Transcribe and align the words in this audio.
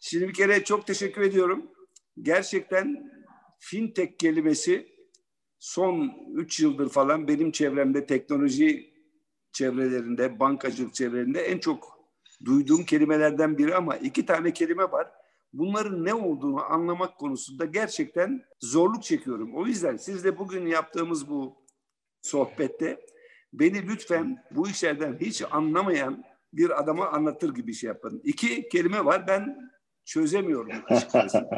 Şimdi 0.00 0.28
bir 0.28 0.34
kere 0.34 0.64
çok 0.64 0.86
teşekkür 0.86 1.22
ediyorum. 1.22 1.70
Gerçekten 2.22 3.10
fintech 3.58 4.18
kelimesi 4.18 4.88
son 5.58 6.12
3 6.34 6.60
yıldır 6.60 6.88
falan 6.88 7.28
benim 7.28 7.50
çevremde 7.50 8.06
teknoloji 8.06 8.94
çevrelerinde, 9.52 10.40
bankacılık 10.40 10.94
çevrelerinde 10.94 11.40
en 11.40 11.58
çok 11.58 12.00
duyduğum 12.44 12.84
kelimelerden 12.84 13.58
biri 13.58 13.74
ama 13.74 13.96
iki 13.96 14.26
tane 14.26 14.52
kelime 14.52 14.84
var. 14.84 15.10
Bunların 15.52 16.04
ne 16.04 16.14
olduğunu 16.14 16.72
anlamak 16.72 17.18
konusunda 17.18 17.64
gerçekten 17.64 18.42
zorluk 18.60 19.02
çekiyorum. 19.02 19.56
O 19.56 19.66
yüzden 19.66 19.96
siz 19.96 20.24
de 20.24 20.38
bugün 20.38 20.66
yaptığımız 20.66 21.28
bu 21.28 21.56
sohbette 22.22 23.00
beni 23.52 23.88
lütfen 23.88 24.44
bu 24.50 24.68
işlerden 24.68 25.18
hiç 25.20 25.42
anlamayan 25.50 26.24
bir 26.52 26.80
adama 26.80 27.06
anlatır 27.06 27.54
gibi 27.54 27.74
şey 27.74 27.88
yapın. 27.88 28.20
İki 28.24 28.68
kelime 28.68 29.04
var 29.04 29.28
ben 29.28 29.70
çözemiyorum 30.04 30.72
açıkçası. 30.88 31.48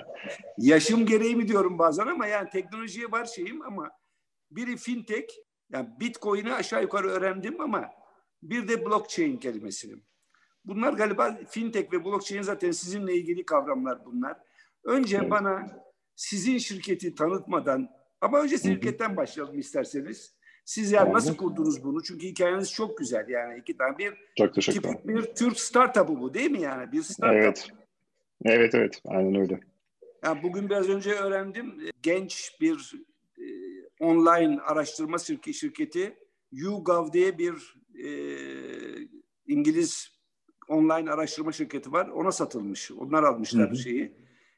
Yaşım 0.58 1.06
gereği 1.06 1.36
mi 1.36 1.48
diyorum 1.48 1.78
bazen 1.78 2.06
ama 2.06 2.26
yani 2.26 2.50
teknolojiye 2.50 3.10
var 3.10 3.24
şeyim 3.24 3.62
ama 3.62 3.90
biri 4.50 4.76
fintech 4.76 5.34
yani 5.72 5.88
bitcoin'i 6.00 6.52
aşağı 6.52 6.82
yukarı 6.82 7.08
öğrendim 7.08 7.60
ama 7.60 7.90
bir 8.42 8.68
de 8.68 8.84
blockchain 8.84 9.36
kelimesini. 9.36 10.02
Bunlar 10.64 10.92
galiba 10.92 11.38
fintech 11.48 11.92
ve 11.92 12.04
blockchain 12.04 12.42
zaten 12.42 12.70
sizinle 12.70 13.14
ilgili 13.14 13.44
kavramlar 13.44 14.04
bunlar. 14.04 14.36
Önce 14.84 15.16
evet. 15.16 15.30
bana 15.30 15.66
sizin 16.16 16.58
şirketi 16.58 17.14
tanıtmadan 17.14 17.88
ama 18.20 18.40
önce 18.40 18.58
şirketten 18.58 19.16
başlayalım 19.16 19.58
isterseniz. 19.58 20.34
Siz 20.64 20.92
yani 20.92 21.12
nasıl 21.12 21.36
kurdunuz 21.36 21.84
bunu? 21.84 22.02
Çünkü 22.02 22.26
hikayeniz 22.26 22.72
çok 22.72 22.98
güzel 22.98 23.28
yani 23.28 23.58
iki 23.58 23.76
tane 23.76 23.98
bir 23.98 24.14
çok 24.38 24.54
tipik 24.54 25.08
bir 25.08 25.22
Türk 25.22 25.60
startup'ı 25.60 26.20
bu 26.20 26.34
değil 26.34 26.50
mi 26.50 26.60
yani? 26.60 26.92
Bir 26.92 27.02
startup. 27.02 27.36
Evet. 27.36 27.68
Evet 28.44 28.74
evet 28.74 29.02
aynen 29.04 29.34
öyle. 29.34 29.60
Yani 30.24 30.42
bugün 30.42 30.70
biraz 30.70 30.88
önce 30.88 31.12
öğrendim 31.12 31.78
genç 32.02 32.56
bir 32.60 32.94
e, 33.38 33.44
online 34.00 34.60
araştırma 34.60 35.18
şirketi 35.18 36.16
YouGov 36.52 37.12
diye 37.12 37.38
bir 37.38 37.76
e, 38.04 38.08
İngiliz 39.46 40.22
online 40.68 41.10
araştırma 41.10 41.52
şirketi 41.52 41.92
var. 41.92 42.08
Ona 42.08 42.32
satılmış. 42.32 42.90
Onlar 42.90 43.22
almışlar 43.22 43.68
Hı-hı. 43.68 43.76
şeyi. 43.76 44.12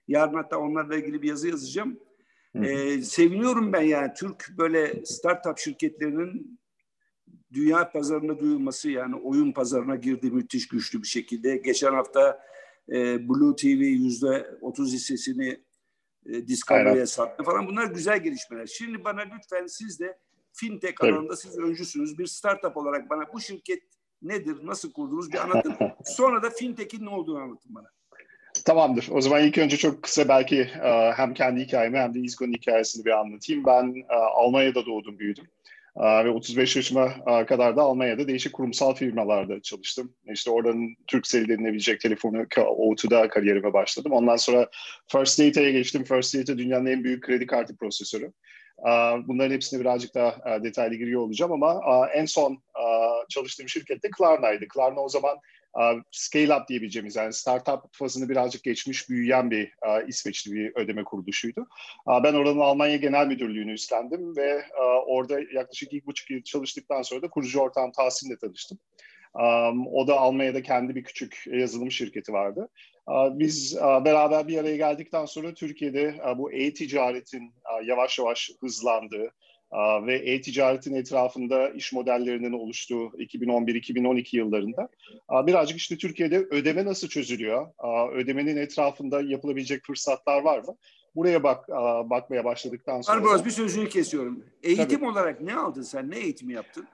Yarın 0.08 0.34
hatta 0.34 0.58
onlarla 0.58 0.96
ilgili 0.96 1.22
bir 1.22 1.28
yazı 1.28 1.48
yazacağım. 1.48 1.98
Ee, 2.54 3.02
seviniyorum 3.02 3.72
ben 3.72 3.82
yani 3.82 4.12
Türk 4.16 4.48
böyle 4.58 5.04
startup 5.04 5.58
şirketlerinin 5.58 6.60
dünya 7.52 7.90
pazarına 7.90 8.38
duyulması 8.38 8.90
yani 8.90 9.16
oyun 9.16 9.52
pazarına 9.52 9.96
girdi 9.96 10.30
müthiş 10.30 10.68
güçlü 10.68 11.02
bir 11.02 11.06
şekilde. 11.06 11.56
Geçen 11.56 11.92
hafta 11.92 12.40
e, 12.92 13.28
Blue 13.28 13.56
TV 13.56 13.82
yüzde 13.82 14.50
otuz 14.60 14.92
hissesini 14.92 15.60
e, 16.26 16.48
Discovery'e 16.48 17.06
sattı 17.06 17.44
falan. 17.44 17.66
Bunlar 17.66 17.86
güzel 17.86 18.22
gelişmeler. 18.22 18.66
Şimdi 18.66 19.04
bana 19.04 19.20
lütfen 19.20 19.66
siz 19.66 20.00
de 20.00 20.18
fintech 20.52 20.94
Tabii. 21.00 21.12
alanında 21.12 21.36
siz 21.36 21.58
öncüsünüz. 21.58 22.18
Bir 22.18 22.26
startup 22.26 22.76
olarak 22.76 23.10
bana 23.10 23.22
bu 23.34 23.40
şirket 23.40 23.82
nedir, 24.22 24.56
nasıl 24.62 24.92
kurdunuz 24.92 25.32
bir 25.32 25.38
anlatın. 25.38 25.74
Sonra 26.04 26.42
da 26.42 26.50
fintech'in 26.50 27.04
ne 27.04 27.10
olduğunu 27.10 27.38
anlatın 27.38 27.74
bana. 27.74 27.90
Tamamdır. 28.64 29.08
O 29.10 29.20
zaman 29.20 29.42
ilk 29.42 29.58
önce 29.58 29.76
çok 29.76 30.02
kısa 30.02 30.28
belki 30.28 30.60
e, 30.60 31.12
hem 31.16 31.34
kendi 31.34 31.60
hikayemi 31.60 31.98
hem 31.98 32.14
de 32.14 32.20
İzgo'nun 32.20 32.52
hikayesini 32.52 33.04
bir 33.04 33.10
anlatayım. 33.10 33.64
Ben 33.66 33.94
e, 34.10 34.14
Almanya'da 34.14 34.86
doğdum, 34.86 35.18
büyüdüm. 35.18 35.44
Ve 35.96 36.30
35 36.30 36.76
yaşıma 36.76 37.24
kadar 37.46 37.76
da 37.76 37.82
Almanya'da 37.82 38.28
değişik 38.28 38.52
kurumsal 38.52 38.94
firmalarda 38.94 39.62
çalıştım. 39.62 40.14
İşte 40.32 40.50
oradan 40.50 40.94
Turkcell 41.06 41.48
denilebilecek 41.48 42.00
telefonu 42.00 42.36
O2'da 42.42 43.28
kariyerime 43.28 43.72
başladım. 43.72 44.12
Ondan 44.12 44.36
sonra 44.36 44.68
First 45.12 45.40
Data'ya 45.40 45.70
geçtim. 45.70 46.04
First 46.04 46.34
Data 46.34 46.58
dünyanın 46.58 46.86
en 46.86 47.04
büyük 47.04 47.24
kredi 47.24 47.46
kartı 47.46 47.76
prosesörü. 47.76 48.32
Bunların 49.26 49.54
hepsine 49.54 49.80
birazcık 49.80 50.14
daha 50.14 50.62
detaylı 50.64 50.94
giriyor 50.94 51.20
olacağım 51.20 51.52
ama 51.52 51.80
en 52.14 52.24
son 52.24 52.62
çalıştığım 53.28 53.68
şirket 53.68 54.02
de 54.02 54.10
Klarna'ydı. 54.10 54.68
Klarna 54.68 55.00
o 55.00 55.08
zaman 55.08 55.38
scale 56.10 56.54
up 56.54 56.68
diyebileceğimiz 56.68 57.16
yani 57.16 57.32
startup 57.32 57.80
fazını 57.92 58.28
birazcık 58.28 58.62
geçmiş 58.62 59.08
büyüyen 59.08 59.50
bir 59.50 59.72
İsveçli 60.06 60.52
bir 60.52 60.76
ödeme 60.76 61.04
kuruluşuydu. 61.04 61.66
Ben 62.06 62.34
oranın 62.34 62.60
Almanya 62.60 62.96
Genel 62.96 63.26
Müdürlüğü'nü 63.26 63.72
üstlendim 63.72 64.36
ve 64.36 64.64
orada 65.06 65.40
yaklaşık 65.52 65.92
iki 65.92 66.06
buçuk 66.06 66.30
yıl 66.30 66.42
çalıştıktan 66.42 67.02
sonra 67.02 67.22
da 67.22 67.30
kurucu 67.30 67.60
ortağım 67.60 67.92
Tahsin'le 67.92 68.36
tanıştım. 68.36 68.78
O 69.92 70.06
da 70.06 70.20
Almanya'da 70.20 70.62
kendi 70.62 70.94
bir 70.94 71.04
küçük 71.04 71.44
yazılım 71.46 71.90
şirketi 71.90 72.32
vardı. 72.32 72.68
Biz 73.08 73.76
beraber 73.80 74.48
bir 74.48 74.58
araya 74.58 74.76
geldikten 74.76 75.24
sonra 75.24 75.54
Türkiye'de 75.54 76.14
bu 76.36 76.52
e-ticaretin 76.52 77.54
yavaş 77.84 78.18
yavaş 78.18 78.50
hızlandığı 78.60 79.30
ve 80.06 80.14
e-ticaretin 80.16 80.94
etrafında 80.94 81.70
iş 81.70 81.92
modellerinin 81.92 82.52
oluştuğu 82.52 83.06
2011-2012 83.06 84.36
yıllarında 84.36 84.88
birazcık 85.30 85.78
işte 85.78 85.96
Türkiye'de 85.98 86.38
ödeme 86.38 86.84
nasıl 86.84 87.08
çözülüyor, 87.08 87.66
ödemenin 88.12 88.56
etrafında 88.56 89.22
yapılabilecek 89.22 89.84
fırsatlar 89.86 90.42
var 90.42 90.58
mı? 90.58 90.76
Buraya 91.16 91.42
bak 91.42 91.68
bakmaya 92.10 92.44
başladıktan 92.44 93.00
sonra. 93.00 93.18
Barbaros 93.18 93.44
bir 93.44 93.50
sözünü 93.50 93.88
kesiyorum. 93.88 94.44
Eğitim 94.62 94.86
Tabii. 94.88 95.06
olarak 95.06 95.40
ne 95.40 95.54
aldın 95.56 95.82
sen? 95.82 96.10
Ne 96.10 96.18
eğitimi 96.18 96.52
yaptın? 96.52 96.86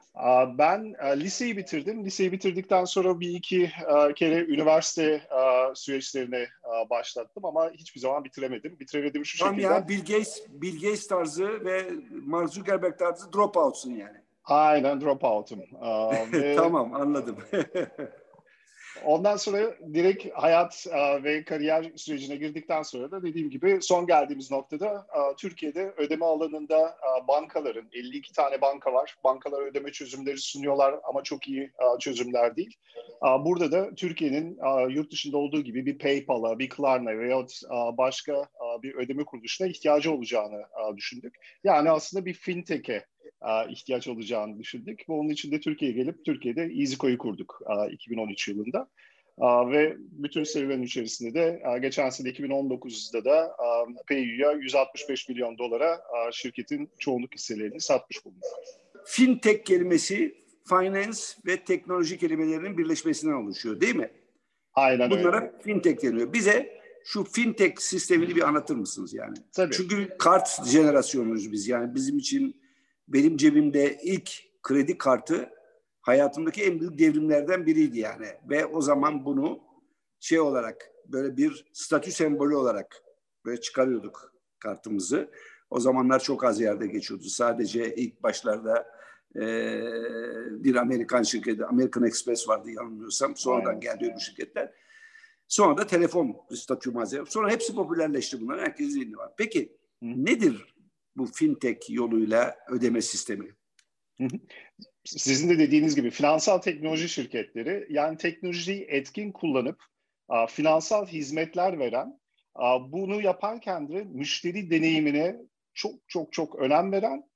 Ben 0.58 0.94
liseyi 1.16 1.56
bitirdim. 1.56 2.04
Liseyi 2.04 2.32
bitirdikten 2.32 2.84
sonra 2.84 3.20
bir 3.20 3.28
iki 3.28 3.70
kere 4.16 4.44
üniversite 4.44 5.22
süreçlerine 5.74 6.48
başlattım 6.90 7.44
ama 7.44 7.70
hiçbir 7.70 8.00
zaman 8.00 8.24
bitiremedim. 8.24 8.80
Bitiremedim 8.80 9.24
şu 9.24 9.38
Tam 9.38 9.54
şekilde. 9.54 9.72
ya 9.72 9.88
Bill 9.88 10.00
Gates, 10.00 10.42
Bill 10.48 10.74
Gates 10.74 11.06
tarzı 11.06 11.64
ve 11.64 11.90
Mark 12.26 12.50
Zuckerberg 12.50 12.98
tarzı 12.98 13.32
dropout'sun 13.32 13.90
yani. 13.90 14.16
Aynen 14.44 15.00
dropout'um. 15.00 15.60
ve... 16.32 16.56
tamam 16.56 16.94
anladım. 16.94 17.36
Ondan 19.04 19.36
sonra 19.36 19.76
direkt 19.94 20.26
hayat 20.34 20.86
e, 20.90 21.24
ve 21.24 21.44
kariyer 21.44 21.92
sürecine 21.96 22.36
girdikten 22.36 22.82
sonra 22.82 23.10
da 23.10 23.22
dediğim 23.22 23.50
gibi 23.50 23.78
son 23.82 24.06
geldiğimiz 24.06 24.50
noktada 24.50 25.06
e, 25.16 25.36
Türkiye'de 25.36 25.94
ödeme 25.96 26.24
alanında 26.24 26.88
e, 26.88 27.28
bankaların 27.28 27.88
52 27.92 28.32
tane 28.32 28.60
banka 28.60 28.92
var. 28.92 29.16
Bankalar 29.24 29.62
ödeme 29.62 29.92
çözümleri 29.92 30.38
sunuyorlar 30.38 30.94
ama 31.04 31.22
çok 31.22 31.48
iyi 31.48 31.72
çözümler 32.00 32.56
değil. 32.56 32.76
Burada 33.22 33.72
da 33.72 33.94
Türkiye'nin 33.94 34.58
yurt 34.88 35.12
dışında 35.12 35.38
olduğu 35.38 35.60
gibi 35.60 35.86
bir 35.86 35.98
PayPal'a, 35.98 36.58
bir 36.58 36.68
Klarna 36.68 37.18
veya 37.18 37.46
başka 37.98 38.44
bir 38.82 38.94
ödeme 38.94 39.24
kuruluşuna 39.24 39.68
ihtiyacı 39.68 40.12
olacağını 40.12 40.62
düşündük. 40.96 41.34
Yani 41.64 41.90
aslında 41.90 42.24
bir 42.26 42.34
fintech'e 42.34 43.06
ihtiyaç 43.70 44.08
olacağını 44.08 44.58
düşündük. 44.58 45.08
Ve 45.08 45.12
onun 45.12 45.28
için 45.28 45.52
de 45.52 45.60
Türkiye'ye 45.60 45.96
gelip 45.96 46.24
Türkiye'de 46.24 46.62
EasyCo'yu 46.62 47.18
kurduk 47.18 47.62
2013 47.90 48.48
yılında. 48.48 48.88
Ve 49.40 49.96
bütün 49.98 50.44
serüvenin 50.44 50.82
içerisinde 50.82 51.34
de 51.34 51.62
geçen 51.82 52.10
sene 52.10 52.28
2019'da 52.28 53.24
da 53.24 53.56
PayU'ya 54.08 54.52
165 54.52 55.28
milyon 55.28 55.58
dolara 55.58 56.00
şirketin 56.32 56.90
çoğunluk 56.98 57.34
hisselerini 57.34 57.80
satmış 57.80 58.24
bulunduk. 58.24 58.44
Fintech 59.04 59.64
kelimesi 59.64 60.34
finance 60.68 61.20
ve 61.46 61.56
teknoloji 61.64 62.18
kelimelerinin 62.18 62.78
birleşmesinden 62.78 63.34
oluşuyor 63.34 63.80
değil 63.80 63.96
mi? 63.96 64.10
Aynen 64.74 65.10
Bunlara 65.10 65.36
öyle. 65.36 65.52
fintech 65.62 66.02
deniyor. 66.02 66.32
Bize 66.32 66.80
şu 67.04 67.24
fintech 67.24 67.80
sistemini 67.80 68.36
bir 68.36 68.48
anlatır 68.48 68.76
mısınız 68.76 69.14
yani? 69.14 69.36
Tabii. 69.52 69.74
Çünkü 69.74 70.08
kart 70.18 70.66
jenerasyonuyuz 70.66 71.52
biz 71.52 71.68
yani 71.68 71.94
bizim 71.94 72.18
için 72.18 72.59
benim 73.12 73.36
cebimde 73.36 73.98
ilk 74.02 74.30
kredi 74.62 74.98
kartı 74.98 75.50
hayatımdaki 76.00 76.62
en 76.62 76.80
büyük 76.80 76.98
devrimlerden 76.98 77.66
biriydi 77.66 77.98
yani. 77.98 78.26
Ve 78.50 78.66
o 78.66 78.80
zaman 78.80 79.24
bunu 79.24 79.60
şey 80.20 80.40
olarak 80.40 80.90
böyle 81.06 81.36
bir 81.36 81.66
statü 81.72 82.12
sembolü 82.12 82.56
olarak 82.56 83.02
böyle 83.44 83.60
çıkarıyorduk 83.60 84.32
kartımızı. 84.58 85.30
O 85.70 85.80
zamanlar 85.80 86.20
çok 86.20 86.44
az 86.44 86.60
yerde 86.60 86.86
geçiyordu. 86.86 87.24
Sadece 87.24 87.94
ilk 87.94 88.22
başlarda 88.22 88.86
e, 89.36 89.42
bir 90.64 90.74
Amerikan 90.74 91.22
şirketi, 91.22 91.64
American 91.64 92.04
Express 92.04 92.48
vardı 92.48 92.70
yanılmıyorsam. 92.70 93.36
Sonradan 93.36 93.66
Aynen. 93.66 93.80
geldi 93.80 94.12
bu 94.16 94.20
şirketler. 94.20 94.72
Sonra 95.48 95.76
da 95.76 95.86
telefon 95.86 96.36
statü 96.54 96.90
malzeme. 96.90 97.26
Sonra 97.26 97.50
hepsi 97.50 97.74
popülerleşti 97.74 98.40
bunlar. 98.40 98.60
Herkesin 98.60 99.00
elinde 99.00 99.16
var. 99.16 99.32
Peki 99.36 99.76
nedir 100.02 100.69
bu 101.16 101.26
fintech 101.26 101.90
yoluyla 101.90 102.56
ödeme 102.70 103.02
sistemi. 103.02 103.48
Sizin 105.04 105.48
de 105.50 105.58
dediğiniz 105.58 105.96
gibi 105.96 106.10
finansal 106.10 106.58
teknoloji 106.58 107.08
şirketleri 107.08 107.86
yani 107.90 108.16
teknolojiyi 108.16 108.82
etkin 108.88 109.32
kullanıp 109.32 109.84
finansal 110.48 111.06
hizmetler 111.06 111.78
veren, 111.78 112.20
bunu 112.80 113.22
yaparken 113.22 113.88
de 113.88 114.04
müşteri 114.04 114.70
deneyimine 114.70 115.36
çok 115.74 115.94
çok 116.08 116.32
çok 116.32 116.56
önem 116.58 116.92
veren 116.92 117.29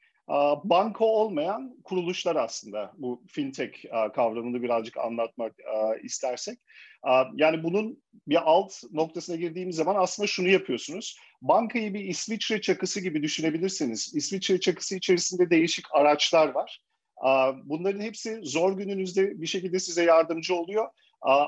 banka 0.65 1.05
olmayan 1.05 1.77
kuruluşlar 1.85 2.37
aslında 2.37 2.93
bu 2.99 3.23
fintech 3.29 3.85
kavramını 4.15 4.63
birazcık 4.63 4.97
anlatmak 4.97 5.55
istersek. 6.03 6.59
Yani 7.35 7.63
bunun 7.63 8.03
bir 8.27 8.51
alt 8.51 8.73
noktasına 8.93 9.37
girdiğimiz 9.37 9.77
zaman 9.77 9.97
aslında 9.99 10.27
şunu 10.27 10.49
yapıyorsunuz. 10.49 11.19
Bankayı 11.43 11.95
bir 11.95 12.05
İsviçre 12.05 12.61
çakısı 12.61 13.01
gibi 13.01 13.23
düşünebilirsiniz. 13.23 14.13
İsviçre 14.15 14.61
çakısı 14.61 14.97
içerisinde 14.97 15.51
değişik 15.51 15.85
araçlar 15.95 16.49
var. 16.49 16.81
Bunların 17.65 18.01
hepsi 18.01 18.41
zor 18.43 18.77
gününüzde 18.77 19.41
bir 19.41 19.47
şekilde 19.47 19.79
size 19.79 20.05
yardımcı 20.05 20.55
oluyor. 20.55 20.89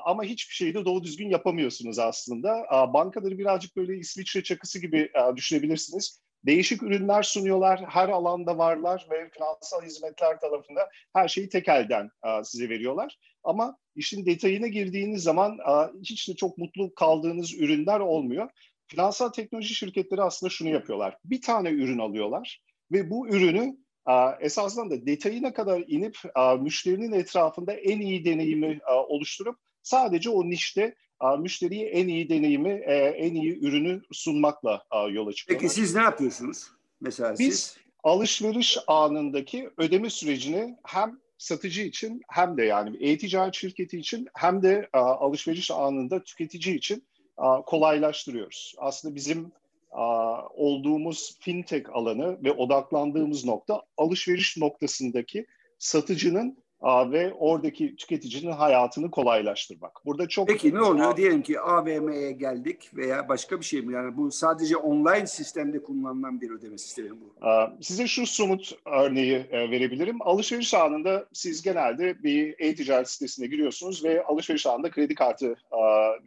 Ama 0.05 0.25
hiçbir 0.25 0.55
şeyi 0.55 0.75
de 0.75 0.85
doğru 0.85 1.03
düzgün 1.03 1.31
yapamıyorsunuz 1.31 1.99
aslında. 1.99 2.67
Bankaları 2.95 3.39
birazcık 3.39 3.77
böyle 3.77 3.99
İsviçre 3.99 4.43
çakısı 4.43 4.81
gibi 4.81 5.11
düşünebilirsiniz 5.37 6.26
değişik 6.47 6.83
ürünler 6.83 7.23
sunuyorlar. 7.23 7.85
Her 7.89 8.09
alanda 8.09 8.59
varlar 8.59 9.07
ve 9.11 9.31
finansal 9.31 9.83
hizmetler 9.83 10.41
tarafında 10.41 10.89
her 11.13 11.29
şeyi 11.29 11.49
tek 11.49 11.69
elden 11.69 12.11
size 12.43 12.69
veriyorlar. 12.69 13.19
Ama 13.45 13.79
işin 13.95 14.27
detayına 14.27 14.67
girdiğiniz 14.67 15.23
zaman 15.23 15.59
hiç 16.03 16.29
de 16.29 16.35
çok 16.37 16.59
mutlu 16.59 16.95
kaldığınız 16.95 17.55
ürünler 17.55 18.01
olmuyor. 18.01 18.51
Finansal 18.87 19.29
teknoloji 19.29 19.75
şirketleri 19.75 20.23
aslında 20.23 20.51
şunu 20.51 20.69
yapıyorlar. 20.69 21.17
Bir 21.25 21.41
tane 21.41 21.71
ürün 21.71 21.99
alıyorlar 21.99 22.63
ve 22.93 23.11
bu 23.11 23.29
ürünü 23.29 23.77
esasında 24.41 24.91
da 24.91 25.07
detayına 25.07 25.53
kadar 25.53 25.85
inip 25.87 26.17
müşterinin 26.61 27.13
etrafında 27.13 27.73
en 27.73 28.01
iyi 28.01 28.25
deneyimi 28.25 28.79
oluşturup 29.09 29.57
sadece 29.83 30.31
o 30.31 30.51
nişte 30.51 30.95
müşteriye 31.39 31.89
en 31.89 32.09
iyi 32.09 32.29
deneyimi, 32.29 32.83
e, 32.87 32.95
en 32.95 33.35
iyi 33.35 33.59
ürünü 33.59 34.03
sunmakla 34.13 34.85
yola 35.11 35.33
çıkıyorlar. 35.33 35.63
Peki 35.63 35.75
siz 35.75 35.95
ne 35.95 36.03
yapıyorsunuz? 36.03 36.67
Mesela 37.01 37.35
Biz 37.39 37.55
siz? 37.55 37.77
alışveriş 38.03 38.79
anındaki 38.87 39.71
ödeme 39.77 40.11
sürecini 40.11 40.77
hem 40.85 41.21
satıcı 41.39 41.83
için 41.83 42.23
hem 42.29 42.57
de 42.57 42.65
yani 42.65 42.97
e-ticaret 43.01 43.55
şirketi 43.55 43.99
için 43.99 44.29
hem 44.35 44.63
de 44.63 44.89
alışveriş 44.93 45.71
anında 45.71 46.25
tüketici 46.25 46.77
için 46.77 47.05
kolaylaştırıyoruz. 47.67 48.75
Aslında 48.79 49.15
bizim 49.15 49.53
olduğumuz 50.55 51.39
fintech 51.41 51.91
alanı 51.93 52.45
ve 52.45 52.53
odaklandığımız 52.53 53.45
nokta 53.45 53.83
alışveriş 53.97 54.57
noktasındaki 54.57 55.47
satıcının 55.79 56.59
ve 56.83 57.33
oradaki 57.35 57.97
tüketicinin 57.97 58.53
hayatını 58.53 59.11
kolaylaştırmak. 59.11 59.93
Burada 60.05 60.29
çok 60.29 60.49
Peki 60.49 60.75
ne 60.75 60.81
oluyor? 60.81 61.17
Diyelim 61.17 61.43
ki 61.43 61.61
AVM'ye 61.61 62.33
geldik 62.33 62.91
veya 62.95 63.29
başka 63.29 63.61
bir 63.61 63.65
şey 63.65 63.83
mi? 63.83 63.95
Yani 63.95 64.17
bu 64.17 64.31
sadece 64.31 64.77
online 64.77 65.27
sistemde 65.27 65.83
kullanılan 65.83 66.41
bir 66.41 66.51
ödeme 66.51 66.79
sistemi 66.79 67.11
bu. 67.11 67.35
Size 67.81 68.07
şu 68.07 68.27
somut 68.27 68.73
örneği 68.87 69.35
e, 69.35 69.71
verebilirim. 69.71 70.23
Alışveriş 70.23 70.75
anında 70.75 71.27
siz 71.33 71.63
genelde 71.63 72.23
bir 72.23 72.55
e-ticaret 72.59 73.11
sitesine 73.11 73.47
giriyorsunuz 73.47 74.05
ve 74.05 74.25
alışveriş 74.25 74.67
anında 74.67 74.91
kredi 74.91 75.15
kartı 75.15 75.57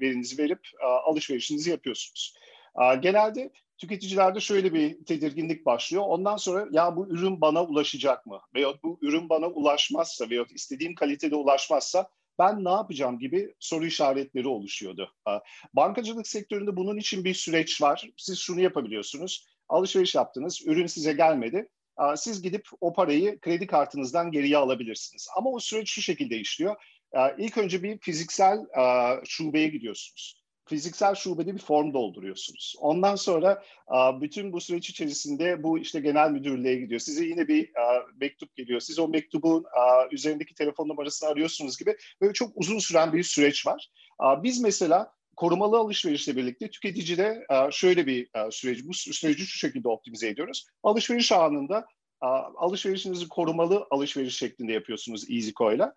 verinizi 0.01 0.43
verip 0.43 0.59
alışverişinizi 1.05 1.69
yapıyorsunuz. 1.69 2.35
Genelde 3.01 3.51
tüketicilerde 3.79 4.39
şöyle 4.39 4.73
bir 4.73 5.05
tedirginlik 5.05 5.65
başlıyor. 5.65 6.03
Ondan 6.07 6.37
sonra 6.37 6.67
ya 6.71 6.95
bu 6.95 7.09
ürün 7.09 7.41
bana 7.41 7.63
ulaşacak 7.63 8.25
mı? 8.25 8.39
Veyahut 8.55 8.83
bu 8.83 8.99
ürün 9.01 9.29
bana 9.29 9.47
ulaşmazsa 9.47 10.29
veyahut 10.29 10.51
istediğim 10.51 10.95
kalitede 10.95 11.35
ulaşmazsa 11.35 12.09
ben 12.39 12.65
ne 12.65 12.69
yapacağım 12.69 13.19
gibi 13.19 13.53
soru 13.59 13.85
işaretleri 13.85 14.47
oluşuyordu. 14.47 15.13
Bankacılık 15.73 16.27
sektöründe 16.27 16.75
bunun 16.75 16.97
için 16.97 17.23
bir 17.23 17.33
süreç 17.33 17.81
var. 17.81 18.09
Siz 18.17 18.39
şunu 18.39 18.61
yapabiliyorsunuz. 18.61 19.47
Alışveriş 19.69 20.15
yaptınız, 20.15 20.61
ürün 20.65 20.87
size 20.87 21.13
gelmedi. 21.13 21.69
Siz 22.15 22.41
gidip 22.41 22.67
o 22.81 22.93
parayı 22.93 23.39
kredi 23.39 23.67
kartınızdan 23.67 24.31
geriye 24.31 24.57
alabilirsiniz. 24.57 25.27
Ama 25.37 25.49
o 25.49 25.59
süreç 25.59 25.89
şu 25.89 26.01
şekilde 26.01 26.37
işliyor. 26.37 26.75
İlk 27.37 27.57
önce 27.57 27.83
bir 27.83 27.99
fiziksel 27.99 28.59
şubeye 29.25 29.67
gidiyorsunuz 29.67 30.39
fiziksel 30.69 31.15
şubede 31.15 31.53
bir 31.53 31.61
form 31.61 31.93
dolduruyorsunuz. 31.93 32.75
Ondan 32.79 33.15
sonra 33.15 33.63
bütün 34.21 34.53
bu 34.53 34.61
süreç 34.61 34.89
içerisinde 34.89 35.63
bu 35.63 35.79
işte 35.79 35.99
genel 35.99 36.31
müdürlüğe 36.31 36.75
gidiyor. 36.75 36.99
Size 36.99 37.25
yine 37.25 37.47
bir 37.47 37.71
mektup 38.21 38.55
geliyor. 38.55 38.79
Siz 38.79 38.99
o 38.99 39.07
mektubun 39.07 39.65
üzerindeki 40.11 40.53
telefon 40.53 40.87
numarasını 40.87 41.29
arıyorsunuz 41.29 41.77
gibi 41.77 41.97
böyle 42.21 42.33
çok 42.33 42.51
uzun 42.55 42.79
süren 42.79 43.13
bir 43.13 43.23
süreç 43.23 43.67
var. 43.67 43.91
Biz 44.43 44.61
mesela 44.61 45.11
korumalı 45.35 45.77
alışverişle 45.77 46.35
birlikte 46.35 46.69
tüketicide 46.69 47.45
şöyle 47.71 48.07
bir 48.07 48.29
süreç, 48.51 48.83
bu 48.83 48.93
süreci 48.93 49.45
şu 49.45 49.57
şekilde 49.57 49.87
optimize 49.87 50.27
ediyoruz. 50.27 50.65
Alışveriş 50.83 51.31
anında 51.31 51.85
alışverişinizi 52.57 53.27
korumalı 53.27 53.87
alışveriş 53.91 54.37
şeklinde 54.37 54.73
yapıyorsunuz 54.73 55.29
EasyCo 55.29 55.71
ile 55.71 55.91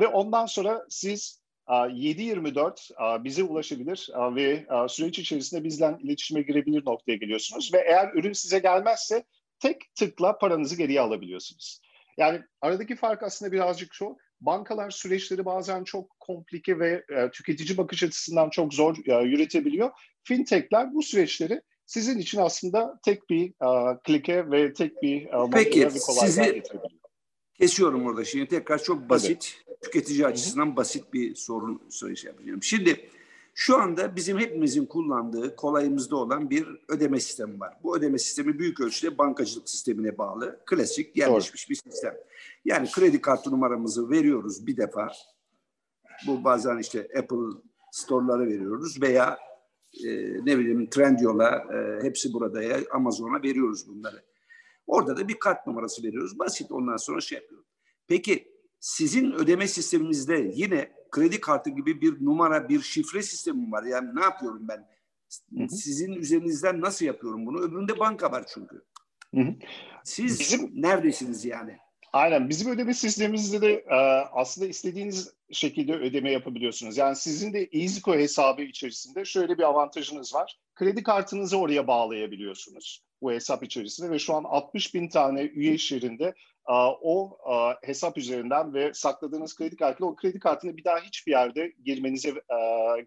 ve 0.00 0.06
ondan 0.06 0.46
sonra 0.46 0.86
siz 0.88 1.43
7-24 1.66 3.24
bize 3.24 3.42
ulaşabilir 3.42 4.10
ve 4.36 4.66
süreç 4.88 5.18
içerisinde 5.18 5.64
bizden 5.64 5.98
iletişime 5.98 6.42
girebilir 6.42 6.86
noktaya 6.86 7.16
geliyorsunuz 7.16 7.74
ve 7.74 7.78
eğer 7.78 8.10
ürün 8.14 8.32
size 8.32 8.58
gelmezse 8.58 9.24
tek 9.58 9.94
tıkla 9.94 10.38
paranızı 10.38 10.76
geriye 10.76 11.00
alabiliyorsunuz. 11.00 11.80
Yani 12.18 12.42
aradaki 12.60 12.96
fark 12.96 13.22
aslında 13.22 13.52
birazcık 13.52 13.94
şu, 13.94 14.16
bankalar 14.40 14.90
süreçleri 14.90 15.44
bazen 15.44 15.84
çok 15.84 16.20
komplike 16.20 16.78
ve 16.78 17.04
e, 17.08 17.30
tüketici 17.30 17.78
bakış 17.78 18.02
açısından 18.02 18.50
çok 18.50 18.74
zor 18.74 18.96
e, 19.06 19.24
yürütebiliyor. 19.24 19.90
Fintechler 20.24 20.94
bu 20.94 21.02
süreçleri 21.02 21.60
sizin 21.86 22.18
için 22.18 22.38
aslında 22.38 23.00
tek 23.04 23.30
bir 23.30 23.48
e, 23.48 23.98
klike 24.04 24.50
ve 24.50 24.72
tek 24.72 25.02
bir 25.02 25.26
e, 25.26 25.50
Peki, 25.52 25.80
bir 25.80 25.90
sizi 25.90 26.42
getirebiliyor. 26.42 27.03
Kesiyorum 27.54 28.06
orada 28.06 28.24
şimdi 28.24 28.48
tekrar 28.48 28.82
çok 28.82 29.10
basit, 29.10 29.56
Tabii. 29.66 29.80
tüketici 29.80 30.26
açısından 30.26 30.66
Hı-hı. 30.66 30.76
basit 30.76 31.12
bir 31.12 31.34
sorun 31.34 31.82
şey 32.14 32.30
yapacağım. 32.30 32.62
Şimdi 32.62 33.10
şu 33.54 33.76
anda 33.76 34.16
bizim 34.16 34.38
hepimizin 34.38 34.86
kullandığı 34.86 35.56
kolayımızda 35.56 36.16
olan 36.16 36.50
bir 36.50 36.66
ödeme 36.88 37.20
sistemi 37.20 37.60
var. 37.60 37.78
Bu 37.82 37.96
ödeme 37.96 38.18
sistemi 38.18 38.58
büyük 38.58 38.80
ölçüde 38.80 39.18
bankacılık 39.18 39.68
sistemine 39.70 40.18
bağlı. 40.18 40.60
Klasik 40.66 41.16
yerleşmiş 41.16 41.68
Doğru. 41.68 41.70
bir 41.70 41.90
sistem. 41.90 42.14
Yani 42.64 42.90
kredi 42.90 43.20
kartı 43.20 43.50
numaramızı 43.50 44.10
veriyoruz 44.10 44.66
bir 44.66 44.76
defa. 44.76 45.12
Bu 46.26 46.44
bazen 46.44 46.78
işte 46.78 47.08
Apple 47.18 47.60
store'lara 47.92 48.46
veriyoruz 48.46 49.02
veya 49.02 49.38
e, 50.04 50.08
ne 50.44 50.58
bileyim 50.58 50.90
Trendyol'a 50.90 51.64
e, 51.74 52.02
hepsi 52.02 52.32
burada 52.32 52.62
ya 52.62 52.78
Amazon'a 52.92 53.42
veriyoruz 53.42 53.88
bunları. 53.88 54.22
Orada 54.86 55.16
da 55.16 55.28
bir 55.28 55.38
kart 55.38 55.66
numarası 55.66 56.02
veriyoruz. 56.02 56.38
Basit 56.38 56.72
ondan 56.72 56.96
sonra 56.96 57.20
şey 57.20 57.38
yapıyoruz. 57.38 57.66
Peki 58.06 58.54
sizin 58.80 59.32
ödeme 59.32 59.68
sisteminizde 59.68 60.50
yine 60.54 60.92
kredi 61.10 61.40
kartı 61.40 61.70
gibi 61.70 62.00
bir 62.00 62.24
numara, 62.24 62.68
bir 62.68 62.80
şifre 62.80 63.22
sistemi 63.22 63.72
var. 63.72 63.82
Yani 63.82 64.16
ne 64.16 64.22
yapıyorum 64.22 64.68
ben? 64.68 64.86
Hı 65.56 65.64
hı. 65.64 65.68
Sizin 65.68 66.12
üzerinizden 66.12 66.80
nasıl 66.80 67.06
yapıyorum 67.06 67.46
bunu? 67.46 67.60
Öbüründe 67.60 67.98
banka 67.98 68.32
var 68.32 68.44
çünkü. 68.54 68.82
Hı 69.34 69.40
hı. 69.40 69.54
Siz 70.04 70.40
Bizim... 70.40 70.82
neredesiniz 70.82 71.44
yani? 71.44 71.78
Aynen. 72.12 72.48
Bizim 72.48 72.72
ödeme 72.72 72.94
sistemimizde 72.94 73.60
de 73.60 73.72
e, 73.72 73.94
aslında 74.32 74.68
istediğiniz 74.68 75.34
şekilde 75.52 75.94
ödeme 75.94 76.32
yapabiliyorsunuz. 76.32 76.96
Yani 76.96 77.16
sizin 77.16 77.52
de 77.52 77.68
EasyCo 77.72 78.14
hesabı 78.14 78.62
içerisinde 78.62 79.24
şöyle 79.24 79.58
bir 79.58 79.62
avantajınız 79.62 80.34
var. 80.34 80.58
Kredi 80.74 81.02
kartınızı 81.02 81.58
oraya 81.58 81.86
bağlayabiliyorsunuz 81.86 83.02
bu 83.24 83.32
hesap 83.32 83.62
içerisinde 83.62 84.10
ve 84.10 84.18
şu 84.18 84.34
an 84.34 84.44
60 84.44 84.94
bin 84.94 85.08
tane 85.08 85.42
üye 85.42 85.74
iş 85.74 85.92
yerinde 85.92 86.34
e, 86.68 86.74
o 87.02 87.38
hesap 87.82 88.18
üzerinden 88.18 88.74
ve 88.74 88.94
sakladığınız 88.94 89.56
kredi 89.56 89.76
kartıyla 89.76 90.10
o 90.10 90.16
kredi 90.16 90.38
kartını 90.38 90.76
bir 90.76 90.84
daha 90.84 90.98
hiçbir 91.00 91.32
yerde 91.32 91.72
girmenize 91.84 92.34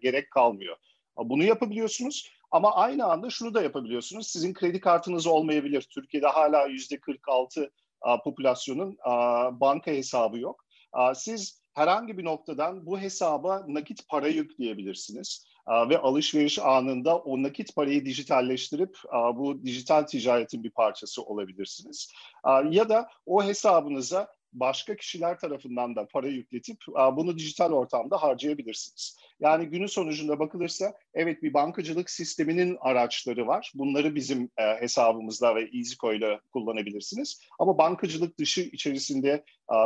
gerek 0.02 0.30
kalmıyor. 0.30 0.76
Bunu 1.24 1.44
yapabiliyorsunuz 1.44 2.30
ama 2.50 2.74
aynı 2.74 3.04
anda 3.04 3.30
şunu 3.30 3.54
da 3.54 3.62
yapabiliyorsunuz. 3.62 4.26
Sizin 4.26 4.54
kredi 4.54 4.80
kartınız 4.80 5.26
olmayabilir. 5.26 5.82
Türkiye'de 5.82 6.26
hala 6.26 6.66
yüzde 6.66 7.00
46 7.00 7.70
popülasyonun 8.24 8.98
banka 9.60 9.90
hesabı 9.90 10.38
yok. 10.38 10.64
Siz 11.14 11.62
herhangi 11.74 12.18
bir 12.18 12.24
noktadan 12.24 12.86
bu 12.86 13.00
hesaba 13.00 13.64
nakit 13.68 14.08
para 14.08 14.28
yükleyebilirsiniz 14.28 15.46
ve 15.68 15.98
alışveriş 15.98 16.58
anında 16.58 17.18
o 17.18 17.42
nakit 17.42 17.76
parayı 17.76 18.04
dijitalleştirip 18.04 18.96
bu 19.34 19.64
dijital 19.64 20.02
ticaretin 20.02 20.64
bir 20.64 20.70
parçası 20.70 21.22
olabilirsiniz. 21.22 22.12
Ya 22.70 22.88
da 22.88 23.08
o 23.26 23.44
hesabınıza 23.44 24.28
başka 24.52 24.96
kişiler 24.96 25.38
tarafından 25.38 25.96
da 25.96 26.06
para 26.06 26.28
yükletip 26.28 26.76
bunu 27.12 27.38
dijital 27.38 27.72
ortamda 27.72 28.22
harcayabilirsiniz. 28.22 29.18
Yani 29.40 29.66
günün 29.66 29.86
sonucunda 29.86 30.38
bakılırsa 30.38 30.94
evet 31.14 31.42
bir 31.42 31.54
bankacılık 31.54 32.10
sisteminin 32.10 32.76
araçları 32.80 33.46
var. 33.46 33.72
Bunları 33.74 34.14
bizim 34.14 34.50
e, 34.56 34.80
hesabımızda 34.80 35.54
ve 35.54 35.62
EasyCo 35.62 36.12
ile 36.12 36.40
kullanabilirsiniz. 36.52 37.40
Ama 37.58 37.78
bankacılık 37.78 38.38
dışı 38.38 38.60
içerisinde 38.60 39.44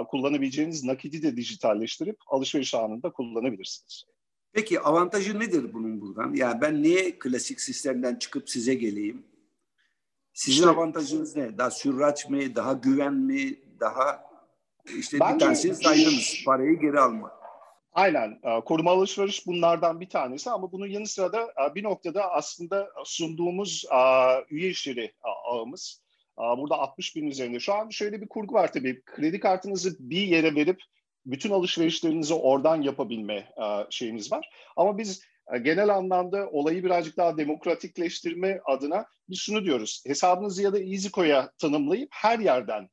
kullanabileceğiniz 0.09 0.85
nakidi 0.85 1.23
de 1.23 1.37
dijitalleştirip 1.37 2.17
alışveriş 2.27 2.75
anında 2.75 3.13
kullanabilirsiniz. 3.13 4.05
Peki 4.53 4.81
avantajı 4.81 5.41
nedir 5.41 5.73
bunun 5.73 6.01
buradan? 6.01 6.35
Yani 6.35 6.61
ben 6.61 6.83
niye 6.83 7.19
klasik 7.19 7.61
sistemden 7.61 8.15
çıkıp 8.15 8.51
size 8.51 8.75
geleyim? 8.75 9.25
Sizin 10.33 10.59
işte, 10.59 10.71
avantajınız 10.71 11.37
ne? 11.37 11.59
Daha 11.59 11.71
süraç 11.71 12.29
mı, 12.29 12.57
daha 12.57 12.73
güven 12.73 13.15
mi, 13.15 13.59
daha 13.81 14.25
işte 14.99 15.21
bence, 15.21 15.35
bir 15.35 15.41
tanesini 15.41 15.75
saydınız. 15.75 16.43
Parayı 16.47 16.81
geri 16.81 17.01
alma. 17.01 17.33
Aynen. 17.93 18.39
E, 18.43 18.61
koruma 18.65 18.91
alışveriş 18.91 19.47
bunlardan 19.47 20.01
bir 20.01 20.09
tanesi 20.09 20.51
ama 20.51 20.73
bunun 20.73 20.87
yanı 20.87 21.07
sıra 21.07 21.33
da 21.33 21.43
e, 21.43 21.75
bir 21.75 21.83
noktada 21.83 22.33
aslında 22.33 22.89
sunduğumuz 23.05 23.85
e, 23.93 23.99
üye 24.51 24.69
işleri 24.69 25.13
ağımız. 25.23 26.03
Burada 26.37 26.79
60 26.79 27.17
bin 27.17 27.27
üzerinde. 27.27 27.61
Şu 27.61 27.75
an 27.75 27.89
şöyle 27.89 28.21
bir 28.21 28.29
kurgu 28.29 28.55
var 28.55 28.73
tabii. 28.73 29.03
Kredi 29.03 29.41
kartınızı 29.41 29.97
bir 30.01 30.23
yere 30.23 30.55
verip 30.55 30.83
bütün 31.27 31.51
alışverişlerinizi 31.51 32.35
oradan 32.35 32.83
yapabilme 32.83 33.49
şeyimiz 33.91 34.33
var. 34.33 34.51
Ama 34.77 34.99
biz 34.99 35.23
genel 35.63 35.89
anlamda 35.89 36.49
olayı 36.51 36.85
birazcık 36.85 37.17
daha 37.17 37.37
demokratikleştirme 37.37 38.61
adına 38.65 39.07
biz 39.29 39.39
şunu 39.39 39.65
diyoruz. 39.65 40.03
Hesabınızı 40.07 40.63
ya 40.63 40.73
da 40.73 40.79
EasyCo'ya 40.79 41.53
tanımlayıp 41.59 42.09
her 42.13 42.39
yerden 42.39 42.89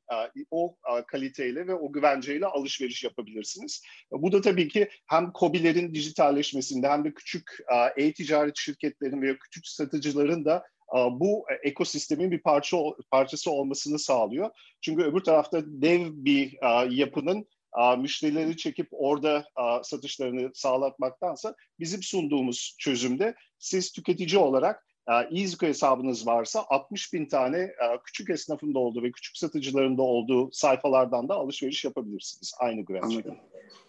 o 0.51 0.75
kaliteyle 1.07 1.67
ve 1.67 1.73
o 1.73 1.91
güvenceyle 1.91 2.45
alışveriş 2.45 3.03
yapabilirsiniz. 3.03 3.83
Bu 4.11 4.31
da 4.31 4.41
tabii 4.41 4.67
ki 4.67 4.89
hem 5.07 5.31
COBİ'lerin 5.39 5.93
dijitalleşmesinde 5.93 6.87
hem 6.87 7.05
de 7.05 7.13
küçük 7.13 7.57
e-ticaret 7.97 8.57
şirketlerin 8.57 9.21
ve 9.21 9.37
küçük 9.37 9.67
satıcıların 9.67 10.45
da 10.45 10.63
bu 11.11 11.45
ekosistemin 11.63 12.31
bir 12.31 12.41
parça 12.41 12.77
parçası 13.11 13.51
olmasını 13.51 13.99
sağlıyor. 13.99 14.49
Çünkü 14.81 15.03
öbür 15.03 15.21
tarafta 15.21 15.61
dev 15.65 16.07
bir 16.11 16.57
yapının 16.89 17.47
müşterileri 17.97 18.57
çekip 18.57 18.87
orada 18.91 19.45
satışlarını 19.83 20.51
sağlatmaktansa 20.53 21.55
bizim 21.79 22.03
sunduğumuz 22.03 22.75
çözümde 22.79 23.35
siz 23.59 23.91
tüketici 23.91 24.37
olarak 24.37 24.85
EasyCo 25.31 25.67
hesabınız 25.67 26.27
varsa 26.27 26.65
60 26.69 27.13
bin 27.13 27.25
tane 27.25 27.71
küçük 28.05 28.29
esnafın 28.29 28.73
da 28.73 28.79
olduğu 28.79 29.03
ve 29.03 29.11
küçük 29.11 29.37
satıcıların 29.37 29.97
da 29.97 30.01
olduğu 30.01 30.51
sayfalardan 30.51 31.29
da 31.29 31.33
alışveriş 31.33 31.85
yapabilirsiniz. 31.85 32.53
Aynı 32.59 32.81
güvenceyle. 32.81 33.37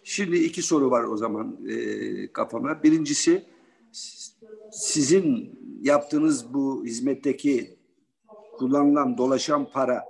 Şimdi 0.05 0.37
iki 0.37 0.63
soru 0.63 0.91
var 0.91 1.05
o 1.05 1.17
zaman 1.17 1.59
e, 1.69 2.33
kafama. 2.33 2.83
Birincisi 2.83 3.45
sizin 4.73 5.59
yaptığınız 5.83 6.55
bu 6.55 6.85
hizmetteki 6.85 7.79
kullanılan 8.59 9.19
dolaşan 9.19 9.71
para 9.71 10.05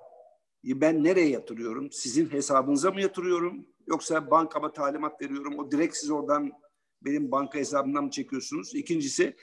ben 0.64 1.04
nereye 1.04 1.28
yatırıyorum? 1.28 1.92
Sizin 1.92 2.26
hesabınıza 2.32 2.90
mı 2.90 3.00
yatırıyorum? 3.00 3.66
Yoksa 3.86 4.30
bankama 4.30 4.72
talimat 4.72 5.22
veriyorum. 5.22 5.58
O 5.58 5.70
direkt 5.70 5.96
siz 5.96 6.10
oradan 6.10 6.52
benim 7.02 7.30
banka 7.30 7.58
hesabımdan 7.58 8.04
mı 8.04 8.10
çekiyorsunuz? 8.10 8.74
İkincisi 8.74 9.36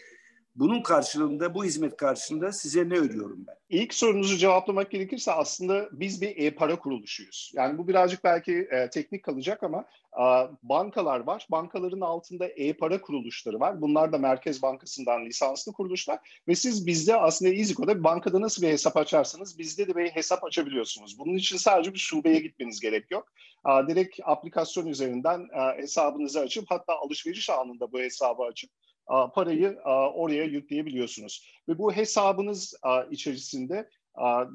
bunun 0.59 0.81
karşılığında, 0.81 1.55
bu 1.55 1.65
hizmet 1.65 1.97
karşılığında 1.97 2.51
size 2.51 2.89
ne 2.89 2.93
ödüyorum 2.93 3.45
ben? 3.47 3.55
İlk 3.69 3.93
sorunuzu 3.93 4.37
cevaplamak 4.37 4.91
gerekirse 4.91 5.31
aslında 5.31 5.89
biz 5.91 6.21
bir 6.21 6.37
e-para 6.37 6.79
kuruluşuyuz. 6.79 7.51
Yani 7.55 7.77
bu 7.77 7.87
birazcık 7.87 8.23
belki 8.23 8.67
e, 8.71 8.89
teknik 8.89 9.23
kalacak 9.23 9.63
ama 9.63 9.85
e, 10.13 10.23
bankalar 10.63 11.19
var. 11.19 11.47
Bankaların 11.51 12.01
altında 12.01 12.47
e-para 12.47 13.01
kuruluşları 13.01 13.59
var. 13.59 13.81
Bunlar 13.81 14.11
da 14.11 14.17
Merkez 14.17 14.61
Bankası'ndan 14.61 15.25
lisanslı 15.25 15.73
kuruluşlar. 15.73 16.19
Ve 16.47 16.55
siz 16.55 16.87
bizde 16.87 17.15
aslında 17.15 17.53
EasyCo'da 17.53 18.03
bankada 18.03 18.41
nasıl 18.41 18.61
bir 18.61 18.67
hesap 18.67 18.97
açarsanız 18.97 19.59
bizde 19.59 19.87
de 19.87 19.95
bir 19.95 20.09
hesap 20.09 20.43
açabiliyorsunuz. 20.43 21.19
Bunun 21.19 21.35
için 21.35 21.57
sadece 21.57 21.93
bir 21.93 21.99
şubeye 21.99 22.39
gitmeniz 22.39 22.79
gerek 22.79 23.11
yok. 23.11 23.31
E, 23.67 23.87
direkt 23.87 24.19
aplikasyon 24.23 24.87
üzerinden 24.87 25.39
e, 25.39 25.81
hesabınızı 25.81 26.39
açıp 26.39 26.65
hatta 26.71 26.93
alışveriş 26.93 27.49
anında 27.49 27.91
bu 27.91 27.99
hesabı 27.99 28.43
açıp 28.43 28.69
parayı 29.07 29.79
oraya 30.15 30.43
yükleyebiliyorsunuz. 30.43 31.47
Ve 31.69 31.77
bu 31.77 31.93
hesabınız 31.93 32.73
içerisinde 33.11 33.89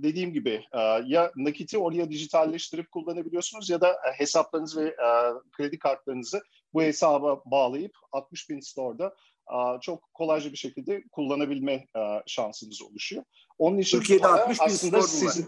dediğim 0.02 0.32
gibi 0.32 0.64
ya 1.04 1.32
nakiti 1.36 1.78
oraya 1.78 2.10
dijitalleştirip 2.10 2.90
kullanabiliyorsunuz 2.90 3.70
ya 3.70 3.80
da 3.80 3.96
hesaplarınız 4.18 4.76
ve 4.76 4.96
kredi 5.52 5.78
kartlarınızı 5.78 6.42
bu 6.74 6.82
hesaba 6.82 7.42
bağlayıp 7.44 7.96
60 8.12 8.50
bin 8.50 8.60
store'da 8.60 9.14
çok 9.80 10.14
kolayca 10.14 10.52
bir 10.52 10.56
şekilde 10.56 11.04
kullanabilme 11.12 11.86
şansınız 12.26 12.82
oluşuyor. 12.82 13.24
Onun 13.58 13.78
için 13.78 13.98
Türkiye'de 13.98 14.26
60 14.26 14.60
bin 14.60 14.64
aslında 14.64 15.02
sizin, 15.02 15.46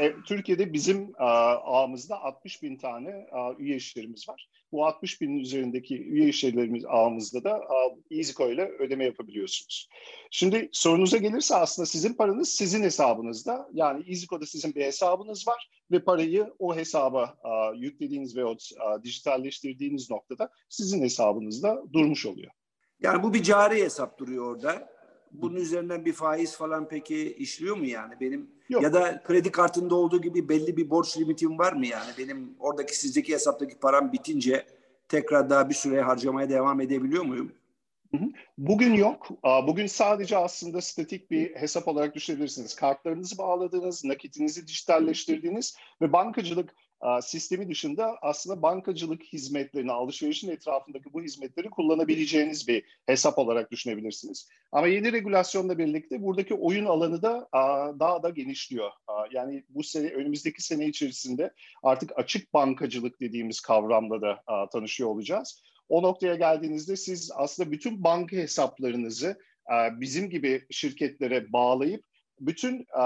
e, 0.00 0.14
Türkiye'de 0.26 0.72
bizim 0.72 1.12
ağımızda 1.18 2.22
60 2.22 2.62
bin 2.62 2.76
tane 2.76 3.26
üye 3.58 3.76
işlerimiz 3.76 4.28
var. 4.28 4.48
Bu 4.72 4.86
60 4.86 5.20
binin 5.20 5.38
üzerindeki 5.38 6.02
üye 6.02 6.28
işlerimiz 6.28 6.84
ağımızda 6.88 7.44
da 7.44 7.60
EasyCo 8.10 8.50
ile 8.50 8.68
ödeme 8.78 9.04
yapabiliyorsunuz. 9.04 9.88
Şimdi 10.30 10.68
sorunuza 10.72 11.16
gelirse 11.16 11.56
aslında 11.56 11.86
sizin 11.86 12.14
paranız 12.14 12.48
sizin 12.48 12.82
hesabınızda. 12.82 13.68
Yani 13.72 14.10
EasyCo'da 14.10 14.46
sizin 14.46 14.74
bir 14.74 14.84
hesabınız 14.84 15.48
var 15.48 15.70
ve 15.90 16.04
parayı 16.04 16.52
o 16.58 16.76
hesaba 16.76 17.36
yüklediğiniz 17.76 18.36
ve 18.36 18.44
dijitalleştirdiğiniz 19.02 20.10
noktada 20.10 20.50
sizin 20.68 21.02
hesabınızda 21.02 21.82
durmuş 21.92 22.26
oluyor. 22.26 22.52
Yani 23.00 23.22
bu 23.22 23.34
bir 23.34 23.42
cari 23.42 23.82
hesap 23.82 24.18
duruyor 24.18 24.46
orada. 24.46 24.94
Bunun 25.32 25.56
üzerinden 25.56 26.04
bir 26.04 26.12
faiz 26.12 26.56
falan 26.56 26.88
peki 26.88 27.34
işliyor 27.34 27.76
mu 27.76 27.84
yani 27.84 28.14
benim 28.20 28.50
Yok. 28.68 28.82
ya 28.82 28.92
da 28.92 29.22
kredi 29.22 29.50
kartında 29.50 29.94
olduğu 29.94 30.22
gibi 30.22 30.48
belli 30.48 30.76
bir 30.76 30.90
borç 30.90 31.18
limitim 31.18 31.58
var 31.58 31.72
mı 31.72 31.86
yani 31.86 32.10
benim 32.18 32.56
oradaki 32.58 32.98
sizdeki 32.98 33.32
hesaptaki 33.32 33.78
param 33.78 34.12
bitince 34.12 34.66
tekrar 35.08 35.50
daha 35.50 35.68
bir 35.68 35.74
süre 35.74 36.00
harcamaya 36.00 36.50
devam 36.50 36.80
edebiliyor 36.80 37.24
muyum? 37.24 37.52
Bugün 38.58 38.94
yok. 38.94 39.28
Bugün 39.66 39.86
sadece 39.86 40.36
aslında 40.36 40.80
statik 40.80 41.30
bir 41.30 41.56
hesap 41.56 41.88
olarak 41.88 42.14
düşünebilirsiniz. 42.14 42.74
Kartlarınızı 42.74 43.38
bağladığınız, 43.38 44.04
nakitinizi 44.04 44.66
dijitalleştirdiğiniz 44.66 45.76
ve 46.00 46.12
bankacılık 46.12 46.74
sistemi 47.22 47.68
dışında 47.68 48.18
aslında 48.22 48.62
bankacılık 48.62 49.22
hizmetlerini, 49.22 49.92
alışverişin 49.92 50.50
etrafındaki 50.50 51.12
bu 51.12 51.22
hizmetleri 51.22 51.70
kullanabileceğiniz 51.70 52.68
bir 52.68 52.84
hesap 53.06 53.38
olarak 53.38 53.72
düşünebilirsiniz. 53.72 54.48
Ama 54.72 54.86
yeni 54.86 55.12
regülasyonla 55.12 55.78
birlikte 55.78 56.22
buradaki 56.22 56.54
oyun 56.54 56.84
alanı 56.84 57.22
da 57.22 57.48
daha 58.00 58.22
da 58.22 58.30
genişliyor. 58.30 58.90
Yani 59.32 59.64
bu 59.68 59.82
sene, 59.82 60.08
önümüzdeki 60.08 60.62
sene 60.62 60.86
içerisinde 60.86 61.52
artık 61.82 62.18
açık 62.18 62.54
bankacılık 62.54 63.20
dediğimiz 63.20 63.60
kavramla 63.60 64.22
da 64.22 64.42
tanışıyor 64.72 65.10
olacağız. 65.10 65.62
O 65.88 66.02
noktaya 66.02 66.34
geldiğinizde 66.34 66.96
siz 66.96 67.30
aslında 67.34 67.72
bütün 67.72 68.04
banka 68.04 68.36
hesaplarınızı 68.36 69.38
bizim 69.92 70.30
gibi 70.30 70.66
şirketlere 70.70 71.52
bağlayıp 71.52 72.04
bütün 72.40 72.80
e, 72.80 73.04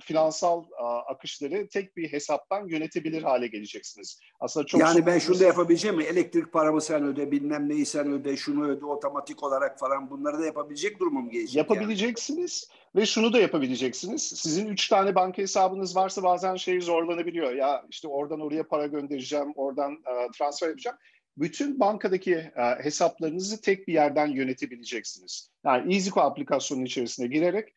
finansal 0.00 0.64
e, 0.64 0.84
akışları 0.84 1.68
tek 1.68 1.96
bir 1.96 2.12
hesaptan 2.12 2.68
yönetebilir 2.68 3.22
hale 3.22 3.46
geleceksiniz. 3.46 4.20
Aslında 4.40 4.66
çok 4.66 4.80
Yani 4.80 5.06
ben 5.06 5.18
şunu 5.18 5.40
da 5.40 5.44
yapabileceğim 5.44 5.96
mi? 5.96 6.04
Elektrik 6.04 6.52
paramı 6.52 6.80
sen 6.80 7.04
öde, 7.04 7.30
bilmem 7.30 7.68
neyi 7.68 7.86
sen 7.86 8.12
öde, 8.12 8.36
şunu 8.36 8.68
öde 8.68 8.86
otomatik 8.86 9.42
olarak 9.42 9.78
falan 9.78 10.10
bunları 10.10 10.38
da 10.38 10.46
yapabilecek 10.46 11.00
durumum 11.00 11.30
gelecek. 11.30 11.56
Yapabileceksiniz 11.56 12.68
yani. 12.70 13.02
ve 13.02 13.06
şunu 13.06 13.32
da 13.32 13.38
yapabileceksiniz. 13.38 14.22
Sizin 14.22 14.66
üç 14.66 14.88
tane 14.88 15.14
banka 15.14 15.42
hesabınız 15.42 15.96
varsa 15.96 16.22
bazen 16.22 16.56
şey 16.56 16.80
zorlanabiliyor. 16.80 17.52
Ya 17.52 17.84
işte 17.90 18.08
oradan 18.08 18.40
oraya 18.40 18.68
para 18.68 18.86
göndereceğim, 18.86 19.52
oradan 19.56 19.92
e, 19.92 20.30
transfer 20.38 20.68
yapacağım 20.68 20.96
bütün 21.36 21.80
bankadaki 21.80 22.34
e, 22.34 22.84
hesaplarınızı 22.84 23.60
tek 23.60 23.88
bir 23.88 23.92
yerden 23.92 24.26
yönetebileceksiniz. 24.26 25.50
Yani 25.64 25.94
EasyCo 25.94 26.20
aplikasyonun 26.20 26.84
içerisine 26.84 27.26
girerek 27.26 27.74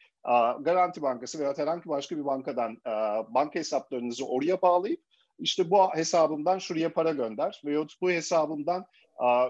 Garanti 0.60 1.02
Bankası 1.02 1.40
veya 1.40 1.58
herhangi 1.58 1.90
başka 1.90 2.18
bir 2.18 2.26
bankadan 2.26 2.78
banka 3.34 3.60
hesaplarınızı 3.60 4.26
oraya 4.26 4.62
bağlayıp 4.62 5.02
işte 5.40 5.70
bu 5.70 5.96
hesabımdan 5.96 6.60
şuraya 6.60 6.94
para 6.94 7.12
gönder 7.12 7.62
veyahut 7.66 8.02
bu 8.02 8.12
hesabımdan 8.12 8.86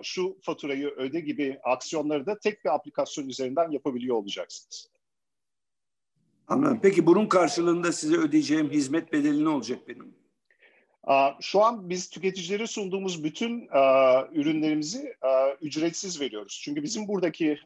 şu 0.04 0.38
faturayı 0.42 0.88
öde 0.88 1.20
gibi 1.20 1.60
aksiyonları 1.64 2.26
da 2.26 2.40
tek 2.40 2.66
bir 2.66 2.76
aplikasyon 2.76 3.28
üzerinden 3.28 3.72
yapabiliyor 3.72 4.16
olacaksınız. 4.16 4.90
Anladım. 6.48 6.80
Peki 6.82 7.06
bunun 7.06 7.28
karşılığında 7.28 7.92
size 7.92 8.16
ödeyeceğim 8.16 8.70
hizmet 8.72 9.14
bedeli 9.14 9.46
ne 9.46 9.50
olacak 9.50 9.80
benim? 9.88 10.16
Şu 11.40 11.64
an 11.64 11.90
biz 11.90 12.10
tüketicilere 12.10 12.68
sunduğumuz 12.68 13.24
bütün 13.24 13.62
ürünlerimizi 14.34 15.16
ücretsiz 15.62 16.22
veriyoruz. 16.22 16.62
Çünkü 16.64 16.84
bizim 16.84 17.08
buradaki 17.08 17.60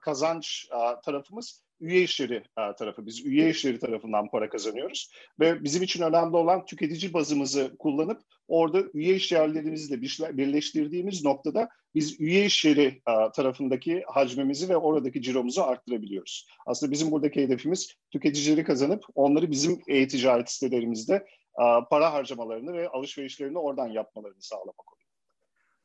kazanç 0.00 0.68
tarafımız 1.04 1.62
üye 1.82 2.02
işleri 2.02 2.34
e, 2.34 2.74
tarafı. 2.78 3.06
Biz 3.06 3.26
üye 3.26 3.50
işleri 3.50 3.78
tarafından 3.78 4.30
para 4.30 4.48
kazanıyoruz. 4.48 5.10
Ve 5.40 5.64
bizim 5.64 5.82
için 5.82 6.02
önemli 6.02 6.36
olan 6.36 6.64
tüketici 6.64 7.12
bazımızı 7.12 7.76
kullanıp 7.78 8.20
orada 8.48 8.82
üye 8.94 9.14
işyerlerimizle 9.14 10.00
birleştirdiğimiz 10.36 11.24
noktada 11.24 11.68
biz 11.94 12.20
üye 12.20 12.44
işleri 12.44 12.86
e, 12.86 13.14
tarafındaki 13.34 14.02
hacmimizi 14.06 14.68
ve 14.68 14.76
oradaki 14.76 15.22
ciromuzu 15.22 15.62
arttırabiliyoruz. 15.62 16.46
Aslında 16.66 16.92
bizim 16.92 17.10
buradaki 17.10 17.42
hedefimiz 17.42 17.96
tüketicileri 18.10 18.64
kazanıp 18.64 19.04
onları 19.14 19.50
bizim 19.50 19.82
e-ticaret 19.88 20.50
sitelerimizde 20.50 21.14
e, 21.14 21.64
para 21.90 22.12
harcamalarını 22.12 22.72
ve 22.72 22.88
alışverişlerini 22.88 23.58
oradan 23.58 23.88
yapmalarını 23.88 24.42
sağlamak 24.42 24.92
oluyor. 24.92 25.02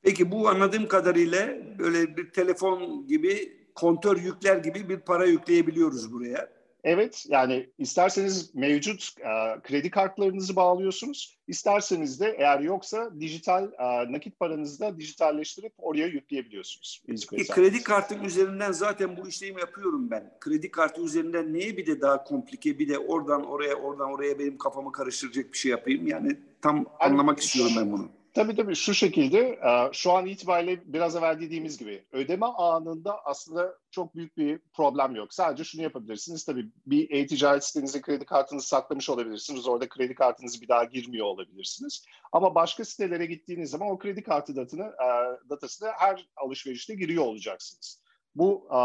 Peki 0.02 0.32
bu 0.32 0.50
anladığım 0.50 0.88
kadarıyla 0.88 1.48
böyle 1.80 2.18
bir 2.18 2.32
telefon 2.32 3.08
gibi 3.08 3.58
kontör 3.78 4.18
yükler 4.18 4.58
gibi 4.58 4.90
bir 4.90 5.00
para 5.00 5.26
yükleyebiliyoruz 5.26 6.14
buraya. 6.14 6.58
Evet, 6.84 7.26
yani 7.30 7.70
isterseniz 7.78 8.56
mevcut 8.56 9.16
e, 9.20 9.62
kredi 9.64 9.90
kartlarınızı 9.90 10.56
bağlıyorsunuz. 10.56 11.38
İsterseniz 11.48 12.20
de 12.20 12.36
eğer 12.38 12.60
yoksa 12.60 13.12
dijital 13.20 13.64
e, 13.64 14.12
nakit 14.12 14.40
paranızı 14.40 14.80
da 14.80 14.98
dijitalleştirip 14.98 15.74
oraya 15.78 16.08
yükleyebiliyorsunuz. 16.08 17.04
E, 17.32 17.44
kredi 17.48 17.84
kartı 17.84 18.16
üzerinden 18.16 18.72
zaten 18.72 19.18
bu 19.18 19.28
işlemi 19.28 19.60
yapıyorum 19.60 20.12
ben. 20.12 20.34
Kredi 20.40 20.72
kartı 20.72 21.02
üzerinden 21.02 21.54
niye 21.54 21.78
bir 21.78 21.86
de 21.86 22.02
daha 22.02 22.24
komplike 22.24 22.80
bir 22.80 22.90
de 22.90 23.00
oradan 23.00 23.46
oraya 23.46 23.76
oradan 23.76 24.12
oraya 24.12 24.40
benim 24.40 24.58
kafamı 24.58 24.92
karıştıracak 24.92 25.54
bir 25.54 25.58
şey 25.58 25.72
yapayım? 25.72 26.08
Yani 26.08 26.38
tam 26.62 26.76
yani, 26.76 26.88
anlamak 27.00 27.40
istiyorum 27.40 27.74
ben 27.78 27.92
bunu. 27.92 28.10
Tabii 28.38 28.56
tabii 28.56 28.76
şu 28.76 28.94
şekilde 28.94 29.40
e, 29.40 29.90
şu 29.94 30.12
an 30.12 30.26
itibariyle 30.26 30.94
biraz 30.94 31.16
evvel 31.16 31.42
dediğimiz 31.42 31.78
gibi 31.78 32.06
ödeme 32.12 32.46
anında 32.46 33.26
aslında 33.26 33.78
çok 33.92 34.16
büyük 34.16 34.38
bir 34.38 34.60
problem 34.74 35.16
yok. 35.16 35.34
Sadece 35.34 35.64
şunu 35.64 35.82
yapabilirsiniz 35.82 36.46
tabii 36.46 36.66
bir 36.86 37.10
e-ticaret 37.10 37.64
sitenizde 37.64 38.02
kredi 38.02 38.26
kartınızı 38.26 38.68
saklamış 38.68 39.10
olabilirsiniz. 39.10 39.68
Orada 39.68 39.90
kredi 39.90 40.16
kartınızı 40.16 40.62
bir 40.62 40.68
daha 40.68 40.84
girmiyor 40.84 41.26
olabilirsiniz. 41.26 42.06
Ama 42.32 42.56
başka 42.56 42.86
sitelere 42.86 43.26
gittiğiniz 43.26 43.70
zaman 43.70 43.90
o 43.90 43.98
kredi 43.98 44.24
kartı 44.24 44.56
datını, 44.56 44.84
e, 44.84 45.10
datasını 45.50 45.90
her 45.98 46.28
alışverişte 46.36 46.96
giriyor 46.96 47.24
olacaksınız. 47.24 48.02
Bu 48.36 48.68
e, 48.72 48.80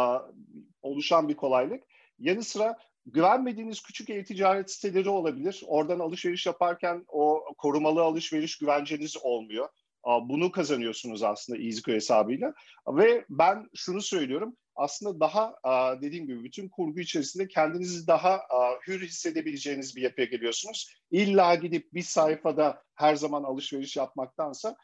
oluşan 0.82 1.28
bir 1.28 1.36
kolaylık. 1.36 1.82
Yanı 2.18 2.42
sıra 2.42 2.78
güvenmediğiniz 3.06 3.82
küçük 3.82 4.10
e-ticaret 4.10 4.70
siteleri 4.70 5.08
olabilir. 5.08 5.62
Oradan 5.66 5.98
alışveriş 5.98 6.46
yaparken 6.46 7.04
o 7.08 7.44
korumalı 7.58 8.02
alışveriş 8.02 8.58
güvenceniz 8.58 9.16
olmuyor. 9.22 9.68
Bunu 10.04 10.50
kazanıyorsunuz 10.50 11.22
aslında 11.22 11.62
EasyCo 11.62 11.92
hesabıyla. 11.92 12.54
Ve 12.88 13.24
ben 13.28 13.68
şunu 13.74 14.02
söylüyorum. 14.02 14.56
Aslında 14.76 15.20
daha 15.20 15.54
dediğim 16.02 16.26
gibi 16.26 16.44
bütün 16.44 16.68
kurgu 16.68 17.00
içerisinde 17.00 17.48
kendinizi 17.48 18.06
daha 18.06 18.40
hür 18.86 19.06
hissedebileceğiniz 19.06 19.96
bir 19.96 20.02
yapıya 20.02 20.26
geliyorsunuz. 20.26 20.94
İlla 21.10 21.54
gidip 21.54 21.94
bir 21.94 22.02
sayfada 22.02 22.82
her 22.94 23.16
zaman 23.16 23.42
alışveriş 23.42 23.96
yapmaktansa 23.96 24.76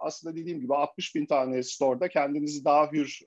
aslında 0.00 0.36
dediğim 0.36 0.60
gibi 0.60 0.74
60 0.74 1.14
bin 1.14 1.26
tane 1.26 1.62
store'da 1.62 2.08
kendinizi 2.08 2.64
daha 2.64 2.92
hür 2.92 3.20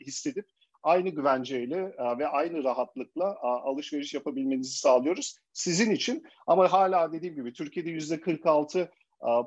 hissedip 0.00 0.46
aynı 0.86 1.08
güvenceyle 1.08 1.76
e, 1.76 2.18
ve 2.18 2.28
aynı 2.28 2.64
rahatlıkla 2.64 3.36
alışveriş 3.42 4.14
yapabilmenizi 4.14 4.78
sağlıyoruz 4.78 5.36
sizin 5.52 5.90
için. 5.90 6.24
Ama 6.46 6.72
hala 6.72 7.12
dediğim 7.12 7.34
gibi 7.34 7.52
Türkiye'de 7.52 7.90
yüzde 7.90 8.20
46 8.20 8.90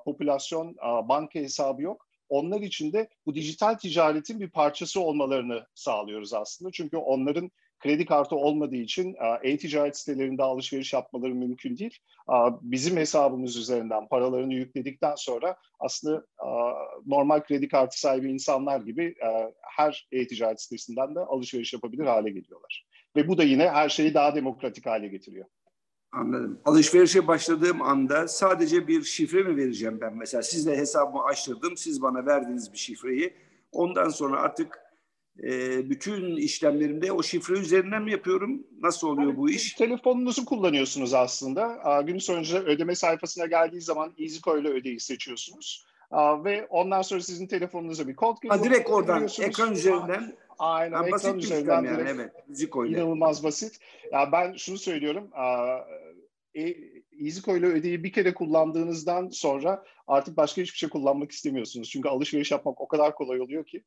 popülasyon 0.06 0.76
banka 1.10 1.40
hesabı 1.40 1.82
yok. 1.82 2.08
Onlar 2.30 2.62
için 2.62 2.94
de 2.94 3.10
bu 3.26 3.36
dijital 3.36 3.74
ticaretin 3.74 4.40
bir 4.40 4.50
parçası 4.50 5.02
olmalarını 5.02 5.68
sağlıyoruz 5.76 6.34
aslında. 6.34 6.72
Çünkü 6.72 6.98
onların 6.98 7.52
kredi 7.80 8.06
kartı 8.06 8.36
olmadığı 8.36 8.76
için 8.76 9.14
e, 9.14 9.50
e-ticaret 9.50 9.98
sitelerinde 9.98 10.44
alışveriş 10.44 10.94
yapmaları 10.94 11.36
mümkün 11.36 11.78
değil. 11.78 11.98
Bizim 12.62 12.98
hesabımız 12.98 13.58
üzerinden 13.58 14.08
paralarını 14.08 14.54
yükledikten 14.54 15.16
sonra 15.16 15.56
aslında 15.80 16.26
normal 17.06 17.40
kredi 17.40 17.68
kartı 17.68 18.00
sahibi 18.00 18.32
insanlar 18.32 18.80
gibi 18.80 19.06
e, 19.06 19.54
her 19.62 20.08
e-ticaret 20.12 20.62
sitesinden 20.62 21.16
de 21.16 21.20
alışveriş 21.20 21.74
yapabilir 21.74 22.06
hale 22.06 22.30
geliyorlar. 22.30 22.86
Ve 23.16 23.28
bu 23.28 23.38
da 23.38 23.44
yine 23.44 23.70
her 23.70 23.90
şeyi 23.90 24.14
daha 24.14 24.36
demokratik 24.36 24.86
hale 24.86 25.08
getiriyor. 25.08 25.46
Anladım. 26.12 26.60
Alışverişe 26.66 27.28
başladığım 27.28 27.82
anda 27.82 28.28
sadece 28.28 28.88
bir 28.88 29.04
şifre 29.04 29.44
mi 29.44 29.58
vereceğim 29.58 30.02
ben 30.02 30.18
mesela? 30.18 30.44
Sizle 30.44 30.78
hesabımı 30.78 31.24
açtırdım, 31.24 31.78
siz 31.78 32.02
bana 32.02 32.26
verdiğiniz 32.26 32.74
bir 32.74 32.78
şifreyi. 32.78 33.34
Ondan 33.72 34.10
sonra 34.10 34.42
artık 34.42 34.80
e, 35.44 35.90
bütün 35.90 36.38
işlemlerimde 36.38 37.12
o 37.12 37.24
şifre 37.24 37.54
üzerinden 37.54 38.04
mi 38.04 38.12
yapıyorum? 38.12 38.64
Nasıl 38.82 39.08
oluyor 39.08 39.28
yani, 39.28 39.38
bu 39.38 39.50
iş? 39.50 39.74
Telefonunuzu 39.74 40.46
kullanıyorsunuz 40.46 41.14
aslında. 41.14 42.02
Gün 42.08 42.18
sonunda 42.18 42.64
ödeme 42.64 42.96
sayfasına 42.96 43.46
geldiği 43.46 43.82
zaman 43.82 44.14
EasyCo 44.20 44.58
ile 44.58 44.68
ödeyi 44.68 45.00
seçiyorsunuz. 45.00 45.86
Ve 46.44 46.68
ondan 46.70 47.02
sonra 47.02 47.22
sizin 47.22 47.48
telefonunuza 47.48 48.08
bir 48.08 48.16
kod 48.16 48.38
geliyor. 48.42 48.64
direkt 48.64 48.90
oradan 48.90 49.28
ekran 49.42 49.74
üzerinden 49.74 50.34
Aynen 50.60 51.04
ekran 51.04 51.12
basit 51.12 51.36
üzerinden 51.36 51.84
yani, 51.84 52.08
evet. 52.10 52.32
EasyCo 52.50 52.86
ile. 52.86 52.98
İnanılmaz 52.98 53.44
basit. 53.44 53.80
Ya 54.12 54.32
ben 54.32 54.54
şunu 54.54 54.78
söylüyorum. 54.78 55.30
E, 56.56 56.76
EasyCo 57.26 57.58
ile 57.58 57.66
ödeyi 57.66 58.04
bir 58.04 58.12
kere 58.12 58.34
kullandığınızdan 58.34 59.30
sonra 59.30 59.84
artık 60.08 60.38
başka 60.38 60.62
hiçbir 60.62 60.78
şey 60.78 60.90
kullanmak 60.90 61.32
istemiyorsunuz. 61.32 61.90
Çünkü 61.90 62.10
alışveriş 62.10 62.52
yapmak 62.52 62.82
o 62.82 62.88
kadar 62.88 63.16
kolay 63.16 63.42
oluyor 63.42 63.66
ki. 63.66 63.84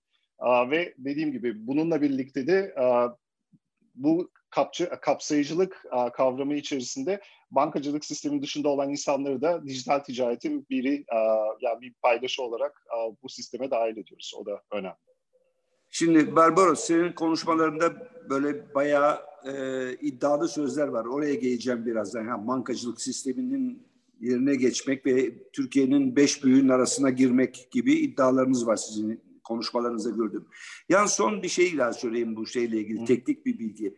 Ve 0.70 0.94
dediğim 0.98 1.33
gibi 1.33 1.66
bununla 1.66 2.02
birlikte 2.02 2.46
de 2.46 2.74
bu 3.94 4.31
kapçı, 4.50 4.90
kapsayıcılık 5.02 5.85
kavramı 6.14 6.55
içerisinde 6.55 7.20
bankacılık 7.50 8.05
sistemi 8.05 8.42
dışında 8.42 8.68
olan 8.68 8.90
insanları 8.90 9.42
da 9.42 9.66
dijital 9.66 9.98
ticaretin 9.98 10.66
biri 10.70 11.05
yani 11.61 11.81
bir 11.81 11.94
paydaşı 12.02 12.42
olarak 12.42 12.87
bu 13.22 13.28
sisteme 13.28 13.70
dahil 13.70 13.96
ediyoruz. 13.96 14.35
O 14.38 14.46
da 14.46 14.62
önemli. 14.72 14.96
Şimdi 15.94 16.37
Barbaros 16.37 16.81
senin 16.81 17.12
konuşmalarında 17.12 18.11
böyle 18.31 18.74
bayağı 18.74 19.18
e, 19.46 19.52
iddialı 20.00 20.48
sözler 20.48 20.88
var. 20.88 21.05
Oraya 21.05 21.35
geleceğim 21.35 21.87
birazdan. 21.87 22.26
Ha, 22.26 22.46
bankacılık 22.46 23.00
sisteminin 23.00 23.87
yerine 24.20 24.55
geçmek 24.55 25.07
ve 25.07 25.33
Türkiye'nin 25.52 26.16
beş 26.16 26.44
büyüğün 26.44 26.68
arasına 26.68 27.11
girmek 27.11 27.68
gibi 27.70 27.92
iddialarınız 27.92 28.66
var 28.66 28.76
sizin 28.76 29.20
konuşmalarınızda 29.44 30.11
gördüm. 30.11 30.46
Yani 30.88 31.09
son 31.09 31.42
bir 31.42 31.48
şey 31.48 31.78
daha 31.78 31.92
söyleyeyim 31.92 32.37
bu 32.37 32.46
şeyle 32.46 32.76
ilgili 32.76 33.00
Hı. 33.00 33.05
teknik 33.05 33.46
bir 33.46 33.59
bilgi. 33.59 33.96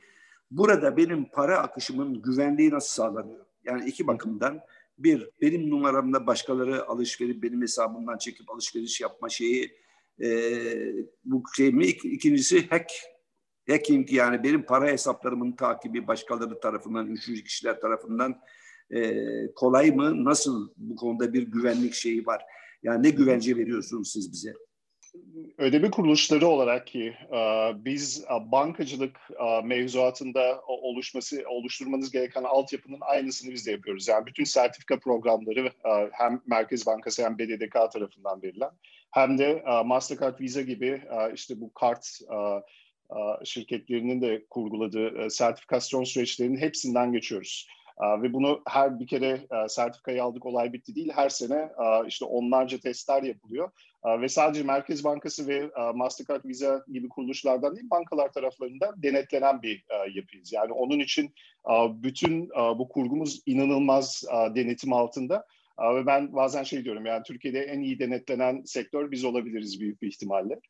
Burada 0.51 0.97
benim 0.97 1.25
para 1.25 1.59
akışımın 1.59 2.23
güvenliği 2.23 2.71
nasıl 2.71 2.95
sağlanıyor? 2.95 3.47
Yani 3.65 3.89
iki 3.89 4.07
bakımdan 4.07 4.61
bir 4.99 5.31
benim 5.41 5.71
numaramda 5.71 6.27
başkaları 6.27 6.89
alışveriş 6.89 7.43
benim 7.43 7.63
hesabımdan 7.63 8.19
çekip 8.19 8.51
alışveriş 8.51 9.01
yapma 9.01 9.29
şeyi 9.29 9.77
e, 10.23 10.29
bu 11.25 11.43
şey 11.57 11.73
mi? 11.73 11.87
İkincisi 11.87 12.69
hack 12.69 12.91
hacking 13.69 14.13
yani 14.13 14.43
benim 14.43 14.63
para 14.67 14.87
hesaplarımın 14.87 15.53
takibi 15.53 16.07
başkaları 16.07 16.61
tarafından, 16.61 17.07
üçüncü 17.07 17.45
kişiler 17.45 17.81
tarafından 17.81 18.41
e, 18.91 19.13
kolay 19.55 19.91
mı? 19.91 20.25
Nasıl 20.25 20.71
bu 20.77 20.97
konuda 20.97 21.33
bir 21.33 21.43
güvenlik 21.43 21.95
şeyi 21.95 22.27
var? 22.27 22.43
Yani 22.83 23.03
ne 23.03 23.11
güvence 23.11 23.57
veriyorsunuz 23.57 24.13
siz 24.13 24.33
bize? 24.33 24.55
Ödeme 25.59 25.91
kuruluşları 25.91 26.47
olarak 26.47 26.87
ki 26.87 27.15
e, 27.33 27.71
biz 27.85 28.25
e, 28.25 28.53
bankacılık 28.53 29.21
e, 29.41 29.67
mevzuatında 29.67 30.61
oluşması 30.67 31.45
oluşturmanız 31.49 32.11
gereken 32.11 32.43
altyapının 32.43 32.99
aynısını 33.01 33.53
biz 33.53 33.67
de 33.67 33.71
yapıyoruz. 33.71 34.09
Yani 34.09 34.27
bütün 34.27 34.45
sertifika 34.45 34.99
programları 34.99 35.71
hem 36.13 36.41
Merkez 36.47 36.87
Bankası 36.87 37.25
hem 37.25 37.39
BDDK 37.39 37.93
tarafından 37.93 38.43
verilen 38.43 38.71
hem 39.11 39.39
de 39.39 39.65
Mastercard, 39.85 40.41
Visa 40.41 40.61
gibi 40.61 41.03
işte 41.35 41.61
bu 41.61 41.73
kart 41.73 42.21
şirketlerinin 43.45 44.23
de 44.23 44.45
kurguladığı 44.51 45.31
sertifikasyon 45.31 46.05
süreçlerinin 46.05 46.57
hepsinden 46.57 47.13
geçiyoruz. 47.13 47.69
Ve 48.23 48.33
bunu 48.33 48.63
her 48.69 49.01
bir 49.01 49.07
kere 49.07 49.41
sertifikayı 49.69 50.25
aldık 50.25 50.47
olay 50.47 50.73
bitti 50.73 50.95
değil. 50.95 51.13
Her 51.15 51.29
sene 51.29 51.69
işte 52.07 52.25
onlarca 52.25 52.79
testler 52.79 53.23
yapılıyor. 53.23 53.71
Ve 54.05 54.29
sadece 54.29 54.63
Merkez 54.63 55.05
Bankası 55.05 55.49
ve 55.49 55.71
Mastercard, 55.95 56.45
Visa 56.45 56.85
gibi 56.93 57.09
kuruluşlardan 57.09 57.77
değil 57.77 57.91
bankalar 57.91 58.33
taraflarında 58.33 58.95
denetlenen 58.97 59.63
bir 59.63 59.85
yapıyız. 60.15 60.53
Yani 60.53 60.73
onun 60.73 60.99
için 60.99 61.35
bütün 62.03 62.49
bu 62.79 62.89
kurgumuz 62.89 63.43
inanılmaz 63.47 64.25
denetim 64.55 64.93
altında. 64.93 65.47
Ve 65.95 66.07
ben 66.07 66.33
bazen 66.33 66.63
şey 66.63 66.85
diyorum 66.85 67.07
yani 67.07 67.23
Türkiye'de 67.23 67.61
en 67.61 67.81
iyi 67.81 67.99
denetlenen 67.99 68.63
sektör 68.65 69.11
biz 69.11 69.25
olabiliriz 69.25 69.81
büyük 69.81 70.03
bir 70.03 70.09
ihtimalle. 70.09 70.61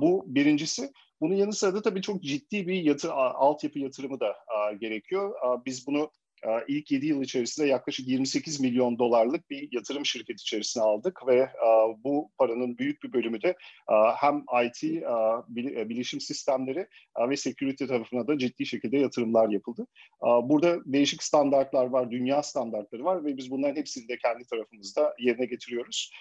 Bu 0.00 0.24
birincisi. 0.26 0.92
Bunun 1.20 1.34
yanı 1.34 1.52
sıra 1.52 1.74
da 1.74 1.82
tabii 1.82 2.02
çok 2.02 2.22
ciddi 2.22 2.66
bir 2.66 2.82
yatır, 2.82 3.08
altyapı 3.14 3.78
yatırımı 3.78 4.20
da 4.20 4.36
gerekiyor. 4.80 5.34
Biz 5.66 5.86
bunu 5.86 5.98
ee, 6.02 6.19
ilk 6.68 6.90
7 6.90 7.06
yıl 7.06 7.22
içerisinde 7.22 7.66
yaklaşık 7.66 8.08
28 8.08 8.60
milyon 8.60 8.98
dolarlık 8.98 9.50
bir 9.50 9.68
yatırım 9.72 10.06
şirketi 10.06 10.40
içerisine 10.42 10.82
aldık 10.82 11.26
ve 11.26 11.36
e, 11.36 11.68
bu 12.04 12.30
paranın 12.38 12.78
büyük 12.78 13.02
bir 13.02 13.12
bölümü 13.12 13.42
de 13.42 13.48
e, 13.88 13.94
hem 14.16 14.44
IT, 14.66 14.84
e, 14.84 15.88
bilişim 15.88 16.20
sistemleri 16.20 16.86
ve 17.28 17.36
security 17.36 17.84
tarafına 17.84 18.26
da 18.26 18.38
ciddi 18.38 18.66
şekilde 18.66 18.98
yatırımlar 18.98 19.48
yapıldı. 19.48 19.86
Burada 20.22 20.78
değişik 20.84 21.22
standartlar 21.22 21.86
var, 21.86 22.10
dünya 22.10 22.42
standartları 22.42 23.04
var 23.04 23.24
ve 23.24 23.36
biz 23.36 23.50
bunların 23.50 23.76
hepsini 23.76 24.08
de 24.08 24.18
kendi 24.18 24.44
tarafımızda 24.44 25.14
yerine 25.18 25.46
getiriyoruz. 25.46 26.12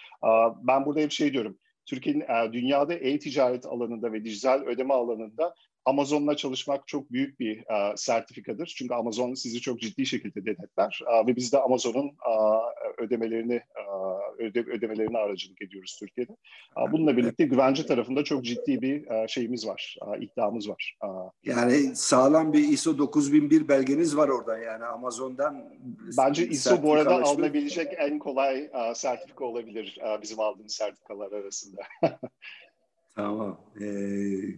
Ben 0.64 0.86
burada 0.86 1.00
hep 1.00 1.12
şey 1.12 1.34
diyorum, 1.34 1.60
Türkiye'nin 1.86 2.54
dünyada 2.54 2.94
e-ticaret 2.94 3.66
alanında 3.66 4.14
ve 4.14 4.24
dijital 4.26 4.62
ödeme 4.62 4.94
alanında 4.94 5.56
Amazon'la 5.90 6.36
çalışmak 6.36 6.88
çok 6.88 7.12
büyük 7.12 7.40
bir 7.40 7.58
e, 7.58 7.98
sertifikadır. 7.98 8.74
Çünkü 8.78 8.94
Amazon 8.94 9.34
sizi 9.34 9.62
çok 9.62 9.80
ciddi 9.80 10.06
şekilde 10.06 10.46
denetler 10.46 11.00
e, 11.08 11.28
ve 11.28 11.36
biz 11.36 11.54
de 11.54 11.58
Amazon'un 11.58 12.08
e, 12.08 12.34
ödemelerini 12.98 13.54
e, 13.56 14.44
öde, 14.44 14.60
ödemelerine 14.60 15.18
aracılık 15.18 15.62
ediyoruz 15.62 15.98
Türkiye'de. 16.00 16.36
Bununla 16.92 17.18
birlikte 17.18 17.44
güvence 17.44 17.86
tarafında 17.86 18.24
çok 18.24 18.46
ciddi 18.46 18.82
bir 18.82 19.28
şeyimiz 19.28 19.68
var, 19.68 19.98
iddiamız 20.20 20.70
var. 20.70 20.98
Yani 21.44 21.96
sağlam 21.96 22.54
bir 22.54 22.68
ISO 22.68 22.98
9001 22.98 23.68
belgeniz 23.68 24.18
var 24.18 24.30
orada 24.30 24.58
yani 24.58 24.86
Amazon'dan. 24.86 25.66
Bence 26.18 26.48
ISO 26.48 26.84
bu 26.84 26.94
arada 26.94 27.16
alınabilecek 27.16 27.88
en 27.98 28.20
kolay 28.20 28.70
sertifika 28.96 29.46
olabilir 29.46 30.00
bizim 30.22 30.40
aldığımız 30.40 30.74
sertifikalar 30.74 31.32
arasında. 31.32 31.82
Tamam. 33.20 33.58
Ee, 33.76 33.86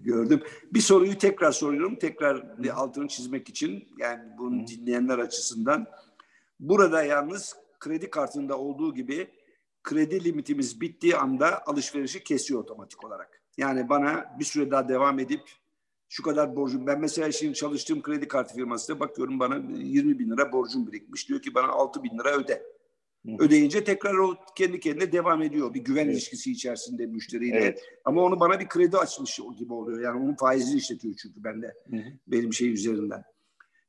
gördüm. 0.04 0.44
Bir 0.74 0.82
soruyu 0.82 1.18
tekrar 1.18 1.52
soruyorum. 1.52 1.96
Tekrar 1.96 2.64
bir 2.64 2.82
altını 2.82 3.08
çizmek 3.08 3.50
için. 3.50 3.88
Yani 3.98 4.24
bunu 4.38 4.68
dinleyenler 4.68 5.20
açısından. 5.20 5.88
Burada 6.60 7.04
yalnız 7.04 7.56
kredi 7.80 8.10
kartında 8.10 8.58
olduğu 8.58 8.94
gibi 8.94 9.28
kredi 9.84 10.24
limitimiz 10.24 10.82
bittiği 10.82 11.16
anda 11.16 11.66
alışverişi 11.66 12.24
kesiyor 12.24 12.60
otomatik 12.60 13.06
olarak. 13.06 13.42
Yani 13.58 13.90
bana 13.90 14.36
bir 14.40 14.46
süre 14.46 14.72
daha 14.72 14.90
devam 14.90 15.20
edip 15.20 15.42
şu 16.10 16.24
kadar 16.24 16.56
borcum. 16.56 16.88
Ben 16.88 17.00
mesela 17.00 17.32
şimdi 17.32 17.54
çalıştığım 17.54 18.02
kredi 18.02 18.28
kartı 18.28 18.56
firmasında 18.56 19.00
bakıyorum 19.00 19.40
bana 19.40 19.56
20 19.56 20.20
bin 20.20 20.32
lira 20.32 20.52
borcum 20.52 20.88
birikmiş. 20.88 21.30
Diyor 21.30 21.42
ki 21.42 21.54
bana 21.56 21.68
6 21.68 22.04
bin 22.04 22.20
lira 22.20 22.38
öde. 22.38 22.64
Ödeyince 23.40 23.84
tekrar 23.84 24.14
o 24.14 24.36
kendi 24.56 24.80
kendine 24.80 25.12
devam 25.12 25.42
ediyor. 25.42 25.74
Bir 25.74 25.80
güven 25.80 26.06
evet. 26.06 26.14
ilişkisi 26.14 26.52
içerisinde 26.52 27.06
müşteriyle. 27.06 27.58
Evet. 27.58 27.84
Ama 28.06 28.22
onu 28.22 28.40
bana 28.40 28.60
bir 28.60 28.68
kredi 28.68 28.98
açmış 28.98 29.40
gibi 29.58 29.74
oluyor. 29.74 30.02
Yani 30.02 30.24
onun 30.24 30.36
faizini 30.36 30.78
işletiyor 30.78 31.16
çünkü 31.22 31.44
bende. 31.44 31.74
Benim 32.28 32.54
şey 32.54 32.74
üzerinden. 32.74 33.24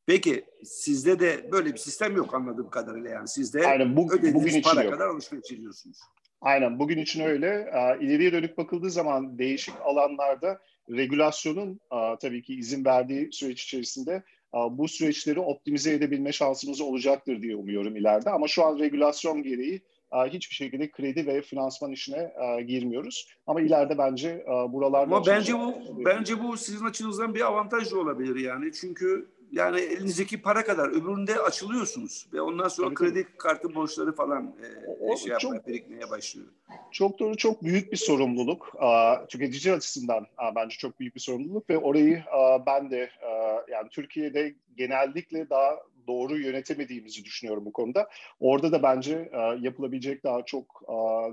Peki 0.06 0.44
sizde 0.64 1.20
de 1.20 1.48
böyle 1.52 1.72
bir 1.72 1.78
sistem 1.78 2.16
yok 2.16 2.34
anladığım 2.34 2.70
kadarıyla 2.70 3.10
yani. 3.10 3.28
Sizde 3.28 3.66
Aynen, 3.66 3.96
bu, 3.96 4.12
ödediğiniz 4.12 4.42
bugün 4.44 4.62
para 4.62 4.82
yok. 4.82 4.92
kadar 4.92 5.06
alışveriş 5.06 5.52
ediyorsunuz. 5.52 5.98
Aynen 6.40 6.78
bugün 6.78 6.98
için 6.98 7.20
öyle. 7.20 7.72
İleriye 8.00 8.32
dönük 8.32 8.58
bakıldığı 8.58 8.90
zaman 8.90 9.38
değişik 9.38 9.74
alanlarda 9.84 10.60
regülasyonun 10.90 11.80
tabii 12.20 12.42
ki 12.42 12.54
izin 12.54 12.84
verdiği 12.84 13.32
süreç 13.32 13.64
içerisinde 13.64 14.22
bu 14.70 14.88
süreçleri 14.88 15.40
optimize 15.40 15.92
edebilme 15.92 16.32
şansımız 16.32 16.80
olacaktır 16.80 17.42
diye 17.42 17.56
umuyorum 17.56 17.96
ileride. 17.96 18.30
Ama 18.30 18.48
şu 18.48 18.64
an 18.64 18.78
regülasyon 18.78 19.42
gereği 19.42 19.82
hiçbir 20.26 20.54
şekilde 20.54 20.90
kredi 20.90 21.26
ve 21.26 21.42
finansman 21.42 21.92
işine 21.92 22.32
girmiyoruz. 22.66 23.28
Ama 23.46 23.60
ileride 23.60 23.98
bence 23.98 24.44
buralarda... 24.46 25.16
Ama 25.16 25.26
bence 25.26 25.54
bu, 25.54 25.74
bence 26.04 26.42
bu 26.42 26.56
sizin 26.56 26.84
açınızdan 26.84 27.34
bir 27.34 27.40
avantaj 27.40 27.92
olabilir 27.92 28.36
yani. 28.36 28.72
Çünkü 28.72 29.28
yani 29.52 29.80
elinizdeki 29.80 30.42
para 30.42 30.64
kadar 30.64 30.88
öbüründe 30.88 31.38
açılıyorsunuz 31.38 32.26
ve 32.32 32.40
ondan 32.40 32.68
sonra 32.68 32.86
Tabii 32.86 32.94
kredi 32.94 33.24
tabii. 33.24 33.36
kartı 33.36 33.74
borçları 33.74 34.14
falan 34.14 34.46
e, 34.46 34.88
o, 35.00 35.16
şey 35.16 35.32
yapmaya, 35.32 35.38
çok, 35.38 35.66
birikmeye 35.66 36.10
başlıyor. 36.10 36.48
Çok 36.90 37.18
doğru, 37.18 37.36
çok 37.36 37.62
büyük 37.64 37.92
bir 37.92 37.96
sorumluluk. 37.96 38.72
Aa, 38.78 39.26
tüketici 39.26 39.74
açısından 39.74 40.26
aa, 40.36 40.54
bence 40.54 40.76
çok 40.76 41.00
büyük 41.00 41.14
bir 41.14 41.20
sorumluluk 41.20 41.70
ve 41.70 41.78
orayı 41.78 42.24
aa, 42.30 42.66
ben 42.66 42.90
de 42.90 43.10
aa, 43.22 43.64
yani 43.70 43.88
Türkiye'de 43.90 44.54
genellikle 44.76 45.50
daha 45.50 45.76
doğru 46.06 46.38
yönetemediğimizi 46.38 47.24
düşünüyorum 47.24 47.64
bu 47.64 47.72
konuda. 47.72 48.08
Orada 48.40 48.72
da 48.72 48.82
bence 48.82 49.30
yapılabilecek 49.60 50.24
daha 50.24 50.44
çok 50.44 50.82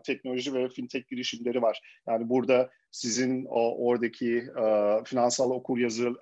teknoloji 0.03 0.53
ve 0.53 0.69
fintech 0.69 1.07
girişimleri 1.07 1.61
var. 1.61 1.81
Yani 2.07 2.29
burada 2.29 2.69
sizin 2.91 3.45
o, 3.45 3.87
oradaki 3.87 4.43
finansal 5.05 5.51
okur 5.51 5.77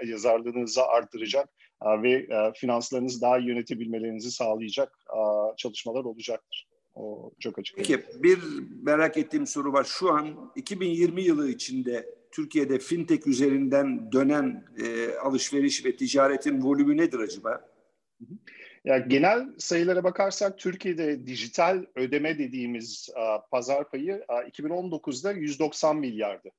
yazarlığınızı 0.05 0.83
arttıracak 0.83 1.49
ve 1.85 2.27
finanslarınızı 2.55 3.21
daha 3.21 3.39
iyi 3.39 3.47
yönetebilmelerinizi 3.47 4.31
sağlayacak 4.31 4.99
çalışmalar 5.57 6.03
olacaktır. 6.03 6.67
O 6.95 7.31
çok 7.39 7.59
açık. 7.59 7.77
Peki 7.77 7.99
bir 8.23 8.39
merak 8.83 9.17
ettiğim 9.17 9.47
soru 9.47 9.73
var. 9.73 9.83
Şu 9.83 10.13
an 10.13 10.51
2020 10.55 11.21
yılı 11.21 11.49
içinde 11.49 12.17
Türkiye'de 12.31 12.79
fintech 12.79 13.27
üzerinden 13.27 14.11
dönen 14.11 14.65
e, 14.83 15.15
alışveriş 15.15 15.85
ve 15.85 15.95
ticaretin 15.95 16.63
volümü 16.63 16.97
nedir 16.97 17.19
acaba? 17.19 17.69
Yani 18.85 19.07
genel 19.07 19.47
sayılara 19.57 20.03
bakarsak 20.03 20.59
Türkiye'de 20.59 21.27
dijital 21.27 21.85
ödeme 21.95 22.39
dediğimiz 22.39 23.09
uh, 23.15 23.49
pazar 23.51 23.89
payı 23.89 24.25
uh, 24.29 24.49
2019'da 24.49 25.31
190 25.31 25.97
milyardı. 25.97 26.49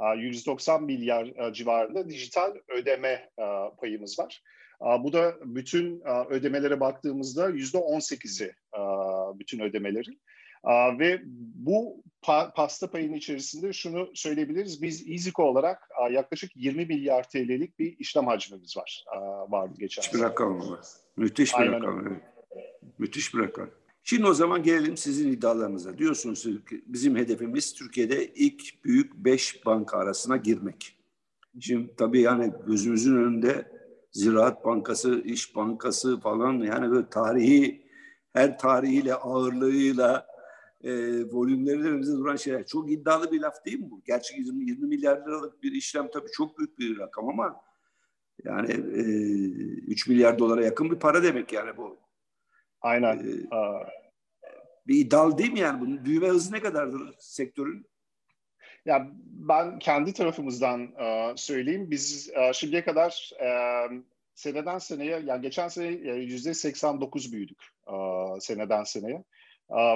Uh, 0.00 0.22
190 0.22 0.84
milyar 0.84 1.26
uh, 1.26 1.52
civarında 1.52 2.08
dijital 2.08 2.54
ödeme 2.68 3.30
uh, 3.36 3.76
payımız 3.80 4.18
var. 4.18 4.42
Bu 5.00 5.12
da 5.12 5.34
bütün 5.44 6.00
uh, 6.00 6.30
ödemelere 6.30 6.80
baktığımızda 6.80 7.48
yüzde 7.48 7.78
18'i 7.78 8.54
uh, 8.78 9.38
bütün 9.38 9.60
ödemelerin. 9.60 10.20
Ve 10.98 11.20
bu 11.54 12.02
pa- 12.22 12.54
pasta 12.54 12.90
payının 12.90 13.14
içerisinde 13.14 13.72
şunu 13.72 14.10
söyleyebiliriz. 14.14 14.82
Biz 14.82 15.08
EasyCo 15.08 15.42
olarak 15.42 15.88
yaklaşık 16.10 16.50
20 16.56 16.86
milyar 16.86 17.28
TL'lik 17.28 17.78
bir 17.78 17.98
işlem 17.98 18.26
hacmimiz 18.26 18.76
var. 18.76 19.04
Vardı 19.48 19.74
geçen 19.78 20.02
Müthiş 20.02 20.14
bir 20.14 20.24
rakam 20.24 20.70
var. 20.70 20.80
Müthiş 21.16 21.54
bir 21.54 21.58
Aynen 21.58 21.72
rakam. 21.72 22.06
Evet. 22.06 22.22
Müthiş 22.98 23.34
bir 23.34 23.38
rakam. 23.38 23.70
Şimdi 24.10 24.26
o 24.26 24.34
zaman 24.34 24.62
gelelim 24.62 24.96
sizin 24.96 25.32
iddialarınıza. 25.32 25.98
Diyorsunuz 25.98 26.42
ki 26.42 26.84
bizim 26.86 27.16
hedefimiz 27.16 27.74
Türkiye'de 27.74 28.34
ilk 28.34 28.84
büyük 28.84 29.14
beş 29.14 29.66
banka 29.66 29.98
arasına 29.98 30.36
girmek. 30.36 30.98
Şimdi 31.60 31.96
tabii 31.96 32.20
yani 32.20 32.52
gözümüzün 32.66 33.16
önünde 33.16 33.72
Ziraat 34.12 34.64
Bankası, 34.64 35.20
İş 35.20 35.56
Bankası 35.56 36.20
falan 36.20 36.52
yani 36.52 36.90
böyle 36.90 37.08
tarihi 37.08 37.86
her 38.32 38.58
tarihiyle 38.58 39.14
ağırlığıyla 39.14 40.26
e, 40.84 40.92
volümleri 41.32 41.78
önümüzde 41.78 42.12
duran 42.12 42.36
şeyler. 42.36 42.66
Çok 42.66 42.92
iddialı 42.92 43.32
bir 43.32 43.40
laf 43.40 43.64
değil 43.64 43.80
mi 43.80 43.90
bu? 43.90 44.02
Gerçi 44.06 44.40
20, 44.40 44.64
20 44.64 44.86
milyar 44.86 45.20
liralık 45.20 45.62
bir 45.62 45.72
işlem 45.72 46.10
tabii 46.12 46.30
çok 46.32 46.58
büyük 46.58 46.78
bir 46.78 46.98
rakam 46.98 47.28
ama 47.28 47.60
yani 48.44 48.72
e, 48.72 49.02
3 49.86 50.08
milyar 50.08 50.38
dolara 50.38 50.64
yakın 50.64 50.90
bir 50.90 50.98
para 50.98 51.22
demek 51.22 51.52
yani 51.52 51.76
bu. 51.76 52.10
Aynen. 52.80 53.18
Ee, 53.18 53.99
bir 54.86 54.98
iddialı 54.98 55.38
değil 55.38 55.52
mi 55.52 55.60
yani? 55.60 55.80
Bunun 55.80 56.04
büyüme 56.04 56.28
hızı 56.28 56.52
ne 56.52 56.60
kadardır 56.60 57.14
sektörün? 57.18 57.86
Ya 58.86 59.08
ben 59.24 59.78
kendi 59.78 60.12
tarafımızdan 60.12 60.82
e, 60.82 61.32
söyleyeyim. 61.36 61.90
Biz 61.90 62.30
e, 62.30 62.52
şimdiye 62.52 62.84
kadar 62.84 63.30
e, 63.40 63.48
seneden 64.34 64.78
seneye, 64.78 65.22
yani 65.26 65.42
geçen 65.42 65.68
sene 65.68 65.86
yüzde 66.12 66.54
89 66.54 67.32
büyüdük 67.32 67.62
seneden 68.40 68.84
seneye. 68.84 69.24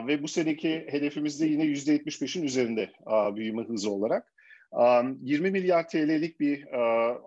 Ve 0.07 0.23
bu 0.23 0.29
seneki 0.29 0.87
hedefimiz 0.90 1.40
de 1.40 1.47
yine 1.47 1.64
yüzde 1.64 1.97
75'in 1.97 2.42
üzerinde 2.42 2.92
büyüme 3.37 3.62
hızı 3.62 3.90
olarak. 3.90 4.35
20 5.23 5.51
milyar 5.51 5.88
TL'lik 5.88 6.40
bir 6.40 6.64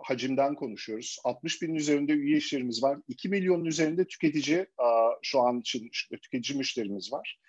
hacimden 0.04 0.56
konuşuyoruz. 0.56 1.17
60 1.24 1.62
binin 1.62 1.76
üzerinde 1.76 2.12
üye 2.12 2.38
işlerimiz 2.38 2.84
var. 2.84 2.98
2 3.08 3.30
milyonun 3.30 3.65
üzerinde 3.65 4.06
tüketici 4.06 4.65
şu 5.22 5.39
an 5.39 5.60
için 5.60 5.89
tüketici 6.22 6.58
müşterimiz 6.58 7.13
var. 7.13 7.39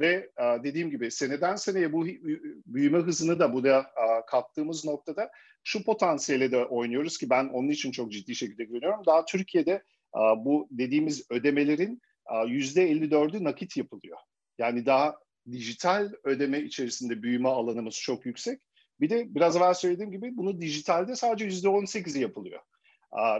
Ve 0.00 0.30
dediğim 0.64 0.90
gibi 0.90 1.10
seneden 1.10 1.56
seneye 1.56 1.92
bu 1.92 2.06
büyüme 2.66 2.98
hızını 2.98 3.38
da 3.38 3.52
bu 3.52 3.64
da 3.64 3.86
kattığımız 4.26 4.84
noktada 4.84 5.30
şu 5.64 5.84
potansiyele 5.84 6.52
de 6.52 6.64
oynuyoruz 6.64 7.18
ki 7.18 7.30
ben 7.30 7.48
onun 7.48 7.68
için 7.68 7.90
çok 7.90 8.12
ciddi 8.12 8.34
şekilde 8.34 8.64
güveniyorum. 8.64 9.06
Daha 9.06 9.24
Türkiye'de 9.24 9.82
bu 10.36 10.68
dediğimiz 10.70 11.30
ödemelerin 11.30 12.02
uh, 12.30 12.48
%54'ü 12.48 13.44
nakit 13.44 13.76
yapılıyor. 13.76 14.18
Yani 14.58 14.86
daha 14.86 15.18
dijital 15.50 16.12
ödeme 16.24 16.60
içerisinde 16.60 17.22
büyüme 17.22 17.48
alanımız 17.48 17.94
çok 17.94 18.26
yüksek 18.26 18.60
bir 19.00 19.10
de 19.10 19.34
biraz 19.34 19.56
evvel 19.56 19.74
söylediğim 19.74 20.10
gibi 20.10 20.36
bunu 20.36 20.60
dijitalde 20.60 21.16
sadece 21.16 21.44
yüzde 21.44 21.68
on 21.68 21.84
sekizi 21.84 22.20
yapılıyor. 22.20 22.60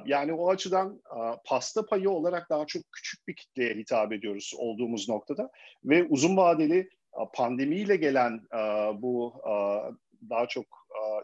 Yani 0.07 0.33
o 0.33 0.51
açıdan 0.51 1.03
pasta 1.47 1.87
payı 1.87 2.11
olarak 2.11 2.51
daha 2.51 2.67
çok 2.67 2.83
küçük 2.93 3.29
bir 3.29 3.37
kitleye 3.37 3.75
hitap 3.75 4.13
ediyoruz 4.13 4.55
olduğumuz 4.59 5.09
noktada 5.09 5.51
ve 5.85 6.05
uzun 6.05 6.37
vadeli 6.37 6.89
pandemiyle 7.35 7.97
gelen 7.97 8.41
bu 9.03 9.43
daha 10.31 10.47
çok 10.47 10.65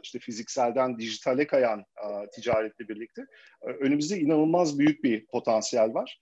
işte 0.03 0.19
fizikselden 0.19 0.99
dijitale 0.99 1.47
kayan 1.47 1.85
ticaretle 2.35 2.89
birlikte 2.89 3.23
önümüzde 3.63 4.19
inanılmaz 4.19 4.79
büyük 4.79 5.05
bir 5.05 5.27
potansiyel 5.27 5.95
var. 5.95 6.21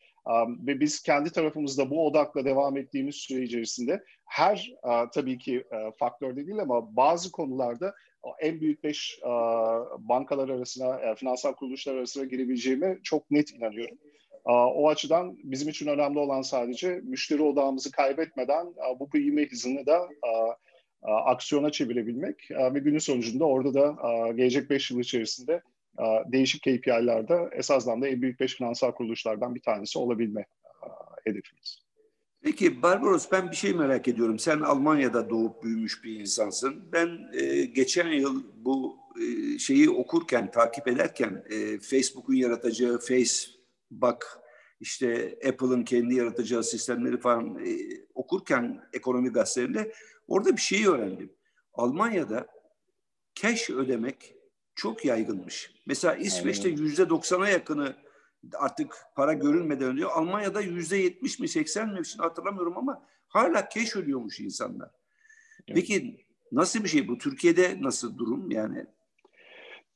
Ve 0.66 0.80
biz 0.80 1.02
kendi 1.02 1.32
tarafımızda 1.32 1.90
bu 1.90 2.06
odakla 2.06 2.44
devam 2.44 2.76
ettiğimiz 2.76 3.14
süre 3.14 3.42
içerisinde 3.42 4.04
her 4.24 4.72
tabii 5.14 5.38
ki 5.38 5.64
faktör 5.98 6.36
değil 6.36 6.58
ama 6.58 6.96
bazı 6.96 7.32
konularda 7.32 7.94
en 8.40 8.60
büyük 8.60 8.84
beş 8.84 9.20
bankalar 9.98 10.48
arasına, 10.48 11.14
finansal 11.14 11.54
kuruluşlar 11.54 11.94
arasına 11.94 12.24
girebileceğime 12.24 12.98
çok 13.02 13.30
net 13.30 13.54
inanıyorum. 13.54 13.98
O 14.74 14.88
açıdan 14.88 15.36
bizim 15.42 15.68
için 15.68 15.86
önemli 15.86 16.18
olan 16.18 16.42
sadece 16.42 17.00
müşteri 17.04 17.42
odağımızı 17.42 17.92
kaybetmeden 17.92 18.74
bu 19.00 19.12
büyüme 19.12 19.46
hızını 19.46 19.86
da 19.86 20.08
aksiyona 21.02 21.70
çevirebilmek 21.70 22.50
ve 22.50 22.78
günün 22.78 22.98
sonucunda 22.98 23.44
orada 23.44 23.74
da 23.74 23.96
gelecek 24.32 24.70
5 24.70 24.90
yıl 24.90 25.00
içerisinde 25.00 25.62
değişik 26.26 26.62
KPI'lerde 26.62 27.48
esasdan 27.52 28.02
da 28.02 28.08
en 28.08 28.22
büyük 28.22 28.40
5 28.40 28.54
finansal 28.54 28.92
kuruluşlardan 28.92 29.54
bir 29.54 29.62
tanesi 29.62 29.98
olabilme 29.98 30.46
hedefimiz. 31.24 31.87
Peki 32.42 32.82
Barbaros 32.82 33.28
ben 33.32 33.50
bir 33.50 33.56
şey 33.56 33.72
merak 33.72 34.08
ediyorum. 34.08 34.38
Sen 34.38 34.60
Almanya'da 34.60 35.30
doğup 35.30 35.62
büyümüş 35.62 36.04
bir 36.04 36.20
insansın. 36.20 36.92
Ben 36.92 37.08
e, 37.32 37.64
geçen 37.64 38.08
yıl 38.08 38.44
bu 38.56 38.96
e, 39.20 39.58
şeyi 39.58 39.90
okurken, 39.90 40.50
takip 40.50 40.88
ederken 40.88 41.44
e, 41.50 41.78
Facebook'un 41.78 42.34
yaratacağı 42.34 42.98
Facebook, 42.98 44.42
işte 44.80 45.38
Apple'ın 45.48 45.84
kendi 45.84 46.14
yaratacağı 46.14 46.64
sistemleri 46.64 47.20
falan 47.20 47.58
e, 47.66 47.78
okurken 48.14 48.80
ekonomi 48.92 49.28
gazetelerinde 49.28 49.92
orada 50.28 50.56
bir 50.56 50.60
şeyi 50.60 50.88
öğrendim. 50.88 51.32
Almanya'da 51.74 52.46
cash 53.34 53.70
ödemek 53.70 54.34
çok 54.74 55.04
yaygınmış. 55.04 55.74
Mesela 55.86 56.14
İsveç'te 56.14 56.68
yüzde 56.68 57.08
doksana 57.08 57.48
yakını 57.48 57.96
artık 58.58 58.96
para 59.14 59.32
görünmeden 59.32 59.88
ödüyor. 59.88 60.10
Almanya'da 60.14 60.60
yüzde 60.60 60.96
yetmiş 60.96 61.38
mi 61.38 61.48
seksen 61.48 61.88
mi 61.88 62.06
şimdi 62.06 62.22
hatırlamıyorum 62.22 62.78
ama 62.78 63.02
hala 63.28 63.68
cash 63.74 63.96
ödüyormuş 63.96 64.40
insanlar. 64.40 64.90
Peki 65.66 66.16
nasıl 66.52 66.84
bir 66.84 66.88
şey 66.88 67.08
bu? 67.08 67.18
Türkiye'de 67.18 67.76
nasıl 67.80 68.18
durum 68.18 68.50
yani? 68.50 68.86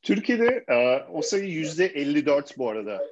Türkiye'de 0.02 0.64
e, 0.68 1.04
o 1.12 1.22
sayı 1.22 1.48
yüzde 1.48 1.86
54 1.86 2.58
bu 2.58 2.70
arada. 2.70 3.02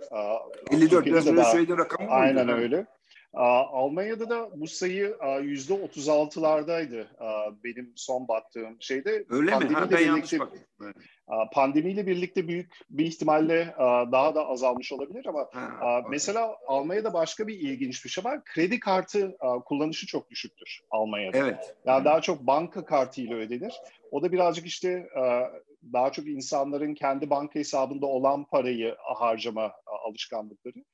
E, 0.71 0.77
54 0.77 1.07
biraz 1.07 1.27
önce 1.27 1.45
söylediğin 1.45 1.79
rakam 1.79 2.07
mı? 2.07 2.13
Aynen 2.13 2.49
öyle. 2.49 2.87
Almanya'da 3.33 4.31
da 4.31 4.61
bu 4.61 4.67
sayı 4.67 5.17
yüzde 5.43 5.75
36'lardaydı 5.75 7.07
benim 7.65 7.93
son 7.97 8.29
baktığım 8.29 8.77
şeyde. 8.81 9.25
Öyle 9.31 9.59
mi? 9.59 9.75
Ha, 9.75 9.91
ben 9.91 10.23
baktım. 10.41 10.49
Pandemiyle 11.53 12.07
birlikte 12.07 12.49
büyük 12.49 12.75
bir 12.91 13.07
ihtimalle 13.07 13.75
daha 14.13 14.35
da 14.35 14.47
azalmış 14.47 14.93
olabilir 14.93 15.27
ama 15.27 15.49
ha, 15.53 16.03
mesela 16.11 16.57
Almanya'da 16.67 17.15
başka 17.15 17.47
bir 17.47 17.55
ilginç 17.55 18.05
bir 18.05 18.11
şey 18.11 18.25
var. 18.25 18.45
Kredi 18.45 18.81
kartı 18.81 19.37
kullanışı 19.65 20.07
çok 20.07 20.31
düşüktür 20.31 20.81
Almanya'da. 20.91 21.39
Evet. 21.39 21.77
Yani 21.87 22.05
daha 22.05 22.21
çok 22.21 22.41
banka 22.41 22.85
kartıyla 22.85 23.37
ödenir. 23.37 23.75
O 24.11 24.23
da 24.23 24.33
birazcık 24.33 24.67
işte 24.67 25.09
daha 25.93 26.13
çok 26.13 26.27
insanların 26.27 26.95
kendi 26.95 27.31
banka 27.31 27.59
hesabında 27.59 28.07
olan 28.07 28.45
parayı 28.45 28.97
harcama 28.99 29.73
alışkanlıkları. 30.07 30.85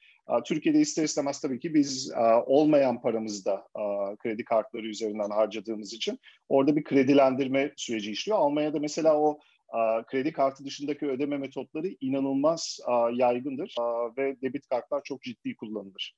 Türkiye'de 0.45 0.81
ister 0.81 1.05
istemez 1.05 1.41
tabii 1.41 1.61
ki 1.61 1.75
biz 1.75 2.13
olmayan 2.47 3.01
paramızı 3.01 3.45
da 3.45 3.69
kredi 4.19 4.45
kartları 4.45 4.87
üzerinden 4.87 5.31
harcadığımız 5.31 5.93
için 5.93 6.19
orada 6.49 6.77
bir 6.77 6.85
kredilendirme 6.85 7.73
süreci 7.77 8.11
işliyor. 8.11 8.39
Almanya'da 8.39 8.79
mesela 8.81 9.21
o 9.21 9.41
kredi 10.07 10.33
kartı 10.33 10.65
dışındaki 10.65 11.07
ödeme 11.07 11.39
metotları 11.39 11.89
inanılmaz 12.01 12.81
yaygındır 13.13 13.75
ve 14.19 14.37
debit 14.43 14.69
kartlar 14.69 15.03
çok 15.05 15.23
ciddi 15.23 15.57
kullanılır. 15.57 16.17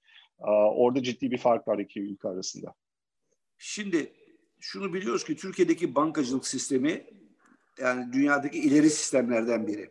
Orada 0.74 1.02
ciddi 1.02 1.30
bir 1.30 1.38
fark 1.38 1.68
var 1.68 1.78
iki 1.78 2.00
ülke 2.00 2.28
arasında. 2.28 2.74
Şimdi 3.58 4.12
şunu 4.60 4.94
biliyoruz 4.94 5.24
ki 5.24 5.36
Türkiye'deki 5.36 5.94
bankacılık 5.94 6.46
sistemi 6.46 7.06
yani 7.80 8.12
dünyadaki 8.12 8.58
ileri 8.58 8.90
sistemlerden 8.90 9.66
biri. 9.66 9.90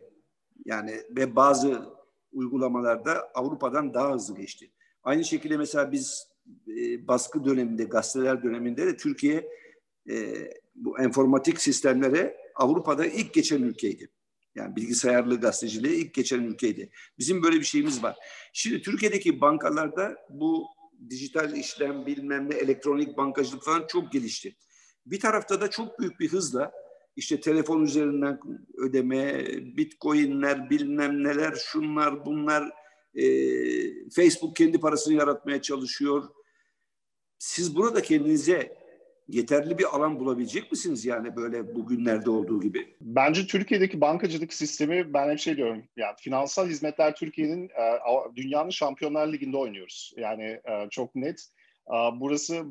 Yani 0.64 0.92
ve 1.10 1.36
bazı 1.36 1.97
uygulamalarda 2.32 3.30
Avrupa'dan 3.34 3.94
daha 3.94 4.14
hızlı 4.14 4.36
geçti. 4.36 4.70
Aynı 5.02 5.24
şekilde 5.24 5.56
mesela 5.56 5.92
biz 5.92 6.28
e, 6.68 7.08
baskı 7.08 7.44
döneminde, 7.44 7.84
gazeteler 7.84 8.42
döneminde 8.42 8.86
de 8.86 8.96
Türkiye 8.96 9.48
e, 10.10 10.34
bu 10.74 11.02
informatik 11.02 11.60
sistemlere 11.60 12.36
Avrupa'da 12.54 13.06
ilk 13.06 13.34
geçen 13.34 13.62
ülkeydi. 13.62 14.10
Yani 14.54 14.76
bilgisayarlı 14.76 15.40
gazeteciliğe 15.40 15.94
ilk 15.94 16.14
geçen 16.14 16.42
ülkeydi. 16.42 16.90
Bizim 17.18 17.42
böyle 17.42 17.56
bir 17.56 17.64
şeyimiz 17.64 18.02
var. 18.02 18.16
Şimdi 18.52 18.82
Türkiye'deki 18.82 19.40
bankalarda 19.40 20.16
bu 20.30 20.66
dijital 21.10 21.56
işlem 21.56 22.06
bilmem 22.06 22.50
ne 22.50 22.54
elektronik 22.54 23.16
bankacılık 23.16 23.64
falan 23.64 23.86
çok 23.86 24.12
gelişti. 24.12 24.56
Bir 25.06 25.20
tarafta 25.20 25.60
da 25.60 25.70
çok 25.70 26.00
büyük 26.00 26.20
bir 26.20 26.28
hızla 26.28 26.72
işte 27.18 27.40
telefon 27.40 27.82
üzerinden 27.82 28.40
ödeme, 28.76 29.46
bitcoinler, 29.76 30.70
bilmem 30.70 31.24
neler, 31.24 31.54
şunlar, 31.54 32.26
bunlar. 32.26 32.70
E, 33.14 33.24
Facebook 34.10 34.56
kendi 34.56 34.80
parasını 34.80 35.14
yaratmaya 35.14 35.62
çalışıyor. 35.62 36.24
Siz 37.38 37.76
burada 37.76 38.02
kendinize 38.02 38.76
yeterli 39.28 39.78
bir 39.78 39.96
alan 39.96 40.20
bulabilecek 40.20 40.70
misiniz 40.72 41.04
yani 41.04 41.36
böyle 41.36 41.74
bugünlerde 41.74 42.30
olduğu 42.30 42.60
gibi? 42.60 42.96
Bence 43.00 43.46
Türkiye'deki 43.46 44.00
bankacılık 44.00 44.54
sistemi 44.54 45.14
ben 45.14 45.30
hep 45.30 45.38
şey 45.38 45.56
diyorum 45.56 45.84
yani 45.96 46.14
finansal 46.18 46.68
hizmetler 46.68 47.14
Türkiye'nin 47.14 47.64
e, 47.68 47.98
dünyanın 48.36 48.70
Şampiyonlar 48.70 49.32
Ligi'nde 49.32 49.56
oynuyoruz. 49.56 50.14
Yani 50.16 50.44
e, 50.44 50.88
çok 50.90 51.14
net 51.14 51.48
Burası 52.14 52.64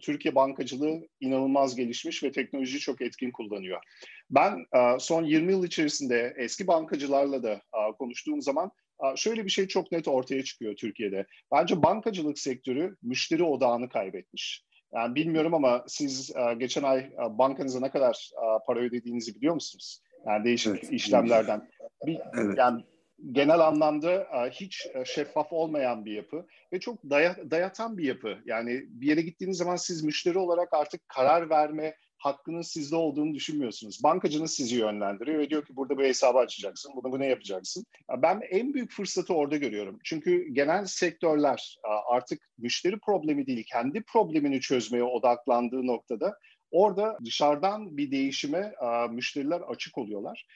Türkiye 0.00 0.34
bankacılığı 0.34 1.08
inanılmaz 1.20 1.76
gelişmiş 1.76 2.22
ve 2.22 2.32
teknoloji 2.32 2.78
çok 2.78 3.02
etkin 3.02 3.30
kullanıyor. 3.30 3.82
Ben 4.30 4.66
son 4.98 5.24
20 5.24 5.52
yıl 5.52 5.64
içerisinde 5.64 6.34
eski 6.36 6.66
bankacılarla 6.66 7.42
da 7.42 7.62
konuştuğum 7.98 8.42
zaman 8.42 8.70
şöyle 9.16 9.44
bir 9.44 9.50
şey 9.50 9.68
çok 9.68 9.92
net 9.92 10.08
ortaya 10.08 10.44
çıkıyor 10.44 10.76
Türkiye'de. 10.76 11.26
Bence 11.52 11.82
bankacılık 11.82 12.38
sektörü 12.38 12.96
müşteri 13.02 13.42
odağını 13.42 13.88
kaybetmiş. 13.88 14.64
Yani 14.94 15.14
bilmiyorum 15.14 15.54
ama 15.54 15.84
siz 15.86 16.32
geçen 16.58 16.82
ay 16.82 17.10
bankanıza 17.30 17.80
ne 17.80 17.90
kadar 17.90 18.30
para 18.66 18.80
ödediğinizi 18.80 19.34
biliyor 19.34 19.54
musunuz? 19.54 20.02
Yani 20.26 20.44
değişik 20.44 20.72
evet, 20.72 20.92
işlemlerden. 20.92 21.68
Bir, 22.06 22.18
evet. 22.34 22.58
Yani 22.58 22.84
genel 23.32 23.60
anlamda 23.60 24.12
e, 24.12 24.50
hiç 24.50 24.86
e, 24.94 25.04
şeffaf 25.04 25.52
olmayan 25.52 26.04
bir 26.04 26.12
yapı 26.12 26.46
ve 26.72 26.80
çok 26.80 27.04
dayatan 27.50 27.98
bir 27.98 28.04
yapı. 28.04 28.38
Yani 28.46 28.84
bir 28.88 29.06
yere 29.06 29.20
gittiğiniz 29.22 29.56
zaman 29.56 29.76
siz 29.76 30.02
müşteri 30.02 30.38
olarak 30.38 30.74
artık 30.74 31.08
karar 31.08 31.50
verme 31.50 31.96
hakkının 32.18 32.62
sizde 32.62 32.96
olduğunu 32.96 33.34
düşünmüyorsunuz. 33.34 34.02
Bankacınız 34.02 34.54
sizi 34.54 34.76
yönlendiriyor 34.76 35.38
ve 35.38 35.50
diyor 35.50 35.64
ki 35.64 35.76
burada 35.76 35.98
bir 35.98 36.04
hesabı 36.04 36.38
açacaksın, 36.38 36.92
bunu 36.96 37.12
bu 37.12 37.18
ne 37.18 37.26
yapacaksın. 37.26 37.84
Ben 38.16 38.40
en 38.50 38.74
büyük 38.74 38.92
fırsatı 38.92 39.34
orada 39.34 39.56
görüyorum. 39.56 39.98
Çünkü 40.04 40.48
genel 40.52 40.86
sektörler 40.86 41.78
e, 41.84 41.90
artık 42.14 42.48
müşteri 42.58 42.98
problemi 42.98 43.46
değil, 43.46 43.64
kendi 43.72 44.02
problemini 44.02 44.60
çözmeye 44.60 45.04
odaklandığı 45.04 45.86
noktada 45.86 46.38
orada 46.70 47.18
dışarıdan 47.24 47.96
bir 47.96 48.10
değişime 48.10 48.74
müşteriler 49.10 49.60
açık 49.60 49.98
oluyorlar. 49.98 50.46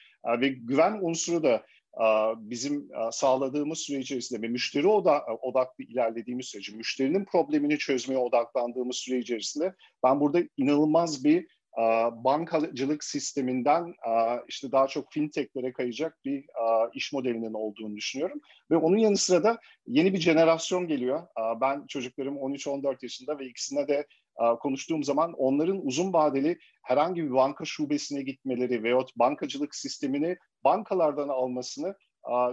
Ve 0.41 0.47
güven 0.47 0.99
unsuru 1.01 1.43
da 1.43 1.63
bizim 2.37 2.89
sağladığımız 3.11 3.79
süre 3.79 3.99
içerisinde 3.99 4.41
ve 4.41 4.47
müşteri 4.47 4.87
odaklı 5.41 5.83
ilerlediğimiz 5.83 6.45
sürece, 6.45 6.75
müşterinin 6.75 7.25
problemini 7.25 7.77
çözmeye 7.77 8.17
odaklandığımız 8.17 8.95
süre 8.95 9.17
içerisinde 9.17 9.73
ben 10.03 10.19
burada 10.19 10.39
inanılmaz 10.57 11.23
bir 11.23 11.47
bankacılık 12.11 13.03
sisteminden 13.03 13.93
işte 14.47 14.71
daha 14.71 14.87
çok 14.87 15.11
fintechlere 15.11 15.73
kayacak 15.73 16.19
bir 16.25 16.45
iş 16.93 17.13
modelinin 17.13 17.53
olduğunu 17.53 17.95
düşünüyorum. 17.95 18.41
Ve 18.71 18.77
onun 18.77 18.97
yanı 18.97 19.17
sıra 19.17 19.43
da 19.43 19.59
yeni 19.87 20.13
bir 20.13 20.19
jenerasyon 20.19 20.87
geliyor. 20.87 21.27
Ben 21.61 21.87
çocuklarım 21.87 22.35
13-14 22.35 22.97
yaşında 23.01 23.39
ve 23.39 23.45
ikisine 23.45 23.87
de 23.87 24.07
konuştuğum 24.59 25.03
zaman 25.03 25.33
onların 25.33 25.85
uzun 25.85 26.13
vadeli 26.13 26.57
herhangi 26.83 27.23
bir 27.23 27.31
banka 27.31 27.65
şubesine 27.65 28.21
gitmeleri 28.21 28.83
veyahut 28.83 29.15
bankacılık 29.15 29.75
sistemini 29.75 30.37
bankalardan 30.63 31.29
almasını 31.29 31.95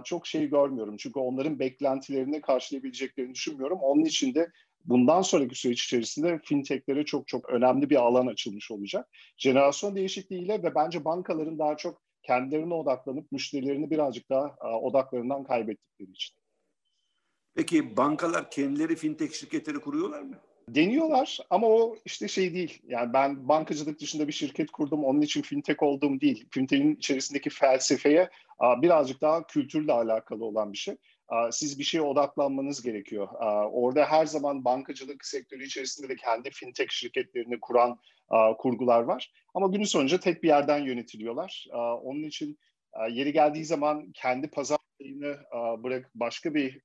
çok 0.03 0.27
şey 0.27 0.49
görmüyorum. 0.49 0.97
Çünkü 0.97 1.19
onların 1.19 1.59
beklentilerini 1.59 2.41
karşılayabileceklerini 2.41 3.33
düşünmüyorum. 3.33 3.79
Onun 3.81 4.05
için 4.05 4.35
de 4.35 4.51
bundan 4.85 5.21
sonraki 5.21 5.55
süreç 5.55 5.83
içerisinde 5.83 6.39
fintechlere 6.43 7.05
çok 7.05 7.27
çok 7.27 7.49
önemli 7.49 7.89
bir 7.89 7.95
alan 7.95 8.27
açılmış 8.27 8.71
olacak. 8.71 9.09
Jenerasyon 9.37 9.95
değişikliğiyle 9.95 10.63
ve 10.63 10.75
bence 10.75 11.05
bankaların 11.05 11.59
daha 11.59 11.77
çok 11.77 12.01
kendilerine 12.23 12.73
odaklanıp 12.73 13.31
müşterilerini 13.31 13.89
birazcık 13.89 14.29
daha 14.29 14.55
odaklarından 14.81 15.43
kaybettikleri 15.43 16.11
için. 16.11 16.35
Peki 17.55 17.97
bankalar 17.97 18.51
kendileri 18.51 18.95
fintech 18.95 19.33
şirketleri 19.33 19.79
kuruyorlar 19.79 20.21
mı? 20.21 20.39
Deniyorlar 20.75 21.39
ama 21.49 21.67
o 21.67 21.95
işte 22.05 22.27
şey 22.27 22.53
değil. 22.53 22.81
Yani 22.87 23.13
ben 23.13 23.47
bankacılık 23.47 23.99
dışında 23.99 24.27
bir 24.27 24.33
şirket 24.33 24.71
kurdum, 24.71 25.03
onun 25.05 25.21
için 25.21 25.41
fintech 25.41 25.83
olduğum 25.83 26.21
değil. 26.21 26.47
Fintech'in 26.51 26.95
içerisindeki 26.95 27.49
felsefeye 27.49 28.29
birazcık 28.61 29.21
daha 29.21 29.47
kültürle 29.47 29.93
alakalı 29.93 30.45
olan 30.45 30.73
bir 30.73 30.77
şey. 30.77 30.95
Siz 31.51 31.79
bir 31.79 31.83
şeye 31.83 32.01
odaklanmanız 32.01 32.81
gerekiyor. 32.81 33.27
Orada 33.71 34.05
her 34.05 34.25
zaman 34.25 34.65
bankacılık 34.65 35.25
sektörü 35.25 35.63
içerisinde 35.63 36.09
de 36.09 36.15
kendi 36.15 36.49
fintech 36.49 36.91
şirketlerini 36.91 37.59
kuran 37.59 37.99
kurgular 38.57 39.01
var. 39.01 39.31
Ama 39.53 39.67
günün 39.67 39.83
sonunda 39.83 40.19
tek 40.19 40.43
bir 40.43 40.47
yerden 40.47 40.79
yönetiliyorlar. 40.79 41.67
Onun 42.03 42.23
için 42.23 42.59
yeri 43.09 43.33
geldiği 43.33 43.65
zaman 43.65 44.11
kendi 44.11 44.49
pazar 44.49 44.79
bırak 45.83 46.11
başka 46.15 46.53
bir 46.53 46.81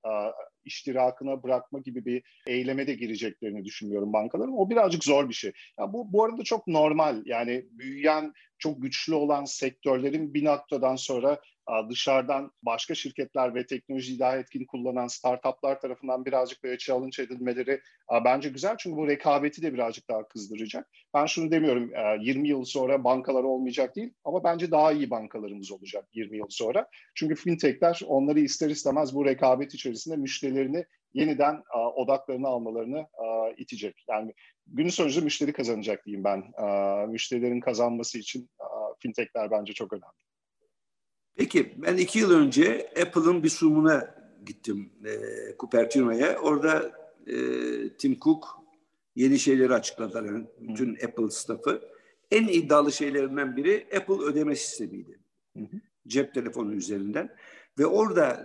iştirakına 0.66 1.42
bırakma 1.42 1.78
gibi 1.78 2.04
bir 2.04 2.22
eyleme 2.46 2.86
de 2.86 2.94
gireceklerini 2.94 3.64
düşünüyorum 3.64 4.12
bankaların. 4.12 4.58
O 4.58 4.70
birazcık 4.70 5.04
zor 5.04 5.28
bir 5.28 5.34
şey. 5.34 5.52
Ya 5.78 5.92
bu 5.92 6.12
bu 6.12 6.24
arada 6.24 6.42
çok 6.44 6.66
normal. 6.66 7.22
Yani 7.24 7.64
büyüyen, 7.70 8.32
çok 8.58 8.82
güçlü 8.82 9.14
olan 9.14 9.44
sektörlerin 9.44 10.34
bir 10.34 10.44
noktadan 10.44 10.96
sonra 10.96 11.40
dışarıdan 11.90 12.50
başka 12.62 12.94
şirketler 12.94 13.54
ve 13.54 13.66
teknolojiyi 13.66 14.18
daha 14.18 14.36
etkin 14.36 14.64
kullanan 14.64 15.06
startuplar 15.06 15.80
tarafından 15.80 16.24
birazcık 16.24 16.64
böyle 16.64 16.78
challenge 16.78 17.22
edilmeleri 17.22 17.80
bence 18.24 18.48
güzel. 18.48 18.76
Çünkü 18.78 18.96
bu 18.96 19.08
rekabeti 19.08 19.62
de 19.62 19.74
birazcık 19.74 20.08
daha 20.10 20.28
kızdıracak. 20.28 20.90
Ben 21.14 21.26
şunu 21.26 21.50
demiyorum 21.50 21.90
20 22.20 22.48
yıl 22.48 22.64
sonra 22.64 23.04
bankalar 23.04 23.42
olmayacak 23.42 23.96
değil 23.96 24.12
ama 24.24 24.44
bence 24.44 24.70
daha 24.70 24.92
iyi 24.92 25.10
bankalarımız 25.10 25.72
olacak 25.72 26.08
20 26.12 26.36
yıl 26.36 26.46
sonra. 26.48 26.88
Çünkü 27.14 27.34
fintechler 27.34 28.00
onları 28.06 28.40
ister 28.40 28.70
istemez 28.70 29.14
bu 29.14 29.24
rekabet 29.24 29.74
içerisinde 29.74 30.16
müşterilerini 30.16 30.84
yeniden 31.14 31.62
odaklarını 31.94 32.48
almalarını 32.48 33.06
itecek. 33.56 34.04
Yani 34.08 34.34
günün 34.66 34.88
sonunda 34.88 35.20
müşteri 35.20 35.52
kazanacak 35.52 36.06
diyeyim 36.06 36.24
ben. 36.24 36.44
Müşterilerin 37.08 37.60
kazanması 37.60 38.18
için 38.18 38.50
fintechler 38.98 39.50
bence 39.50 39.72
çok 39.72 39.92
önemli. 39.92 40.25
Peki 41.36 41.74
ben 41.76 41.96
iki 41.96 42.18
yıl 42.18 42.30
önce 42.30 42.92
Apple'ın 43.02 43.42
bir 43.42 43.48
sunumuna 43.48 44.14
gittim 44.46 44.90
e, 45.04 45.10
Cupertino'ya. 45.58 46.38
Orada 46.38 46.92
e, 47.26 47.36
Tim 47.98 48.20
Cook 48.20 48.44
yeni 49.16 49.38
şeyleri 49.38 49.74
açıkladılar. 49.74 50.24
Yani 50.24 50.46
bütün 50.60 50.96
hı. 50.96 51.06
Apple 51.06 51.30
staffı. 51.30 51.82
En 52.30 52.48
iddialı 52.48 52.92
şeylerinden 52.92 53.56
biri 53.56 53.86
Apple 53.96 54.24
ödeme 54.24 54.56
sistemiydi. 54.56 55.18
Hı. 55.56 55.62
Cep 56.06 56.34
telefonu 56.34 56.74
üzerinden. 56.74 57.36
Ve 57.78 57.86
orada 57.86 58.44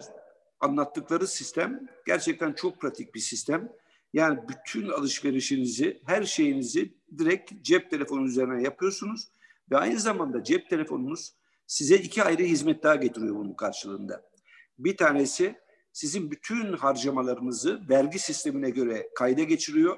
anlattıkları 0.60 1.28
sistem 1.28 1.88
gerçekten 2.08 2.54
çok 2.54 2.82
pratik 2.82 3.16
bir 3.16 3.20
sistem. 3.20 3.72
Yani 4.14 4.40
bütün 4.50 4.90
alışverişinizi, 4.90 6.02
her 6.06 6.24
şeyinizi 6.24 6.94
direkt 7.18 7.54
cep 7.62 7.90
telefonu 7.90 8.28
üzerinden 8.28 8.60
yapıyorsunuz. 8.60 9.32
Ve 9.72 9.78
aynı 9.78 10.00
zamanda 10.00 10.44
cep 10.44 10.70
telefonunuz 10.70 11.34
size 11.72 11.96
iki 11.96 12.24
ayrı 12.24 12.44
hizmet 12.44 12.84
daha 12.84 12.96
getiriyor 12.96 13.36
bunun 13.36 13.54
karşılığında. 13.54 14.30
Bir 14.80 14.98
tanesi 14.98 15.56
sizin 15.94 16.32
bütün 16.32 16.74
harcamalarınızı 16.74 17.82
vergi 17.90 18.20
sistemine 18.20 18.70
göre 18.70 19.10
kayda 19.16 19.44
geçiriyor 19.44 19.98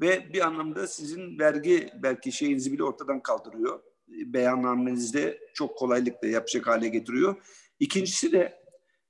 ve 0.00 0.32
bir 0.32 0.46
anlamda 0.46 0.86
sizin 0.86 1.38
vergi 1.38 1.90
belki 2.02 2.32
şeyinizi 2.32 2.72
bile 2.72 2.84
ortadan 2.84 3.22
kaldırıyor. 3.22 3.80
Beyannamenizde 4.08 5.40
çok 5.54 5.78
kolaylıkla 5.78 6.28
yapacak 6.28 6.66
hale 6.66 6.88
getiriyor. 6.88 7.36
İkincisi 7.80 8.32
de 8.32 8.62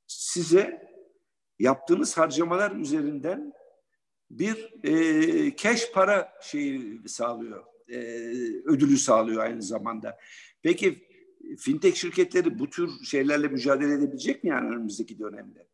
size 0.07 0.83
yaptığınız 1.59 2.19
harcamalar 2.19 2.77
üzerinden 2.77 3.53
bir 4.31 4.85
e, 4.85 5.57
cash 5.57 5.93
para 5.93 6.33
şeyi 6.43 7.01
sağlıyor, 7.09 7.65
e, 7.89 7.99
ödülü 8.65 8.99
sağlıyor 8.99 9.43
aynı 9.43 9.63
zamanda. 9.63 10.19
Peki 10.63 11.10
fintech 11.57 11.97
şirketleri 11.97 12.59
bu 12.59 12.71
tür 12.71 12.91
şeylerle 13.05 13.49
mücadele 13.49 13.93
edebilecek 13.93 14.45
mi 14.45 14.51
yani 14.51 14.69
önümüzdeki 14.69 15.19
dönemde? 15.19 15.67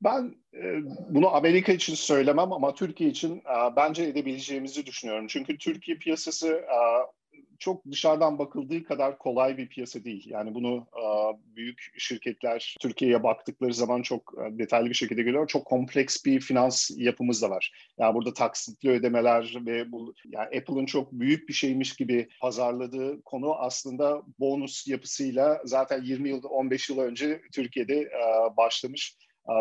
Ben 0.00 0.34
e, 0.54 0.80
bunu 1.08 1.34
Amerika 1.34 1.72
için 1.72 1.94
söylemem 1.94 2.52
ama 2.52 2.74
Türkiye 2.74 3.10
için 3.10 3.36
e, 3.36 3.76
bence 3.76 4.02
edebileceğimizi 4.02 4.86
düşünüyorum. 4.86 5.26
Çünkü 5.28 5.58
Türkiye 5.58 5.96
piyasası 5.96 6.48
e, 6.48 6.78
çok 7.58 7.90
dışarıdan 7.90 8.38
bakıldığı 8.38 8.84
kadar 8.84 9.18
kolay 9.18 9.56
bir 9.56 9.68
piyasa 9.68 10.04
değil. 10.04 10.30
Yani 10.30 10.54
bunu 10.54 10.86
büyük 11.56 11.92
şirketler 11.98 12.76
Türkiye'ye 12.80 13.22
baktıkları 13.22 13.74
zaman 13.74 14.02
çok 14.02 14.34
detaylı 14.50 14.88
bir 14.88 14.94
şekilde 14.94 15.22
görüyor. 15.22 15.46
Çok 15.46 15.64
kompleks 15.64 16.24
bir 16.24 16.40
finans 16.40 16.90
yapımız 16.96 17.42
da 17.42 17.50
var. 17.50 17.72
Yani 17.98 18.14
burada 18.14 18.34
taksitli 18.34 18.90
ödemeler 18.90 19.56
ve 19.66 19.92
bu 19.92 20.14
yani 20.24 20.44
Apple'ın 20.44 20.86
çok 20.86 21.12
büyük 21.12 21.48
bir 21.48 21.54
şeymiş 21.54 21.96
gibi 21.96 22.28
pazarladığı 22.40 23.22
konu 23.22 23.54
aslında 23.54 24.22
bonus 24.38 24.88
yapısıyla 24.88 25.60
zaten 25.64 26.02
20 26.02 26.28
yıl 26.28 26.42
15 26.44 26.90
yıl 26.90 26.98
önce 26.98 27.40
Türkiye'de 27.52 28.10
başlamış 28.56 29.16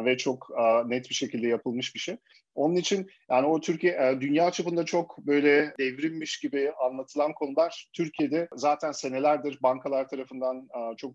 ve 0.06 0.18
çok 0.18 0.50
net 0.86 1.10
bir 1.10 1.16
şekilde 1.16 1.48
yapılmış 1.48 1.96
bir 1.96 2.00
şey. 2.00 2.18
Onun 2.56 2.76
için 2.76 3.08
yani 3.32 3.48
o 3.48 3.62
Türkiye 3.62 3.94
e, 3.94 4.22
dünya 4.22 4.52
çapında 4.52 4.86
çok 4.86 5.18
böyle 5.18 5.74
devrimmiş 5.80 6.40
gibi 6.40 6.72
anlatılan 6.72 7.34
konular 7.34 7.90
Türkiye'de 7.94 8.48
zaten 8.56 8.92
senelerdir 8.92 9.58
bankalar 9.64 10.08
tarafından 10.08 10.68
çok 10.98 11.14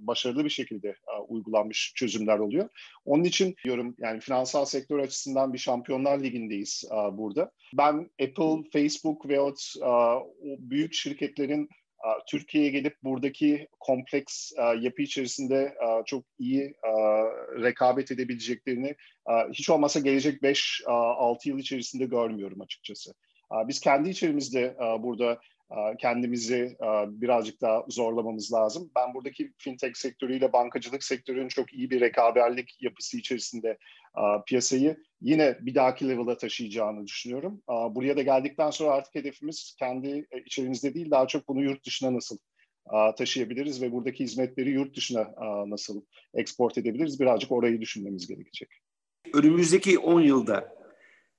başarılı 0.00 0.44
bir 0.44 0.50
şekilde 0.50 0.96
uygulanmış 1.28 1.92
çözümler 1.96 2.38
oluyor. 2.38 2.68
Onun 3.04 3.24
için 3.24 3.54
diyorum 3.64 3.94
yani 3.98 4.20
finansal 4.20 4.64
sektör 4.64 4.98
açısından 4.98 5.52
bir 5.52 5.58
Şampiyonlar 5.58 6.20
Ligi'ndeyiz 6.20 6.84
burada. 7.12 7.50
Ben 7.74 8.10
Apple, 8.22 8.70
Facebook 8.72 9.28
veyahut 9.28 9.60
o 9.82 10.26
büyük 10.58 10.94
şirketlerin 10.94 11.68
Türkiye'ye 12.26 12.70
gelip 12.70 12.96
buradaki 13.02 13.68
kompleks 13.80 14.52
yapı 14.80 15.02
içerisinde 15.02 15.74
çok 16.06 16.24
iyi 16.38 16.74
rekabet 17.62 18.10
edebileceklerini 18.10 18.96
hiç 19.52 19.70
olmazsa 19.70 20.00
gelecek 20.00 20.42
5-6 20.42 21.48
yıl 21.48 21.58
içerisinde 21.58 22.04
görmüyorum 22.04 22.60
açıkçası. 22.60 23.14
Biz 23.68 23.80
kendi 23.80 24.10
içerimizde 24.10 24.76
burada 24.98 25.40
kendimizi 25.98 26.76
birazcık 27.06 27.60
daha 27.60 27.84
zorlamamız 27.88 28.52
lazım. 28.52 28.90
Ben 28.96 29.14
buradaki 29.14 29.52
fintech 29.58 29.96
sektörüyle 29.96 30.52
bankacılık 30.52 31.04
sektörünün 31.04 31.48
çok 31.48 31.74
iyi 31.74 31.90
bir 31.90 32.00
rekaberlik 32.00 32.82
yapısı 32.82 33.18
içerisinde 33.18 33.78
piyasayı 34.46 34.96
yine 35.20 35.58
bir 35.60 35.74
dahaki 35.74 36.08
level'a 36.08 36.36
taşıyacağını 36.36 37.06
düşünüyorum. 37.06 37.62
Buraya 37.68 38.16
da 38.16 38.22
geldikten 38.22 38.70
sonra 38.70 38.90
artık 38.90 39.14
hedefimiz 39.14 39.76
kendi 39.78 40.26
e, 40.30 40.40
içerimizde 40.46 40.94
değil 40.94 41.10
daha 41.10 41.26
çok 41.26 41.48
bunu 41.48 41.62
yurt 41.62 41.86
dışına 41.86 42.14
nasıl 42.14 42.38
taşıyabiliriz 43.18 43.82
ve 43.82 43.92
buradaki 43.92 44.24
hizmetleri 44.24 44.70
yurt 44.70 44.96
dışına 44.96 45.34
nasıl 45.66 46.02
export 46.34 46.78
edebiliriz 46.78 47.20
birazcık 47.20 47.52
orayı 47.52 47.80
düşünmemiz 47.80 48.26
gerekecek. 48.26 48.68
Önümüzdeki 49.34 49.98
10 49.98 50.20
yılda 50.20 50.76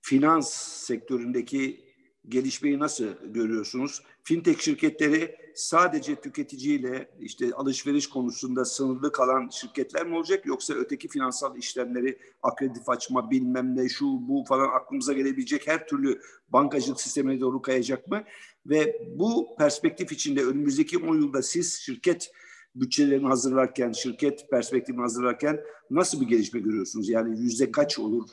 finans 0.02 0.54
sektöründeki 0.88 1.91
gelişmeyi 2.30 2.80
nasıl 2.80 3.06
görüyorsunuz? 3.24 4.04
Fintech 4.24 4.60
şirketleri 4.60 5.36
sadece 5.56 6.16
tüketiciyle 6.16 7.10
işte 7.20 7.54
alışveriş 7.54 8.08
konusunda 8.08 8.66
sınırlı 8.66 9.12
kalan 9.12 9.50
şirketler 9.50 10.08
mi 10.08 10.16
olacak 10.16 10.46
yoksa 10.46 10.74
öteki 10.74 11.08
finansal 11.08 11.58
işlemleri 11.58 12.20
akreditif 12.44 12.90
açma 12.90 13.32
bilmem 13.32 13.76
ne 13.76 13.90
şu 13.90 14.06
bu 14.06 14.44
falan 14.48 14.70
aklımıza 14.70 15.14
gelebilecek 15.14 15.68
her 15.68 15.88
türlü 15.88 16.22
bankacılık 16.50 17.02
sistemine 17.02 17.40
doğru 17.40 17.62
kayacak 17.62 18.08
mı? 18.08 18.24
Ve 18.66 19.08
bu 19.16 19.56
perspektif 19.58 20.12
içinde 20.12 20.46
önümüzdeki 20.46 20.98
10 20.98 21.16
yılda 21.16 21.42
siz 21.42 21.74
şirket 21.74 22.32
bütçelerini 22.76 23.28
hazırlarken, 23.28 23.92
şirket 23.92 24.50
perspektifini 24.50 25.02
hazırlarken 25.02 25.60
nasıl 25.90 26.22
bir 26.22 26.28
gelişme 26.28 26.60
görüyorsunuz? 26.60 27.10
Yani 27.10 27.40
yüzde 27.40 27.72
kaç 27.72 28.00
olur 28.00 28.30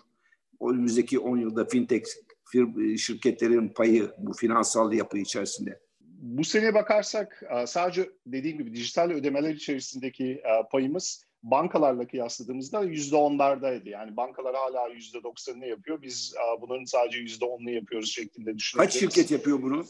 önümüzdeki 0.61 1.19
10 1.19 1.39
yılda 1.39 1.65
fintech 1.65 2.05
şirketlerin 2.99 3.69
payı 3.69 4.11
bu 4.19 4.33
finansal 4.33 4.93
yapı 4.93 5.19
içerisinde? 5.19 5.81
Bu 6.19 6.45
sene 6.45 6.75
bakarsak 6.75 7.43
e, 7.51 7.67
sadece 7.67 8.11
dediğim 8.27 8.59
gibi 8.59 8.75
dijital 8.75 9.11
ödemeler 9.11 9.55
içerisindeki 9.55 10.25
e, 10.25 10.69
payımız 10.73 11.25
bankalarla 11.43 12.07
kıyasladığımızda 12.07 12.83
yüzde 12.83 13.17
onlardaydı. 13.17 13.89
Yani 13.89 14.17
bankalar 14.17 14.57
hala 14.57 14.89
yüzde 14.89 15.23
doksanını 15.23 15.67
yapıyor. 15.67 16.03
Biz 16.03 16.35
bunların 16.61 16.85
sadece 16.85 17.19
yüzde 17.19 17.45
onunu 17.45 17.71
yapıyoruz 17.71 18.11
şeklinde 18.11 18.59
düşünüyoruz. 18.59 18.93
Kaç 18.93 19.01
şirket 19.01 19.31
yapıyor 19.31 19.63
bunu? 19.63 19.85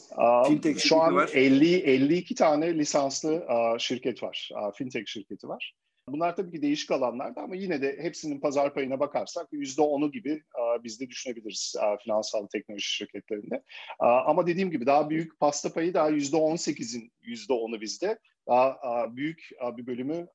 Fintech 0.47 0.79
Şu 0.79 1.01
an 1.01 1.15
var. 1.15 1.29
50 1.33 1.75
52 1.75 2.35
tane 2.35 2.77
lisanslı 2.77 3.47
şirket 3.79 4.23
var. 4.23 4.49
Fintech 4.75 5.07
şirketi 5.07 5.47
var. 5.47 5.73
Bunlar 6.13 6.35
tabii 6.35 6.51
ki 6.51 6.61
değişik 6.61 6.91
alanlarda 6.91 7.41
ama 7.41 7.55
yine 7.55 7.81
de 7.81 7.97
hepsinin 8.01 8.39
pazar 8.39 8.73
payına 8.73 8.99
bakarsak 8.99 9.47
yüzde 9.51 9.81
onu 9.81 10.11
gibi 10.11 10.43
biz 10.83 10.99
de 10.99 11.09
düşünebiliriz 11.09 11.75
finansal 12.03 12.47
teknoloji 12.47 12.87
şirketlerinde. 12.87 13.63
Ama 13.99 14.47
dediğim 14.47 14.71
gibi 14.71 14.85
daha 14.85 15.09
büyük 15.09 15.39
pasta 15.39 15.73
payı 15.73 15.93
daha 15.93 16.09
yüzde 16.09 16.35
on 16.35 16.55
sekizin 16.55 17.11
yüzde 17.21 17.53
onu 17.53 17.81
bizde. 17.81 18.19
Daha 18.47 19.15
büyük 19.15 19.49
bir 19.77 19.87
bölümü 19.87 20.27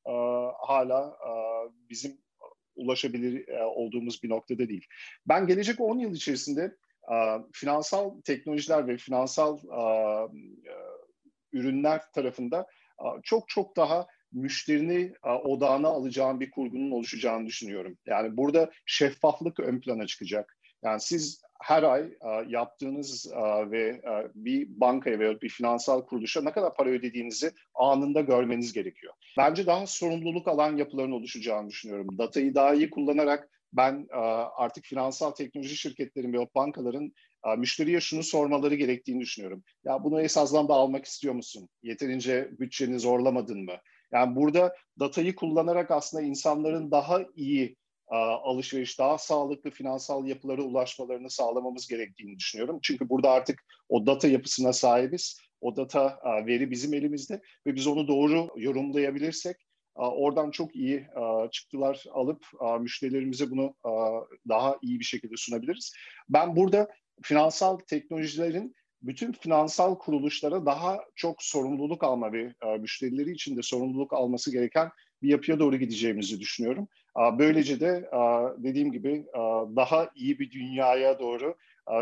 hala 0.59 1.19
bizim 1.91 2.19
ulaşabilir 2.77 3.49
olduğumuz 3.65 4.23
bir 4.23 4.31
noktada 4.31 4.69
değil. 4.69 4.87
Ben 5.27 5.47
gelecek 5.47 5.81
10 5.81 5.99
yıl 5.99 6.15
içerisinde 6.15 6.77
finansal 7.53 8.21
teknolojiler 8.21 8.89
ve 8.89 8.97
finansal 8.97 9.59
ürünler 11.53 12.01
tarafında 12.15 12.67
çok 13.23 13.49
çok 13.49 13.77
daha 13.77 14.07
müşterini 14.35 15.13
odağına 15.45 15.89
alacağın 15.89 16.41
bir 16.41 16.51
kurgunun 16.51 16.91
oluşacağını 16.91 17.47
düşünüyorum. 17.47 17.99
Yani 18.07 18.37
burada 18.37 18.71
şeffaflık 18.87 19.61
ön 19.61 19.81
plana 19.81 20.07
çıkacak. 20.07 20.59
Yani 20.85 21.01
siz 21.01 21.43
her 21.63 21.83
ay 21.83 22.11
yaptığınız 22.49 23.33
ve 23.71 24.03
bir 24.35 24.81
bankaya 24.81 25.19
veya 25.19 25.41
bir 25.41 25.49
finansal 25.49 26.07
kuruluşa 26.07 26.43
ne 26.43 26.53
kadar 26.53 26.75
para 26.75 26.91
ödediğinizi 26.91 27.53
anında 27.75 28.21
görmeniz 28.21 28.73
gerekiyor. 28.73 29.15
Bence 29.39 29.67
daha 29.67 29.87
sorumluluk 29.87 30.49
alan 30.49 30.77
yapıların 30.77 31.13
oluşacağını 31.13 31.69
düşünüyorum. 31.69 32.19
Datayı 32.19 32.55
daha 32.55 32.75
iyi 32.75 32.91
kullanarak 32.91 33.51
ben 33.73 34.07
artık 34.57 34.85
finansal 34.85 35.31
teknoloji 35.31 35.77
şirketlerin 35.77 36.33
ve 36.33 36.39
bankaların 36.55 37.13
müşteriye 37.59 38.01
şunu 38.01 38.23
sormaları 38.23 38.75
gerektiğini 38.75 39.21
düşünüyorum. 39.21 39.65
Ya 39.85 40.05
bunu 40.05 40.21
esaslamda 40.21 40.75
almak 40.75 41.05
istiyor 41.05 41.35
musun? 41.35 41.69
Yeterince 41.83 42.51
bütçeni 42.59 42.99
zorlamadın 43.01 43.65
mı? 43.65 43.75
Yani 44.15 44.37
burada 44.37 44.77
datayı 45.01 45.35
kullanarak 45.35 45.91
aslında 45.91 46.23
insanların 46.23 46.91
daha 46.91 47.21
iyi 47.37 47.77
alışveriş, 48.45 48.99
daha 48.99 49.19
sağlıklı 49.19 49.71
finansal 49.71 50.27
yapılara 50.27 50.63
ulaşmalarını 50.63 51.31
sağlamamız 51.31 51.89
gerektiğini 51.89 52.39
düşünüyorum. 52.39 52.79
Çünkü 52.83 53.09
burada 53.09 53.31
artık 53.31 53.65
o 53.89 54.07
data 54.07 54.29
yapısına 54.29 54.73
sahibiz. 54.73 55.41
O 55.61 55.77
data 55.77 56.19
veri 56.47 56.71
bizim 56.71 56.95
elimizde 56.95 57.41
ve 57.67 57.75
biz 57.75 57.87
onu 57.87 58.09
doğru 58.09 58.49
yorumlayabilirsek 58.57 59.57
oradan 59.95 60.51
çok 60.51 60.77
iyi 60.77 61.07
çıktılar 61.51 62.05
alıp 62.13 62.45
müşterilerimize 62.81 63.51
bunu 63.51 63.75
daha 64.49 64.79
iyi 64.83 65.01
bir 65.01 65.05
şekilde 65.05 65.35
sunabiliriz. 65.37 65.93
Ben 66.29 66.57
burada 66.57 66.89
finansal 67.23 67.79
teknolojilerin 67.79 68.75
bütün 69.07 69.33
finansal 69.33 69.99
kuruluşlara 69.99 70.67
daha 70.67 71.01
çok 71.15 71.43
sorumluluk 71.43 72.05
alma 72.05 72.33
ve 72.33 72.55
müşterileri 72.81 73.31
için 73.31 73.57
de 73.57 73.63
sorumluluk 73.63 74.13
alması 74.13 74.53
gereken 74.53 74.91
bir 75.23 75.29
yapıya 75.29 75.59
doğru 75.59 75.77
gideceğimizi 75.77 76.41
düşünüyorum. 76.41 76.89
Böylece 77.39 77.81
de 77.81 78.11
dediğim 78.59 78.93
gibi 78.93 79.27
daha 79.77 80.11
iyi 80.15 80.39
bir 80.39 80.51
dünyaya 80.51 81.19
doğru 81.19 81.57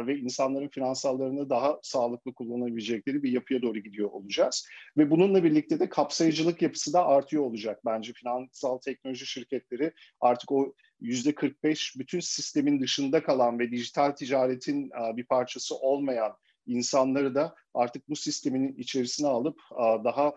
ve 0.07 0.19
insanların 0.19 0.69
finansallarını 0.69 1.51
daha 1.51 1.79
sağlıklı 1.83 2.35
kullanabilecekleri 2.35 3.23
bir 3.23 3.33
yapıya 3.33 3.63
doğru 3.63 3.79
gidiyor 3.79 4.11
olacağız. 4.11 4.69
Ve 4.97 5.11
bununla 5.11 5.45
birlikte 5.45 5.81
de 5.81 5.89
kapsayıcılık 5.89 6.63
yapısı 6.63 6.93
da 6.93 7.07
artıyor 7.07 7.43
olacak. 7.43 7.81
Bence 7.85 8.13
finansal 8.13 8.79
teknoloji 8.79 9.27
şirketleri 9.27 9.93
artık 10.21 10.53
o 10.53 10.75
yüzde 11.01 11.35
45 11.35 11.95
bütün 11.99 12.21
sistemin 12.21 12.81
dışında 12.81 13.23
kalan 13.23 13.59
ve 13.59 13.71
dijital 13.71 14.11
ticaretin 14.11 14.91
bir 15.17 15.25
parçası 15.25 15.77
olmayan 15.77 16.33
insanları 16.67 17.35
da 17.35 17.55
artık 17.75 18.09
bu 18.09 18.17
sistemin 18.17 18.75
içerisine 18.79 19.29
alıp 19.29 19.61
daha 20.05 20.33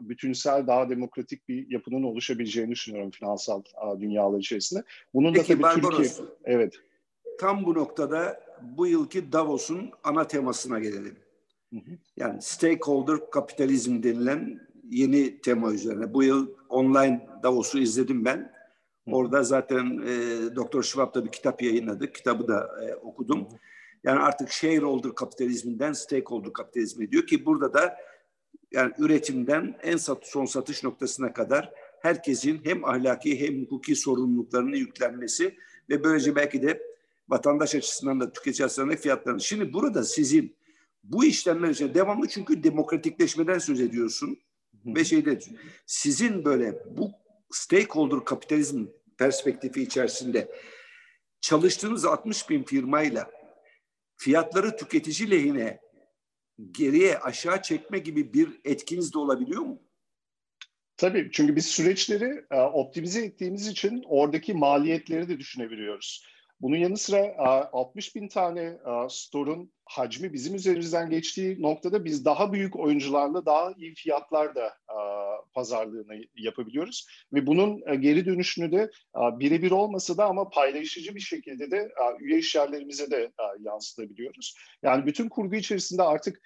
bütünsel, 0.00 0.66
daha 0.66 0.88
demokratik 0.88 1.48
bir 1.48 1.70
yapının 1.70 2.02
oluşabileceğini 2.02 2.70
düşünüyorum 2.70 3.10
finansal 3.10 3.62
dünyalar 4.00 4.38
içerisinde. 4.38 4.82
Bunun 5.14 5.32
Peki, 5.32 5.44
da 5.44 5.52
tabii 5.52 5.62
Barbaros, 5.62 6.16
Türkiye... 6.16 6.28
Evet. 6.44 6.74
Tam 7.40 7.66
bu 7.66 7.74
noktada 7.74 8.40
bu 8.62 8.86
yılki 8.86 9.32
Davos'un 9.32 9.90
ana 10.04 10.26
temasına 10.26 10.78
gelelim. 10.78 11.16
Hı 11.72 11.76
hı. 11.76 11.90
Yani 12.16 12.42
stakeholder 12.42 13.30
kapitalizm 13.30 14.02
denilen 14.02 14.60
yeni 14.90 15.40
tema 15.40 15.72
üzerine. 15.72 16.14
Bu 16.14 16.22
yıl 16.22 16.48
online 16.68 17.28
Davos'u 17.42 17.78
izledim 17.78 18.24
ben. 18.24 18.52
Orada 19.06 19.42
zaten 19.42 20.02
e, 20.06 20.14
Doktor 20.56 20.82
da 21.14 21.24
bir 21.24 21.30
kitap 21.32 21.62
yayınladı. 21.62 22.12
Kitabı 22.12 22.48
da 22.48 22.68
e, 22.84 22.94
okudum. 22.94 23.48
Yani 24.04 24.20
artık 24.20 24.50
shareholder 24.50 25.14
kapitalizminden 25.14 25.92
stakeholder 25.92 26.52
kapitalizme 26.52 27.10
diyor 27.10 27.26
ki 27.26 27.46
burada 27.46 27.74
da 27.74 27.96
yani 28.70 28.92
üretimden 28.98 29.78
en 29.82 29.96
sat, 29.96 30.26
son 30.26 30.44
satış 30.44 30.84
noktasına 30.84 31.32
kadar 31.32 31.72
herkesin 32.02 32.60
hem 32.64 32.84
ahlaki 32.84 33.40
hem 33.40 33.62
hukuki 33.62 33.96
sorumluluklarını 33.96 34.76
yüklenmesi 34.76 35.56
ve 35.90 36.04
böylece 36.04 36.36
belki 36.36 36.62
de 36.62 36.82
vatandaş 37.28 37.74
açısından 37.74 38.20
da 38.20 38.32
tüketici 38.32 38.66
açısından 38.66 38.90
da 38.90 38.96
fiyatlarını. 38.96 39.40
Şimdi 39.40 39.72
burada 39.72 40.04
sizin 40.04 40.56
bu 41.04 41.24
işlemler 41.24 41.68
için 41.68 41.94
devamlı 41.94 42.28
çünkü 42.28 42.64
demokratikleşmeden 42.64 43.58
söz 43.58 43.80
ediyorsun 43.80 44.38
Hı. 44.84 44.94
ve 44.94 45.04
şeyde 45.04 45.38
sizin 45.86 46.44
böyle 46.44 46.82
bu 46.96 47.10
stakeholder 47.50 48.24
kapitalizm 48.24 48.86
perspektifi 49.18 49.82
içerisinde 49.82 50.48
çalıştığınız 51.40 52.04
60 52.04 52.50
bin 52.50 52.62
firmayla 52.62 53.39
fiyatları 54.20 54.76
tüketici 54.76 55.30
lehine 55.30 55.80
geriye 56.70 57.18
aşağı 57.18 57.62
çekme 57.62 57.98
gibi 57.98 58.34
bir 58.34 58.60
etkiniz 58.64 59.14
de 59.14 59.18
olabiliyor 59.18 59.62
mu? 59.62 59.82
Tabii 60.96 61.30
çünkü 61.32 61.56
biz 61.56 61.66
süreçleri 61.66 62.44
e, 62.50 62.60
optimize 62.60 63.24
ettiğimiz 63.24 63.66
için 63.66 64.04
oradaki 64.06 64.54
maliyetleri 64.54 65.28
de 65.28 65.38
düşünebiliyoruz. 65.38 66.24
Bunun 66.60 66.76
yanı 66.76 66.96
sıra 66.96 67.34
60 67.72 68.16
bin 68.16 68.28
tane 68.28 68.78
store'un 69.10 69.72
hacmi 69.84 70.32
bizim 70.32 70.54
üzerimizden 70.54 71.10
geçtiği 71.10 71.62
noktada 71.62 72.04
biz 72.04 72.24
daha 72.24 72.52
büyük 72.52 72.76
oyuncularla 72.76 73.46
daha 73.46 73.72
iyi 73.76 73.94
fiyatlarda 73.94 74.74
pazarlığını 75.54 76.24
yapabiliyoruz. 76.36 77.06
Ve 77.32 77.46
bunun 77.46 78.00
geri 78.00 78.26
dönüşünü 78.26 78.72
de 78.72 78.90
birebir 79.16 79.70
olmasa 79.70 80.16
da 80.16 80.24
ama 80.24 80.50
paylaşıcı 80.50 81.14
bir 81.14 81.20
şekilde 81.20 81.70
de 81.70 81.88
üye 82.20 82.38
işyerlerimize 82.38 83.10
de 83.10 83.32
yansıtabiliyoruz. 83.60 84.54
Yani 84.82 85.06
bütün 85.06 85.28
kurgu 85.28 85.56
içerisinde 85.56 86.02
artık 86.02 86.42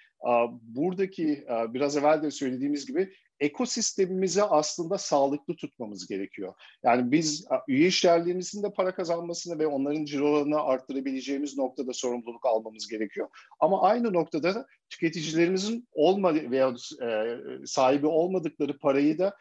buradaki 0.61 1.45
biraz 1.49 1.97
evvel 1.97 2.23
de 2.23 2.31
söylediğimiz 2.31 2.85
gibi 2.85 3.13
ekosistemimizi 3.39 4.43
aslında 4.43 4.97
sağlıklı 4.97 5.55
tutmamız 5.55 6.07
gerekiyor. 6.07 6.53
Yani 6.83 7.11
biz 7.11 7.45
üye 7.67 7.87
işyerlerimizin 7.87 8.63
de 8.63 8.73
para 8.73 8.95
kazanmasını 8.95 9.59
ve 9.59 9.67
onların 9.67 10.05
cirolarını 10.05 10.61
arttırabileceğimiz 10.61 11.57
noktada 11.57 11.93
sorumluluk 11.93 12.45
almamız 12.45 12.87
gerekiyor. 12.87 13.29
Ama 13.59 13.81
aynı 13.81 14.13
noktada 14.13 14.55
da 14.55 14.65
tüketicilerimizin 14.89 15.87
olmadı 15.91 16.51
veya 16.51 16.73
e, 17.01 17.37
sahibi 17.65 18.07
olmadıkları 18.07 18.77
parayı 18.77 19.17
da 19.17 19.35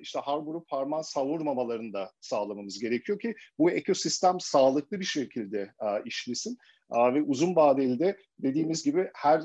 işte 0.00 0.18
har 0.18 0.38
vurup 0.38 0.68
parmağı 0.68 1.04
savurmamalarını 1.04 1.92
da 1.92 2.12
sağlamamız 2.20 2.78
gerekiyor 2.78 3.18
ki 3.18 3.34
bu 3.58 3.70
ekosistem 3.70 4.40
sağlıklı 4.40 5.00
bir 5.00 5.04
şekilde 5.04 5.72
işlesin 6.04 6.58
ve 6.90 7.22
uzun 7.22 7.56
vadeli 7.56 7.98
de 7.98 8.16
dediğimiz 8.38 8.84
gibi 8.84 9.10
her 9.14 9.42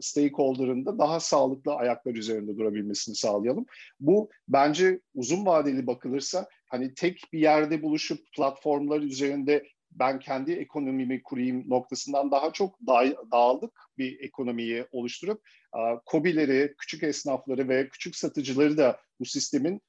stakeholder'ın 0.00 0.86
da 0.86 0.98
daha 0.98 1.20
sağlıklı 1.20 1.74
ayaklar 1.74 2.14
üzerinde 2.14 2.56
durabilmesini 2.56 3.14
sağlayalım. 3.14 3.66
Bu 4.00 4.30
bence 4.48 5.00
uzun 5.14 5.46
vadeli 5.46 5.86
bakılırsa 5.86 6.48
hani 6.66 6.94
tek 6.94 7.22
bir 7.32 7.40
yerde 7.40 7.82
buluşup 7.82 8.18
platformlar 8.36 9.00
üzerinde 9.00 9.64
ben 9.90 10.18
kendi 10.18 10.52
ekonomimi 10.52 11.22
kurayım 11.22 11.70
noktasından 11.70 12.30
daha 12.30 12.52
çok 12.52 12.80
da- 12.86 13.30
dağıldık 13.32 13.72
bir 13.98 14.20
ekonomiyi 14.20 14.86
oluşturup 14.92 15.42
kobileri, 16.06 16.74
küçük 16.78 17.02
esnafları 17.02 17.68
ve 17.68 17.88
küçük 17.88 18.16
satıcıları 18.16 18.78
da 18.78 19.00
bu 19.20 19.24
sistemin 19.24 19.80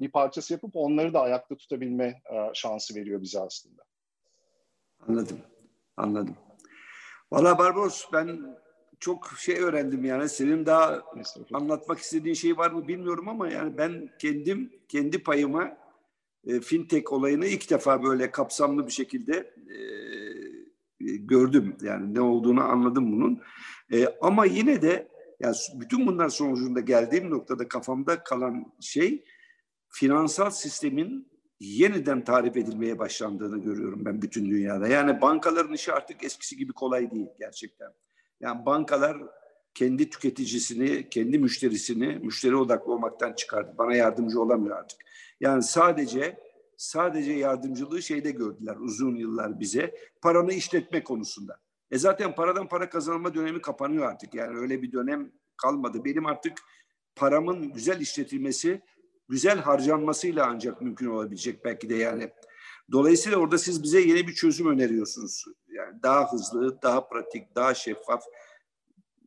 bir 0.00 0.10
parçası 0.10 0.52
yapıp 0.52 0.70
onları 0.74 1.14
da 1.14 1.20
ayakta 1.20 1.56
tutabilme 1.56 2.22
şansı 2.54 2.94
veriyor 2.94 3.22
bize 3.22 3.40
aslında. 3.40 3.82
Anladım. 5.08 5.38
Anladım. 5.96 6.36
Valla 7.32 7.58
Barbaros 7.58 8.04
ben 8.12 8.56
çok 9.00 9.32
şey 9.38 9.60
öğrendim 9.60 10.04
yani. 10.04 10.28
Senin 10.28 10.66
daha 10.66 11.02
anlatmak 11.52 11.98
istediğin 11.98 12.34
şey 12.34 12.56
var 12.56 12.70
mı 12.70 12.88
bilmiyorum 12.88 13.28
ama 13.28 13.48
yani 13.48 13.78
ben 13.78 14.10
kendim 14.18 14.72
kendi 14.88 15.22
payıma 15.22 15.85
e, 16.46 16.60
fintech 16.60 17.12
olayını 17.12 17.46
ilk 17.46 17.70
defa 17.70 18.02
böyle 18.02 18.30
kapsamlı 18.30 18.86
bir 18.86 18.92
şekilde 18.92 19.54
e, 19.70 19.80
gördüm. 21.16 21.76
Yani 21.82 22.14
ne 22.14 22.20
olduğunu 22.20 22.62
anladım 22.62 23.12
bunun. 23.12 23.42
E, 23.92 24.06
ama 24.20 24.44
yine 24.44 24.82
de 24.82 25.08
yani 25.40 25.56
bütün 25.74 26.06
bunlar 26.06 26.28
sonucunda 26.28 26.80
geldiğim 26.80 27.30
noktada 27.30 27.68
kafamda 27.68 28.22
kalan 28.22 28.72
şey 28.80 29.24
finansal 29.88 30.50
sistemin 30.50 31.28
yeniden 31.60 32.24
tarif 32.24 32.56
edilmeye 32.56 32.98
başlandığını 32.98 33.58
görüyorum 33.58 34.04
ben 34.04 34.22
bütün 34.22 34.50
dünyada. 34.50 34.88
Yani 34.88 35.20
bankaların 35.20 35.74
işi 35.74 35.92
artık 35.92 36.24
eskisi 36.24 36.56
gibi 36.56 36.72
kolay 36.72 37.10
değil 37.10 37.28
gerçekten. 37.38 37.92
Yani 38.40 38.66
bankalar 38.66 39.16
kendi 39.76 40.10
tüketicisini, 40.10 41.08
kendi 41.08 41.38
müşterisini 41.38 42.06
müşteri 42.06 42.56
odaklı 42.56 42.92
olmaktan 42.92 43.32
çıkardı. 43.32 43.74
Bana 43.78 43.94
yardımcı 43.94 44.40
olamıyor 44.40 44.76
artık. 44.76 45.00
Yani 45.40 45.62
sadece 45.62 46.40
sadece 46.76 47.32
yardımcılığı 47.32 48.02
şeyde 48.02 48.30
gördüler 48.30 48.76
uzun 48.76 49.16
yıllar 49.16 49.60
bize. 49.60 49.94
Paranı 50.22 50.52
işletme 50.52 51.04
konusunda. 51.04 51.60
E 51.90 51.98
zaten 51.98 52.34
paradan 52.34 52.68
para 52.68 52.88
kazanma 52.88 53.34
dönemi 53.34 53.60
kapanıyor 53.60 54.10
artık. 54.10 54.34
Yani 54.34 54.58
öyle 54.58 54.82
bir 54.82 54.92
dönem 54.92 55.32
kalmadı. 55.56 56.04
Benim 56.04 56.26
artık 56.26 56.58
paramın 57.16 57.72
güzel 57.72 58.00
işletilmesi 58.00 58.82
güzel 59.28 59.58
harcanmasıyla 59.58 60.46
ancak 60.46 60.82
mümkün 60.82 61.06
olabilecek 61.06 61.64
belki 61.64 61.88
de 61.88 61.94
yani. 61.94 62.30
Dolayısıyla 62.92 63.38
orada 63.38 63.58
siz 63.58 63.82
bize 63.82 64.00
yeni 64.00 64.28
bir 64.28 64.34
çözüm 64.34 64.66
öneriyorsunuz. 64.66 65.44
Yani 65.68 66.02
daha 66.02 66.32
hızlı, 66.32 66.82
daha 66.82 67.08
pratik, 67.08 67.54
daha 67.54 67.74
şeffaf 67.74 68.22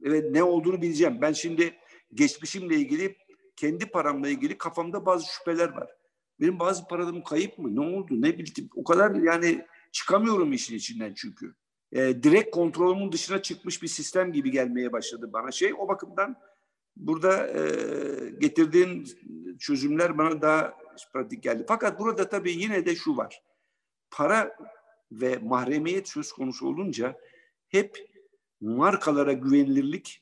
ve 0.02 0.34
ne 0.34 0.44
olduğunu 0.44 0.82
bileceğim. 0.82 1.22
Ben 1.22 1.34
şimdi 1.34 1.76
geçmişimle 2.14 2.76
ilgili, 2.76 3.18
kendi 3.56 3.86
paramla 3.86 4.30
ilgili 4.30 4.58
kafamda 4.58 5.06
bazı 5.06 5.34
şüpheler 5.34 5.70
var. 5.70 5.90
Benim 6.40 6.60
bazı 6.60 6.88
paralarım 6.88 7.24
kayıp 7.24 7.58
mı? 7.58 7.76
Ne 7.76 7.80
oldu? 7.80 8.22
Ne 8.22 8.38
bildim? 8.38 8.70
O 8.76 8.84
kadar 8.84 9.16
yani 9.16 9.66
çıkamıyorum 9.92 10.54
işin 10.54 10.76
içinden 10.76 11.14
çünkü. 11.14 11.54
E, 11.92 12.24
direkt 12.24 12.52
kontrolümün 12.52 13.12
dışına 13.12 13.42
çıkmış 13.42 13.82
bir 13.82 13.88
sistem 13.88 14.32
gibi 14.34 14.52
gelmeye 14.52 14.92
başladı 14.92 15.30
bana 15.34 15.52
şey. 15.52 15.74
O 15.74 15.88
bakımdan 15.88 16.36
burada 16.96 17.48
e, 17.48 17.62
getirdiğin 18.40 19.08
çözümler 19.60 20.18
bana 20.18 20.42
daha 20.42 20.74
pratik 21.14 21.44
geldi. 21.44 21.66
Fakat 21.68 22.00
burada 22.00 22.30
tabii 22.30 22.52
yine 22.52 22.86
de 22.86 22.96
şu 22.96 23.18
var. 23.18 23.44
Para 24.12 24.56
ve 25.12 25.38
mahremiyet 25.38 26.10
söz 26.10 26.32
konusu 26.32 26.68
olunca 26.68 27.16
hep 27.68 28.10
markalara 28.62 29.34
güvenilirlik 29.34 30.22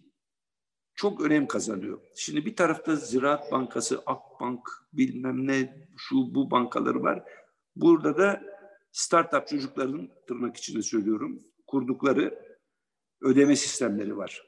çok 0.95 1.21
önem 1.21 1.47
kazanıyor. 1.47 1.99
Şimdi 2.15 2.45
bir 2.45 2.55
tarafta 2.55 2.95
Ziraat 2.95 3.51
Bankası, 3.51 4.01
Akbank, 4.05 4.61
bilmem 4.93 5.47
ne, 5.47 5.87
şu 5.97 6.15
bu 6.15 6.51
bankaları 6.51 7.03
var. 7.03 7.23
Burada 7.75 8.17
da 8.17 8.43
startup 8.91 9.47
çocukların 9.47 10.09
tırnak 10.27 10.57
içinde 10.57 10.81
söylüyorum 10.81 11.39
kurdukları 11.67 12.47
ödeme 13.21 13.55
sistemleri 13.55 14.17
var. 14.17 14.43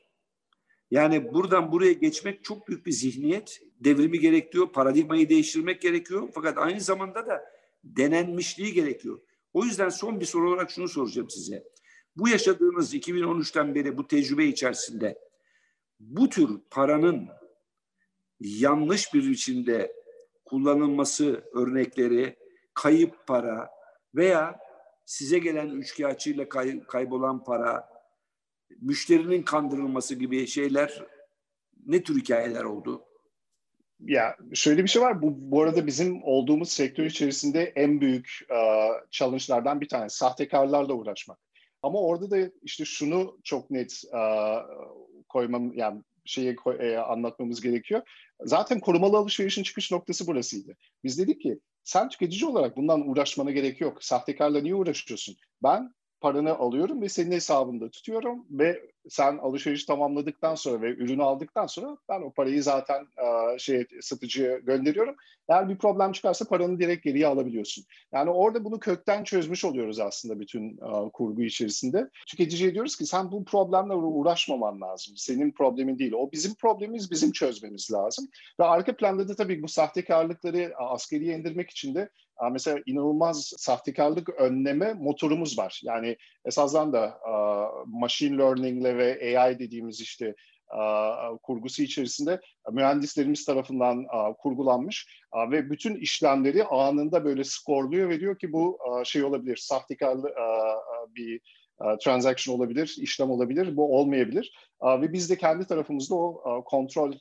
Yani 0.92 1.34
buradan 1.34 1.72
buraya 1.72 1.94
geçmek 1.94 2.44
çok 2.44 2.68
büyük 2.68 2.86
bir 2.86 2.92
zihniyet 2.92 3.62
devrimi 3.80 4.20
gerekiyor. 4.20 4.72
Paradigmayı 4.72 5.30
değiştirmek 5.30 5.82
gerekiyor. 5.82 6.30
Fakat 6.34 6.58
aynı 6.58 6.82
zamanda 6.82 7.28
da 7.28 7.44
denenmişliği 7.84 8.74
gerekiyor. 8.74 9.20
O 9.54 9.66
yüzden 9.66 9.90
son 9.90 10.20
bir 10.20 10.26
soru 10.26 10.50
olarak 10.50 10.72
şunu 10.72 10.88
soracağım 10.88 11.30
size. 11.30 11.64
Bu 12.20 12.30
yaşadığınız 12.30 12.96
2013'ten 12.96 13.76
beri 13.76 13.98
bu 13.98 14.08
tecrübe 14.08 14.46
içerisinde 14.46 15.20
bu 16.00 16.30
tür 16.30 16.60
paranın 16.70 17.28
yanlış 18.40 19.14
bir 19.14 19.30
biçimde 19.30 19.94
kullanılması 20.46 21.44
örnekleri, 21.54 22.36
kayıp 22.74 23.28
para 23.28 23.70
veya 24.16 24.60
size 25.06 25.40
gelen 25.40 25.70
üçkağıtçıyla 25.70 26.50
kay, 26.50 26.84
kaybolan 26.84 27.44
para, 27.44 27.90
müşterinin 28.82 29.44
kandırılması 29.44 30.16
gibi 30.16 30.48
şeyler 30.48 31.04
ne 31.86 32.04
tür 32.04 32.22
hikayeler 32.22 32.64
oldu? 32.64 33.06
Ya 34.00 34.38
şöyle 34.54 34.84
bir 34.84 34.90
şey 34.90 35.02
var. 35.02 35.22
Bu, 35.22 35.52
bu 35.52 35.62
arada 35.62 35.88
bizim 35.88 36.24
olduğumuz 36.24 36.72
sektör 36.72 37.06
içerisinde 37.06 37.64
en 37.64 38.02
büyük 38.02 38.40
uh, 38.50 39.10
challenge'lardan 39.12 39.82
bir 39.82 39.88
tanesi. 39.88 40.18
Sahtekarlarla 40.18 40.94
uğraşmak. 40.94 41.49
Ama 41.84 42.00
orada 42.02 42.32
da 42.32 42.52
işte 42.64 42.86
şunu 42.86 43.40
çok 43.44 43.72
net 43.72 44.04
uh, 44.14 44.60
koymam 45.28 45.74
yani 45.74 46.04
şeyi 46.26 46.56
e, 46.80 46.96
anlatmamız 46.98 47.62
gerekiyor. 47.62 48.02
Zaten 48.42 48.80
korumalı 48.80 49.18
alışverişin 49.18 49.64
çıkış 49.64 49.92
noktası 49.92 50.28
burasıydı. 50.28 50.78
Biz 51.04 51.20
dedik 51.20 51.42
ki 51.42 51.60
sen 51.84 52.10
tüketici 52.10 52.50
olarak 52.50 52.78
bundan 52.78 53.10
uğraşmana 53.10 53.52
gerek 53.52 53.82
yok. 53.82 54.04
Sahtekarla 54.04 54.62
niye 54.62 54.76
uğraşıyorsun? 54.76 55.36
Ben 55.64 55.94
paranı 56.22 56.56
alıyorum 56.58 57.02
ve 57.02 57.10
senin 57.10 57.32
hesabında 57.32 57.90
tutuyorum 57.90 58.46
ve 58.50 58.92
sen 59.10 59.38
alışveriş 59.38 59.86
tamamladıktan 59.86 60.56
sonra 60.56 60.82
ve 60.82 60.90
ürünü 60.90 61.24
aldıktan 61.24 61.68
sonra 61.68 61.98
ben 62.10 62.22
o 62.22 62.32
parayı 62.32 62.64
zaten 62.64 63.02
e, 63.02 63.60
şey 63.60 63.86
satıcıya 64.02 64.58
gönderiyorum. 64.58 65.16
Eğer 65.50 65.70
bir 65.70 65.78
problem 65.78 66.12
çıkarsa 66.12 66.46
paranı 66.46 66.80
direkt 66.80 67.04
geriye 67.04 67.28
alabiliyorsun. 67.28 67.86
Yani 68.14 68.30
orada 68.30 68.64
bunu 68.64 68.80
kökten 68.80 69.24
çözmüş 69.24 69.66
oluyoruz 69.66 70.00
aslında 70.00 70.40
bütün 70.40 70.78
e, 70.78 71.10
kurgu 71.14 71.44
içerisinde. 71.44 72.10
Tüketiciye 72.28 72.74
diyoruz 72.74 72.96
ki 72.96 73.06
sen 73.06 73.32
bu 73.32 73.46
problemle 73.46 73.94
uğraşmaman 73.94 74.82
lazım. 74.82 75.14
Senin 75.18 75.52
problemin 75.52 76.00
değil. 76.00 76.14
O 76.14 76.32
bizim 76.32 76.56
problemimiz, 76.56 77.12
bizim 77.12 77.32
çözmemiz 77.32 77.92
lazım. 77.92 78.28
Ve 78.60 78.64
arka 78.64 78.96
planda 78.96 79.28
da 79.28 79.36
tabii 79.36 79.64
bu 79.64 79.68
sahtekarlıkları 79.68 80.74
askeriye 80.78 81.38
indirmek 81.38 81.70
için 81.70 81.96
de 81.96 82.10
mesela 82.52 82.80
inanılmaz 82.86 83.54
sahtekarlık 83.58 84.30
önleme 84.30 84.94
motorumuz 84.94 85.58
var. 85.58 85.82
Yani 85.84 86.18
esasdan 86.46 86.94
da 86.94 87.20
machine 87.86 88.38
learning 88.38 88.84
ile 88.90 88.98
ve 88.98 89.40
AI 89.40 89.60
dediğimiz 89.60 90.02
işte 90.02 90.36
kurgusu 91.44 91.84
içerisinde 91.84 92.42
mühendislerimiz 92.72 93.46
tarafından 93.46 94.06
kurgulanmış 94.38 95.24
ve 95.52 95.70
bütün 95.70 95.96
işlemleri 95.96 96.64
anında 96.64 97.26
böyle 97.26 97.44
skorluyor 97.44 98.10
ve 98.10 98.20
diyor 98.20 98.40
ki 98.40 98.54
bu 98.54 98.80
şey 99.04 99.24
olabilir, 99.24 99.58
sahtekarlı 99.58 100.34
bir 101.16 101.42
transaction 102.04 102.56
olabilir, 102.56 102.96
işlem 103.02 103.32
olabilir, 103.32 103.78
bu 103.78 104.00
olmayabilir. 104.00 104.54
Ve 104.84 105.14
biz 105.14 105.30
de 105.30 105.38
kendi 105.38 105.68
tarafımızda 105.68 106.16
o 106.16 106.64
kontrol 106.64 107.14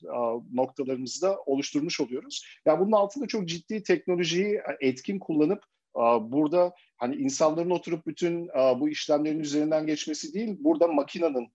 noktalarımızı 0.53 1.23
da 1.23 1.39
oluşturmuş 1.47 2.01
oluyoruz. 2.01 2.47
Yani 2.67 2.81
bunun 2.81 2.93
altında 2.93 3.27
çok 3.27 3.49
ciddi 3.49 3.83
teknolojiyi 3.83 4.61
etkin 4.81 5.19
kullanıp 5.19 5.65
burada 6.21 6.73
hani 6.97 7.17
insanların 7.17 7.71
oturup 7.71 8.07
bütün 8.07 8.49
bu 8.81 8.89
işlemlerin 8.89 9.41
üzerinden 9.41 9.87
geçmesi 9.87 10.35
değil, 10.35 10.57
burada 10.61 10.87
makinenin 10.87 11.49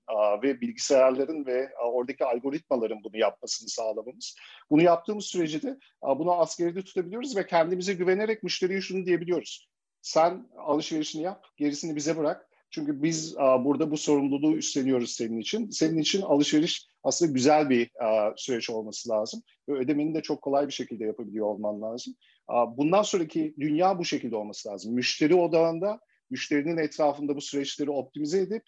ve 0.43 0.61
bilgisayarların 0.61 1.45
ve 1.45 1.69
oradaki 1.93 2.25
algoritmaların 2.25 3.03
bunu 3.03 3.17
yapmasını 3.17 3.69
sağlamamız. 3.69 4.36
Bunu 4.69 4.84
yaptığımız 4.84 5.25
sürece 5.25 5.61
de 5.61 5.77
bunu 6.03 6.34
askeride 6.34 6.84
tutabiliyoruz 6.84 7.38
ve 7.38 7.45
kendimize 7.47 7.93
güvenerek 7.93 8.43
müşteriye 8.43 8.81
şunu 8.81 9.05
diyebiliyoruz. 9.05 9.69
Sen 10.01 10.47
alışverişini 10.57 11.21
yap, 11.21 11.45
gerisini 11.57 11.95
bize 11.95 12.17
bırak. 12.17 12.49
Çünkü 12.69 13.03
biz 13.03 13.36
burada 13.38 13.91
bu 13.91 13.97
sorumluluğu 13.97 14.55
üstleniyoruz 14.55 15.11
senin 15.11 15.39
için. 15.39 15.69
Senin 15.69 15.97
için 15.97 16.21
alışveriş 16.21 16.88
aslında 17.03 17.31
güzel 17.31 17.69
bir 17.69 17.89
süreç 18.36 18.69
olması 18.69 19.09
lazım. 19.09 19.43
Ve 19.69 19.73
ödemeni 19.73 20.15
de 20.15 20.21
çok 20.21 20.41
kolay 20.41 20.67
bir 20.67 20.73
şekilde 20.73 21.05
yapabiliyor 21.05 21.45
olman 21.45 21.81
lazım. 21.81 22.15
Bundan 22.50 23.02
sonraki 23.02 23.56
dünya 23.60 24.00
bu 24.00 24.06
şekilde 24.06 24.36
olması 24.36 24.70
lazım. 24.70 24.94
Müşteri 24.94 25.36
odağında, 25.36 26.00
müşterinin 26.30 26.78
etrafında 26.78 27.36
bu 27.36 27.41
süreçleri 27.41 27.91
optimize 27.91 28.39
edip 28.39 28.64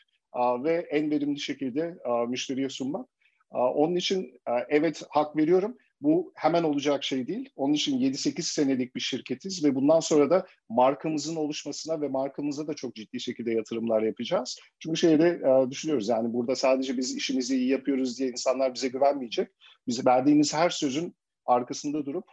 ve 0.64 0.88
en 0.92 1.12
verimli 1.12 1.40
şekilde 1.40 1.98
müşteriye 2.28 2.70
sunmak. 2.70 3.10
Onun 3.52 3.96
için 3.96 4.42
evet 4.70 5.04
hak 5.10 5.38
veriyorum. 5.38 5.78
Bu 6.02 6.34
hemen 6.36 6.64
olacak 6.64 7.04
şey 7.04 7.28
değil. 7.28 7.50
Onun 7.56 7.74
için 7.74 8.00
7-8 8.00 8.42
senelik 8.42 8.96
bir 8.96 9.00
şirketiz 9.00 9.64
ve 9.64 9.76
bundan 9.76 10.00
sonra 10.00 10.30
da 10.30 10.46
markamızın 10.70 11.36
oluşmasına 11.36 12.02
ve 12.02 12.08
markamıza 12.08 12.68
da 12.68 12.74
çok 12.74 12.96
ciddi 12.96 13.20
şekilde 13.20 13.52
yatırımlar 13.52 14.02
yapacağız. 14.02 14.60
Çünkü 14.80 14.98
şeyde 14.98 15.42
düşünüyoruz 15.72 16.10
yani 16.10 16.34
burada 16.34 16.56
sadece 16.56 16.98
biz 16.98 17.16
işimizi 17.16 17.58
iyi 17.58 17.70
yapıyoruz 17.70 18.20
diye 18.20 18.30
insanlar 18.30 18.74
bize 18.74 18.88
güvenmeyecek. 18.88 19.50
Bize 19.88 20.06
verdiğimiz 20.06 20.54
her 20.54 20.70
sözün 20.70 21.16
arkasında 21.46 22.06
durup 22.06 22.26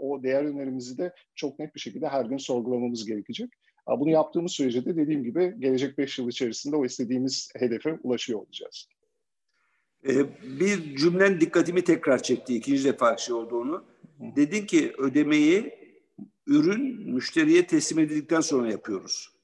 o 0.00 0.22
değer 0.22 0.44
önerimizi 0.44 0.98
de 0.98 1.14
çok 1.34 1.58
net 1.58 1.74
bir 1.74 1.80
şekilde 1.80 2.08
her 2.08 2.24
gün 2.24 2.36
sorgulamamız 2.36 3.06
gerekecek. 3.06 3.50
Bunu 3.86 4.10
yaptığımız 4.10 4.52
sürece 4.52 4.84
de 4.84 4.96
dediğim 4.96 5.24
gibi 5.24 5.54
gelecek 5.58 5.98
5 5.98 6.18
yıl 6.18 6.28
içerisinde 6.28 6.76
o 6.76 6.84
istediğimiz 6.84 7.50
hedefe 7.56 7.98
ulaşıyor 8.02 8.40
olacağız. 8.40 8.88
Ee, 10.08 10.26
bir 10.60 10.96
cümlen 10.96 11.40
dikkatimi 11.40 11.84
tekrar 11.84 12.22
çekti 12.22 12.56
ikinci 12.56 12.84
defa 12.84 13.16
şey 13.16 13.34
olduğunu. 13.34 13.84
Dedin 14.20 14.66
ki 14.66 14.92
ödemeyi 14.98 15.78
ürün 16.46 17.12
müşteriye 17.14 17.66
teslim 17.66 17.98
edildikten 17.98 18.40
sonra 18.40 18.70
yapıyoruz. 18.70 19.38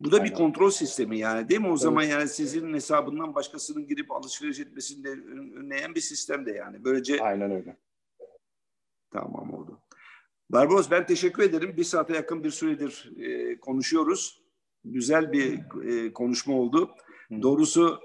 Bu 0.00 0.12
da 0.12 0.16
Aynen. 0.16 0.30
bir 0.30 0.34
kontrol 0.34 0.70
sistemi 0.70 1.18
yani 1.18 1.48
değil 1.48 1.60
mi? 1.60 1.66
O 1.66 1.70
evet. 1.70 1.80
zaman 1.80 2.02
yani 2.02 2.28
sizin 2.28 2.74
hesabından 2.74 3.34
başkasının 3.34 3.86
girip 3.86 4.12
alışveriş 4.12 4.60
etmesini 4.60 5.04
de 5.04 5.08
önleyen 5.56 5.94
bir 5.94 6.00
sistem 6.00 6.46
de 6.46 6.52
yani. 6.52 6.84
Böylece 6.84 7.20
Aynen 7.22 7.50
öyle. 7.50 7.76
Tamam 9.12 9.54
oldu. 9.54 9.80
Barbaros 10.50 10.90
ben 10.90 11.06
teşekkür 11.06 11.42
ederim. 11.42 11.76
Bir 11.76 11.84
saate 11.84 12.14
yakın 12.14 12.44
bir 12.44 12.50
süredir 12.50 13.12
e, 13.18 13.60
konuşuyoruz. 13.60 14.42
Güzel 14.84 15.32
bir 15.32 15.58
e, 15.84 16.12
konuşma 16.12 16.54
oldu. 16.54 16.90
Hı. 17.28 17.42
Doğrusu 17.42 18.00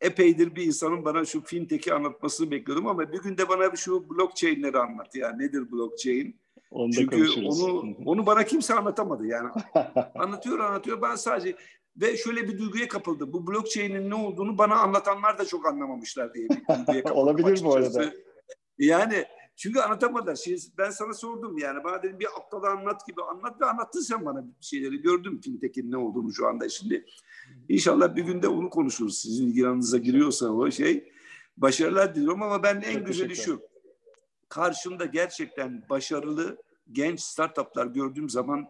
epeydir 0.00 0.54
bir 0.54 0.66
insanın 0.66 1.04
bana 1.04 1.24
şu 1.24 1.44
fintech'i 1.44 1.94
anlatmasını 1.94 2.50
bekliyordum 2.50 2.86
ama 2.86 3.12
bir 3.12 3.22
gün 3.22 3.38
de 3.38 3.48
bana 3.48 3.76
şu 3.76 4.10
blockchain'leri 4.10 4.78
anlat. 4.78 5.14
Yani 5.14 5.42
nedir 5.42 5.72
blockchain? 5.72 6.40
Onu 6.70 6.92
Çünkü 6.92 7.26
onu 7.44 7.96
onu 8.06 8.26
bana 8.26 8.44
kimse 8.44 8.74
anlatamadı 8.74 9.26
yani. 9.26 9.48
anlatıyor 10.14 10.58
anlatıyor 10.58 11.02
ben 11.02 11.14
sadece 11.14 11.56
ve 11.96 12.16
şöyle 12.16 12.48
bir 12.48 12.58
duyguya 12.58 12.88
kapıldı. 12.88 13.32
Bu 13.32 13.46
blockchain'in 13.46 14.10
ne 14.10 14.14
olduğunu 14.14 14.58
bana 14.58 14.74
anlatanlar 14.74 15.38
da 15.38 15.44
çok 15.44 15.66
anlamamışlar 15.66 16.34
diye 16.34 16.48
bir 16.48 16.76
duyguya 16.76 17.02
Olabilir 17.14 17.60
bu 17.64 17.74
arada. 17.74 18.12
Yani 18.78 19.24
çünkü 19.60 19.80
anlatamadılar. 19.80 20.36
Şimdi 20.36 20.60
ben 20.78 20.90
sana 20.90 21.12
sordum 21.12 21.58
yani. 21.58 21.84
Bana 21.84 22.02
dedim 22.02 22.20
bir 22.20 22.26
aptal 22.26 22.62
anlat 22.62 23.06
gibi 23.06 23.22
anlat 23.22 23.60
ve 23.60 23.64
anlattın 23.66 24.00
sen 24.00 24.24
bana 24.24 24.46
bir 24.46 24.52
şeyleri. 24.60 25.02
Gördüm 25.02 25.40
fintech'in 25.44 25.90
ne 25.90 25.96
olduğunu 25.96 26.32
şu 26.32 26.46
anda. 26.46 26.68
Şimdi 26.68 27.06
inşallah 27.68 28.16
bir 28.16 28.22
günde 28.22 28.48
onu 28.48 28.70
konuşuruz. 28.70 29.18
Sizin 29.18 29.46
ilgileninize 29.46 29.98
giriyorsa 29.98 30.48
o 30.48 30.70
şey. 30.70 31.12
Başarılar 31.56 32.14
diliyorum 32.14 32.42
ama 32.42 32.62
ben 32.62 32.80
en 32.80 32.94
Çok 32.94 33.06
güzeli 33.06 33.36
şu. 33.36 33.62
Karşımda 34.48 35.04
gerçekten 35.04 35.84
başarılı 35.90 36.62
genç 36.92 37.20
startuplar 37.20 37.86
gördüğüm 37.86 38.28
zaman 38.28 38.66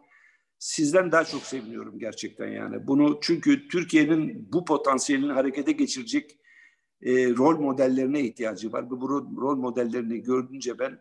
sizden 0.59 1.12
daha 1.12 1.24
çok 1.24 1.43
seviniyorum 1.43 1.99
gerçekten 1.99 2.49
yani. 2.49 2.86
Bunu 2.86 3.18
çünkü 3.22 3.68
Türkiye'nin 3.68 4.49
bu 4.53 4.64
potansiyelini 4.64 5.32
harekete 5.32 5.72
geçirecek 5.72 6.39
e, 7.03 7.30
rol 7.30 7.59
modellerine 7.59 8.20
ihtiyacı 8.20 8.72
var. 8.72 8.90
Bu 8.90 9.09
rol 9.40 9.57
modellerini 9.57 10.22
gördünce 10.22 10.78
ben 10.78 10.98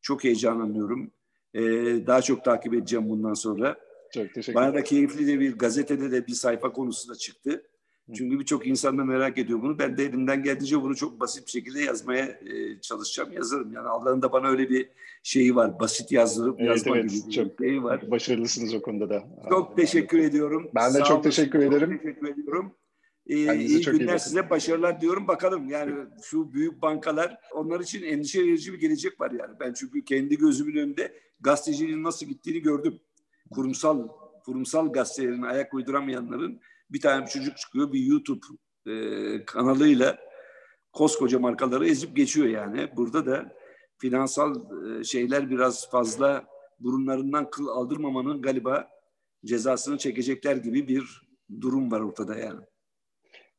çok 0.00 0.24
heyecanlanıyorum. 0.24 1.10
E, 1.54 1.62
daha 2.06 2.22
çok 2.22 2.44
takip 2.44 2.74
edeceğim 2.74 3.08
bundan 3.08 3.34
sonra. 3.34 3.76
Çok 4.14 4.34
teşekkür 4.34 4.54
Bana 4.60 4.74
da 4.74 4.84
keyifli 4.84 5.26
de 5.26 5.40
bir 5.40 5.58
gazetede 5.58 6.10
de 6.10 6.26
bir 6.26 6.32
sayfa 6.32 6.72
konusunda 6.72 7.16
çıktı. 7.16 7.62
Çünkü 8.14 8.40
birçok 8.40 8.66
insan 8.66 8.98
da 8.98 9.04
merak 9.04 9.38
ediyor 9.38 9.62
bunu. 9.62 9.78
Ben 9.78 9.96
de 9.96 10.04
elimden 10.04 10.42
geldiğince 10.42 10.82
bunu 10.82 10.96
çok 10.96 11.20
basit 11.20 11.46
bir 11.46 11.50
şekilde 11.50 11.80
yazmaya 11.80 12.24
e, 12.24 12.80
çalışacağım, 12.80 13.32
yazarım. 13.32 13.72
Yani 13.72 13.88
Allah'ın 13.88 14.22
da 14.22 14.32
bana 14.32 14.48
öyle 14.48 14.70
bir 14.70 14.88
şeyi 15.22 15.56
var. 15.56 15.80
Basit 15.80 16.12
yazdırıp 16.12 16.60
evet, 16.60 16.68
yazma 16.68 16.98
evet, 16.98 17.10
gibi 17.10 17.32
çok 17.32 17.60
bir 17.60 17.68
şeyi 17.68 17.82
var. 17.82 18.10
Başarılısınız 18.10 18.74
o 18.74 18.82
konuda 18.82 19.10
da. 19.10 19.24
Çok 19.48 19.76
teşekkür 19.76 20.18
ediyorum. 20.18 20.70
Ben 20.74 20.94
de 20.94 20.98
Sağ 20.98 21.04
çok 21.04 21.16
olun. 21.16 21.22
teşekkür 21.22 21.58
ederim. 21.58 21.90
Çok 21.92 22.02
teşekkür 22.02 22.28
ediyorum. 22.28 22.72
Ee, 23.26 23.56
iyi 23.56 23.84
günler 23.84 24.16
iyi 24.16 24.20
size 24.20 24.50
başarılar 24.50 25.00
diyorum. 25.00 25.28
Bakalım 25.28 25.68
yani 25.68 25.94
şu 26.22 26.52
büyük 26.52 26.82
bankalar 26.82 27.38
onlar 27.54 27.80
için 27.80 28.02
endişe 28.02 28.40
verici 28.40 28.72
bir 28.72 28.80
gelecek 28.80 29.20
var 29.20 29.30
yani. 29.30 29.54
Ben 29.60 29.72
çünkü 29.72 30.04
kendi 30.04 30.38
gözümün 30.38 30.76
önünde 30.76 31.20
gazeteciliğin 31.40 32.02
nasıl 32.04 32.26
gittiğini 32.26 32.60
gördüm. 32.60 33.00
Kurumsal 33.50 34.08
kurumsal 34.44 34.92
gazetelerin 34.92 35.42
ayak 35.42 35.74
uyduramayanların 35.74 36.60
bir 36.90 37.00
tane 37.00 37.24
bir 37.24 37.30
çocuk 37.30 37.56
çıkıyor 37.56 37.92
bir 37.92 38.00
YouTube 38.00 38.46
e, 38.86 39.44
kanalıyla 39.44 40.18
koskoca 40.92 41.38
markaları 41.38 41.86
ezip 41.86 42.16
geçiyor 42.16 42.46
yani. 42.46 42.88
Burada 42.96 43.26
da 43.26 43.56
finansal 43.98 44.54
e, 45.00 45.04
şeyler 45.04 45.50
biraz 45.50 45.90
fazla 45.90 46.44
burunlarından 46.80 47.50
kıl 47.50 47.68
aldırmamanın 47.68 48.42
galiba 48.42 48.88
cezasını 49.44 49.98
çekecekler 49.98 50.56
gibi 50.56 50.88
bir 50.88 51.22
durum 51.60 51.90
var 51.90 52.00
ortada 52.00 52.36
yani. 52.36 52.60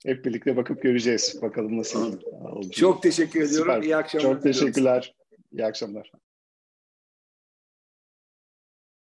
Hep 0.06 0.26
birlikte 0.26 0.58
bakıp 0.58 0.82
göreceğiz. 0.82 1.40
Bakalım 1.42 1.78
nasıl 1.78 2.18
olacak. 2.32 2.74
Çok 2.74 3.04
teşekkür 3.04 3.42
ediyorum. 3.42 3.74
Süper. 3.74 3.84
İyi 3.84 3.96
akşamlar. 3.96 4.34
Çok 4.34 4.44
teşekkürler. 4.44 5.16
İyi 5.52 5.66
akşamlar. 5.66 6.12